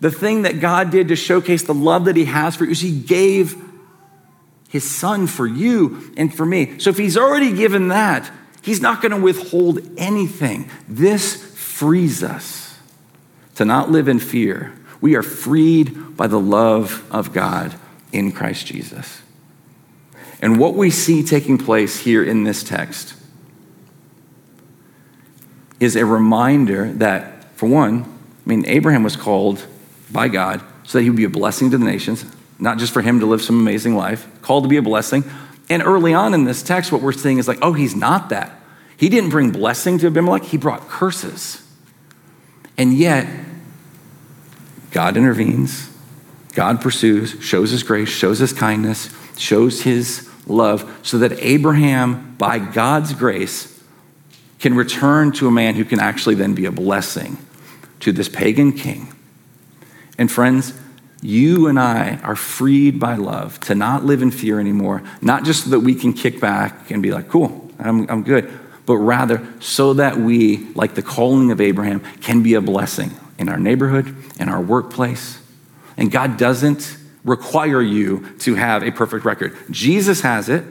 the 0.00 0.10
thing 0.10 0.42
that 0.42 0.60
God 0.60 0.90
did 0.90 1.08
to 1.08 1.16
showcase 1.16 1.62
the 1.62 1.74
love 1.74 2.06
that 2.06 2.16
He 2.16 2.24
has 2.24 2.56
for 2.56 2.64
you, 2.64 2.70
is 2.70 2.80
He 2.80 2.98
gave 2.98 3.54
His 4.70 4.82
Son 4.82 5.26
for 5.26 5.46
you 5.46 6.10
and 6.16 6.34
for 6.34 6.46
me. 6.46 6.78
So 6.78 6.88
if 6.88 6.96
He's 6.96 7.18
already 7.18 7.52
given 7.52 7.88
that, 7.88 8.30
He's 8.62 8.80
not 8.80 9.02
going 9.02 9.12
to 9.12 9.20
withhold 9.20 9.80
anything. 9.98 10.70
This 10.88 11.36
frees 11.36 12.22
us 12.22 12.78
to 13.56 13.66
not 13.66 13.90
live 13.90 14.08
in 14.08 14.20
fear. 14.20 14.72
We 15.02 15.14
are 15.14 15.22
freed 15.22 16.16
by 16.16 16.28
the 16.28 16.40
love 16.40 17.06
of 17.10 17.34
God 17.34 17.74
in 18.10 18.32
Christ 18.32 18.64
Jesus. 18.64 19.20
And 20.40 20.58
what 20.58 20.72
we 20.72 20.88
see 20.88 21.22
taking 21.22 21.58
place 21.58 22.00
here 22.00 22.24
in 22.24 22.44
this 22.44 22.64
text 22.64 23.12
is 25.80 25.96
a 25.96 26.04
reminder 26.04 26.92
that, 26.94 27.44
for 27.54 27.68
one, 27.68 28.02
I 28.02 28.48
mean, 28.48 28.64
Abraham 28.66 29.02
was 29.02 29.16
called 29.16 29.64
by 30.10 30.28
God 30.28 30.62
so 30.84 30.98
that 30.98 31.02
he 31.02 31.10
would 31.10 31.16
be 31.16 31.24
a 31.24 31.30
blessing 31.30 31.70
to 31.70 31.78
the 31.78 31.84
nations, 31.84 32.24
not 32.58 32.78
just 32.78 32.92
for 32.92 33.02
him 33.02 33.20
to 33.20 33.26
live 33.26 33.42
some 33.42 33.58
amazing 33.58 33.94
life, 33.94 34.26
called 34.42 34.64
to 34.64 34.68
be 34.68 34.78
a 34.78 34.82
blessing. 34.82 35.24
And 35.68 35.82
early 35.82 36.14
on 36.14 36.34
in 36.34 36.44
this 36.44 36.62
text, 36.62 36.90
what 36.90 37.02
we're 37.02 37.12
seeing 37.12 37.38
is 37.38 37.46
like, 37.46 37.58
oh, 37.60 37.74
he's 37.74 37.94
not 37.94 38.30
that. 38.30 38.58
He 38.96 39.08
didn't 39.08 39.30
bring 39.30 39.50
blessing 39.50 39.98
to 39.98 40.06
Abimelech, 40.08 40.44
he 40.44 40.56
brought 40.56 40.88
curses. 40.88 41.62
And 42.76 42.94
yet, 42.94 43.28
God 44.90 45.16
intervenes, 45.16 45.90
God 46.54 46.80
pursues, 46.80 47.36
shows 47.40 47.70
his 47.70 47.82
grace, 47.82 48.08
shows 48.08 48.38
his 48.38 48.52
kindness, 48.52 49.14
shows 49.36 49.82
his 49.82 50.28
love, 50.46 51.00
so 51.02 51.18
that 51.18 51.32
Abraham, 51.40 52.34
by 52.38 52.58
God's 52.58 53.12
grace, 53.12 53.77
can 54.58 54.74
return 54.74 55.32
to 55.32 55.46
a 55.46 55.50
man 55.50 55.74
who 55.74 55.84
can 55.84 56.00
actually 56.00 56.34
then 56.34 56.54
be 56.54 56.64
a 56.64 56.72
blessing 56.72 57.38
to 58.00 58.12
this 58.12 58.28
pagan 58.28 58.72
king. 58.72 59.12
And 60.16 60.30
friends, 60.30 60.78
you 61.20 61.68
and 61.68 61.78
I 61.78 62.16
are 62.22 62.36
freed 62.36 63.00
by 63.00 63.16
love 63.16 63.58
to 63.60 63.74
not 63.74 64.04
live 64.04 64.22
in 64.22 64.30
fear 64.30 64.60
anymore, 64.60 65.02
not 65.20 65.44
just 65.44 65.64
so 65.64 65.70
that 65.70 65.80
we 65.80 65.94
can 65.94 66.12
kick 66.12 66.40
back 66.40 66.90
and 66.90 67.02
be 67.02 67.10
like, 67.10 67.28
cool, 67.28 67.70
I'm, 67.78 68.08
I'm 68.08 68.22
good, 68.22 68.50
but 68.86 68.96
rather 68.96 69.46
so 69.60 69.94
that 69.94 70.16
we, 70.16 70.58
like 70.74 70.94
the 70.94 71.02
calling 71.02 71.50
of 71.50 71.60
Abraham, 71.60 72.00
can 72.20 72.42
be 72.42 72.54
a 72.54 72.60
blessing 72.60 73.10
in 73.38 73.48
our 73.48 73.58
neighborhood, 73.58 74.14
in 74.38 74.48
our 74.48 74.60
workplace. 74.60 75.40
And 75.96 76.10
God 76.10 76.36
doesn't 76.36 76.96
require 77.24 77.82
you 77.82 78.28
to 78.40 78.54
have 78.54 78.82
a 78.82 78.90
perfect 78.90 79.24
record. 79.24 79.56
Jesus 79.70 80.20
has 80.20 80.48
it. 80.48 80.64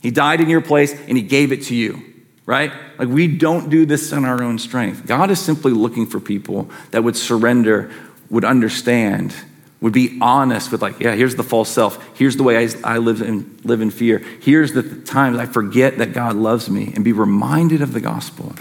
He 0.00 0.10
died 0.10 0.40
in 0.40 0.48
your 0.48 0.60
place 0.60 0.92
and 0.92 1.16
he 1.16 1.22
gave 1.22 1.50
it 1.50 1.64
to 1.64 1.74
you 1.74 2.13
right? 2.46 2.72
Like 2.98 3.08
we 3.08 3.28
don't 3.28 3.70
do 3.70 3.86
this 3.86 4.12
in 4.12 4.24
our 4.24 4.42
own 4.42 4.58
strength. 4.58 5.06
God 5.06 5.30
is 5.30 5.40
simply 5.40 5.72
looking 5.72 6.06
for 6.06 6.20
people 6.20 6.70
that 6.90 7.02
would 7.02 7.16
surrender, 7.16 7.90
would 8.30 8.44
understand, 8.44 9.34
would 9.80 9.92
be 9.92 10.18
honest 10.20 10.72
with 10.72 10.82
like, 10.82 11.00
yeah, 11.00 11.14
here's 11.14 11.34
the 11.34 11.42
false 11.42 11.70
self. 11.70 12.02
Here's 12.16 12.36
the 12.36 12.42
way 12.42 12.58
I, 12.64 12.68
I 12.84 12.98
live, 12.98 13.22
in, 13.22 13.58
live 13.64 13.80
in 13.80 13.90
fear. 13.90 14.18
Here's 14.40 14.72
the 14.72 14.82
times 14.82 15.38
I 15.38 15.46
forget 15.46 15.98
that 15.98 16.12
God 16.12 16.36
loves 16.36 16.68
me 16.68 16.92
and 16.94 17.04
be 17.04 17.12
reminded 17.12 17.82
of 17.82 17.92
the 17.92 18.00
gospel. 18.00 18.54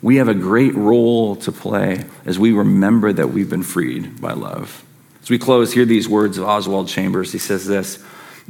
We 0.00 0.16
have 0.16 0.28
a 0.28 0.34
great 0.34 0.74
role 0.74 1.36
to 1.36 1.52
play 1.52 2.04
as 2.24 2.38
we 2.38 2.52
remember 2.52 3.12
that 3.12 3.28
we've 3.28 3.48
been 3.48 3.62
freed 3.62 4.20
by 4.20 4.32
love. 4.32 4.84
As 5.22 5.30
we 5.30 5.38
close, 5.38 5.72
hear 5.72 5.84
these 5.84 6.08
words 6.08 6.38
of 6.38 6.44
Oswald 6.44 6.88
Chambers. 6.88 7.30
He 7.30 7.38
says 7.38 7.66
this 7.66 8.02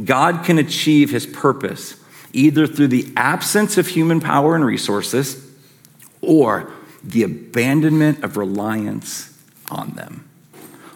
God 0.03 0.45
can 0.45 0.59
achieve 0.59 1.11
his 1.11 1.27
purpose 1.27 2.02
either 2.33 2.67
through 2.67 2.89
the 2.89 3.13
absence 3.17 3.79
of 3.79 3.89
human 3.89 4.21
power 4.21 4.55
and 4.55 4.65
resources 4.65 5.51
or 6.21 6.73
the 7.03 7.23
abandonment 7.23 8.23
of 8.23 8.37
reliance 8.37 9.37
on 9.71 9.91
them. 9.91 10.29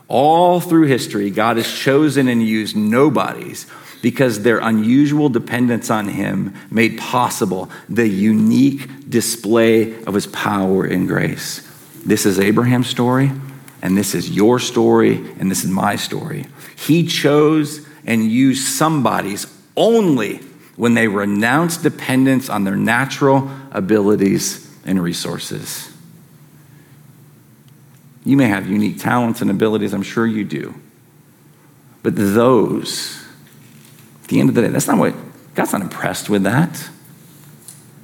All 0.08 0.60
through 0.60 0.86
history, 0.86 1.30
God 1.30 1.56
has 1.56 1.70
chosen 1.70 2.28
and 2.28 2.46
used 2.46 2.76
nobodies 2.76 3.66
because 4.02 4.42
their 4.42 4.58
unusual 4.58 5.28
dependence 5.28 5.90
on 5.90 6.08
Him 6.08 6.54
made 6.70 6.98
possible 6.98 7.70
the 7.88 8.06
unique 8.06 9.10
display 9.10 10.00
of 10.04 10.14
His 10.14 10.28
power 10.28 10.84
and 10.84 11.08
grace. 11.08 11.66
This 12.04 12.24
is 12.24 12.38
Abraham's 12.38 12.86
story, 12.86 13.32
and 13.82 13.96
this 13.96 14.14
is 14.14 14.30
your 14.30 14.60
story, 14.60 15.16
and 15.40 15.50
this 15.50 15.64
is 15.64 15.70
my 15.70 15.96
story. 15.96 16.46
He 16.76 17.06
chose 17.06 17.84
and 18.04 18.30
used 18.30 18.68
somebody's 18.68 19.52
only 19.76 20.40
when 20.76 20.94
they 20.94 21.08
renounce 21.08 21.78
dependence 21.78 22.48
on 22.48 22.64
their 22.64 22.76
natural 22.76 23.50
abilities 23.72 24.70
and 24.84 25.02
resources. 25.02 25.92
You 28.24 28.36
may 28.36 28.48
have 28.48 28.68
unique 28.68 28.98
talents 29.00 29.40
and 29.40 29.50
abilities, 29.50 29.94
I'm 29.94 30.02
sure 30.02 30.26
you 30.26 30.44
do. 30.44 30.74
But 32.02 32.14
those, 32.14 33.24
at 34.22 34.28
the 34.28 34.40
end 34.40 34.48
of 34.48 34.54
the 34.54 34.62
day, 34.62 34.68
that's 34.68 34.86
not 34.86 34.98
what, 34.98 35.14
God's 35.54 35.72
not 35.72 35.82
impressed 35.82 36.28
with 36.28 36.42
that. 36.42 36.88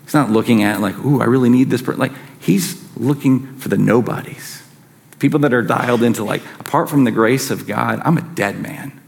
He's 0.04 0.14
not 0.14 0.30
looking 0.30 0.62
at, 0.62 0.80
like, 0.80 0.98
ooh, 0.98 1.20
I 1.20 1.24
really 1.24 1.50
need 1.50 1.70
this 1.70 1.82
person. 1.82 2.00
Like, 2.00 2.12
He's 2.40 2.82
looking 2.96 3.56
for 3.58 3.68
the 3.68 3.78
nobodies, 3.78 4.62
the 5.10 5.16
people 5.18 5.40
that 5.40 5.52
are 5.52 5.62
dialed 5.62 6.02
into, 6.02 6.24
like, 6.24 6.42
apart 6.58 6.88
from 6.88 7.04
the 7.04 7.10
grace 7.10 7.50
of 7.50 7.66
God, 7.66 8.00
I'm 8.04 8.16
a 8.16 8.22
dead 8.22 8.60
man. 8.60 9.00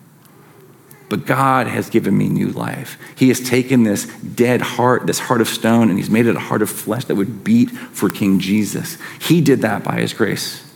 But 1.15 1.27
God 1.27 1.69
has 1.69 1.91
given 1.91 2.19
me 2.19 2.29
new 2.29 2.49
life. 2.49 2.99
He 3.15 3.29
has 3.29 3.39
taken 3.39 3.85
this 3.85 4.07
dead 4.17 4.61
heart, 4.61 5.07
this 5.07 5.21
heart 5.21 5.41
of 5.41 5.47
stone, 5.47 5.89
and 5.89 5.97
He's 5.97 6.11
made 6.11 6.27
it 6.27 6.35
a 6.35 6.41
heart 6.41 6.61
of 6.61 6.69
flesh 6.69 7.05
that 7.05 7.15
would 7.15 7.45
beat 7.45 7.71
for 7.71 8.11
King 8.11 8.41
Jesus. 8.41 8.99
He 9.21 9.41
did 9.41 9.61
that 9.61 9.85
by 9.85 10.01
His 10.01 10.13
grace. 10.13 10.69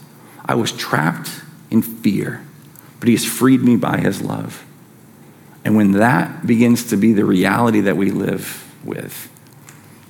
I 0.45 0.55
was 0.55 0.70
trapped 0.70 1.28
in 1.72 1.82
fear, 1.82 2.47
but 3.01 3.09
He 3.09 3.16
has 3.16 3.24
freed 3.24 3.62
me 3.62 3.74
by 3.74 3.99
His 3.99 4.22
love. 4.22 4.64
And 5.64 5.74
when 5.74 5.91
that 5.95 6.47
begins 6.47 6.89
to 6.91 6.97
be 6.97 7.12
the 7.12 7.24
reality 7.24 7.80
that 7.80 7.97
we 7.97 8.12
live 8.12 8.72
with, 8.84 9.28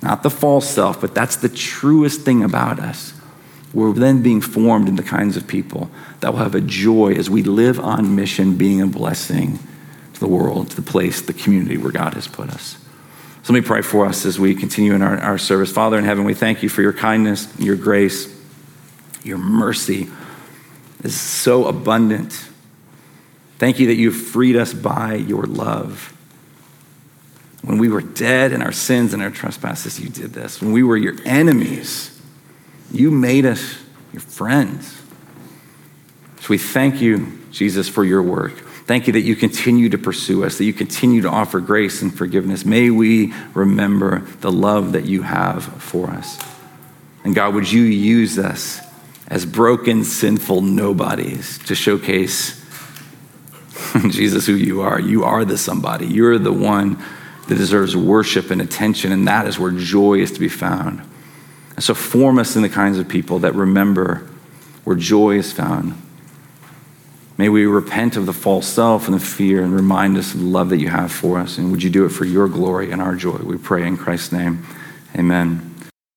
not 0.03 0.21
the 0.21 0.29
false 0.29 0.69
self, 0.69 1.01
but 1.01 1.15
that's 1.15 1.37
the 1.37 1.49
truest 1.49 2.21
thing 2.21 2.43
about 2.43 2.79
us, 2.79 3.15
we're 3.73 3.93
then 3.93 4.21
being 4.21 4.41
formed 4.41 4.89
into 4.89 5.01
the 5.01 5.09
kinds 5.09 5.37
of 5.37 5.47
people 5.47 5.89
that 6.19 6.33
will 6.33 6.39
have 6.43 6.53
a 6.53 6.61
joy 6.61 7.13
as 7.13 7.31
we 7.31 7.41
live 7.41 7.79
on 7.79 8.15
mission, 8.15 8.57
being 8.57 8.79
a 8.79 8.85
blessing 8.85 9.57
the 10.19 10.27
world, 10.27 10.69
the 10.71 10.81
place, 10.81 11.21
the 11.21 11.33
community 11.33 11.77
where 11.77 11.91
God 11.91 12.13
has 12.13 12.27
put 12.27 12.49
us. 12.49 12.77
So 13.43 13.53
let 13.53 13.61
me 13.61 13.65
pray 13.65 13.81
for 13.81 14.05
us 14.05 14.25
as 14.25 14.39
we 14.39 14.53
continue 14.53 14.93
in 14.93 15.01
our, 15.01 15.17
our 15.19 15.37
service. 15.37 15.71
Father 15.71 15.97
in 15.97 16.05
heaven, 16.05 16.23
we 16.23 16.33
thank 16.33 16.61
you 16.61 16.69
for 16.69 16.81
your 16.81 16.93
kindness, 16.93 17.47
your 17.57 17.75
grace, 17.75 18.35
your 19.23 19.37
mercy 19.37 20.09
is 21.03 21.19
so 21.19 21.65
abundant. 21.65 22.47
Thank 23.57 23.79
you 23.79 23.87
that 23.87 23.95
you've 23.95 24.15
freed 24.15 24.55
us 24.55 24.73
by 24.73 25.15
your 25.15 25.43
love. 25.43 26.15
When 27.61 27.77
we 27.77 27.89
were 27.89 28.01
dead 28.01 28.51
in 28.53 28.61
our 28.61 28.71
sins 28.71 29.13
and 29.13 29.21
our 29.21 29.29
trespasses, 29.29 29.99
you 29.99 30.09
did 30.09 30.33
this. 30.33 30.61
When 30.61 30.71
we 30.71 30.83
were 30.83 30.97
your 30.97 31.15
enemies, 31.25 32.19
you 32.91 33.11
made 33.11 33.45
us 33.45 33.77
your 34.13 34.21
friends. 34.21 35.01
So 36.39 36.47
we 36.49 36.57
thank 36.57 37.01
you, 37.01 37.39
Jesus, 37.51 37.89
for 37.89 38.05
your 38.05 38.23
work. 38.23 38.53
Thank 38.89 39.05
you 39.05 39.13
that 39.13 39.21
you 39.21 39.35
continue 39.35 39.89
to 39.89 39.99
pursue 39.99 40.43
us, 40.43 40.57
that 40.57 40.65
you 40.65 40.73
continue 40.73 41.21
to 41.21 41.29
offer 41.29 41.59
grace 41.59 42.01
and 42.01 42.11
forgiveness. 42.11 42.65
May 42.65 42.89
we 42.89 43.35
remember 43.53 44.21
the 44.41 44.51
love 44.51 44.93
that 44.93 45.05
you 45.05 45.21
have 45.21 45.63
for 45.63 46.07
us. 46.07 46.43
And 47.23 47.35
God, 47.35 47.53
would 47.53 47.71
you 47.71 47.83
use 47.83 48.39
us 48.39 48.81
as 49.27 49.45
broken, 49.45 50.03
sinful 50.03 50.63
nobodies 50.63 51.59
to 51.67 51.75
showcase 51.75 52.59
Jesus 54.09 54.47
who 54.47 54.55
you 54.55 54.81
are? 54.81 54.99
You 54.99 55.23
are 55.23 55.45
the 55.45 55.59
somebody. 55.59 56.07
You're 56.07 56.39
the 56.39 56.51
one 56.51 56.97
that 57.47 57.59
deserves 57.59 57.95
worship 57.95 58.49
and 58.49 58.59
attention, 58.59 59.11
and 59.11 59.27
that 59.27 59.45
is 59.45 59.59
where 59.59 59.69
joy 59.69 60.15
is 60.15 60.31
to 60.31 60.39
be 60.39 60.49
found. 60.49 61.03
And 61.75 61.83
so 61.83 61.93
form 61.93 62.39
us 62.39 62.55
in 62.55 62.63
the 62.63 62.69
kinds 62.69 62.97
of 62.97 63.07
people 63.07 63.37
that 63.37 63.53
remember 63.53 64.27
where 64.83 64.95
joy 64.95 65.37
is 65.37 65.51
found 65.51 65.93
May 67.39 67.47
we 67.47 67.65
repent 67.67 68.17
of 68.17 68.25
the 68.25 68.33
false 68.33 68.67
self 68.67 69.07
and 69.07 69.15
the 69.15 69.25
fear 69.25 69.63
and 69.63 69.73
remind 69.73 70.17
us 70.17 70.33
of 70.33 70.41
the 70.41 70.45
love 70.45 70.67
that 70.71 70.77
you 70.79 70.89
have 70.89 71.09
for 71.09 71.39
us. 71.39 71.57
And 71.57 71.71
would 71.71 71.81
you 71.81 71.89
do 71.89 72.03
it 72.03 72.09
for 72.09 72.25
your 72.25 72.49
glory 72.49 72.91
and 72.91 73.01
our 73.01 73.15
joy? 73.15 73.37
We 73.37 73.57
pray 73.57 73.87
in 73.87 73.95
Christ's 73.95 74.33
name. 74.33 74.67
Amen. 75.17 75.68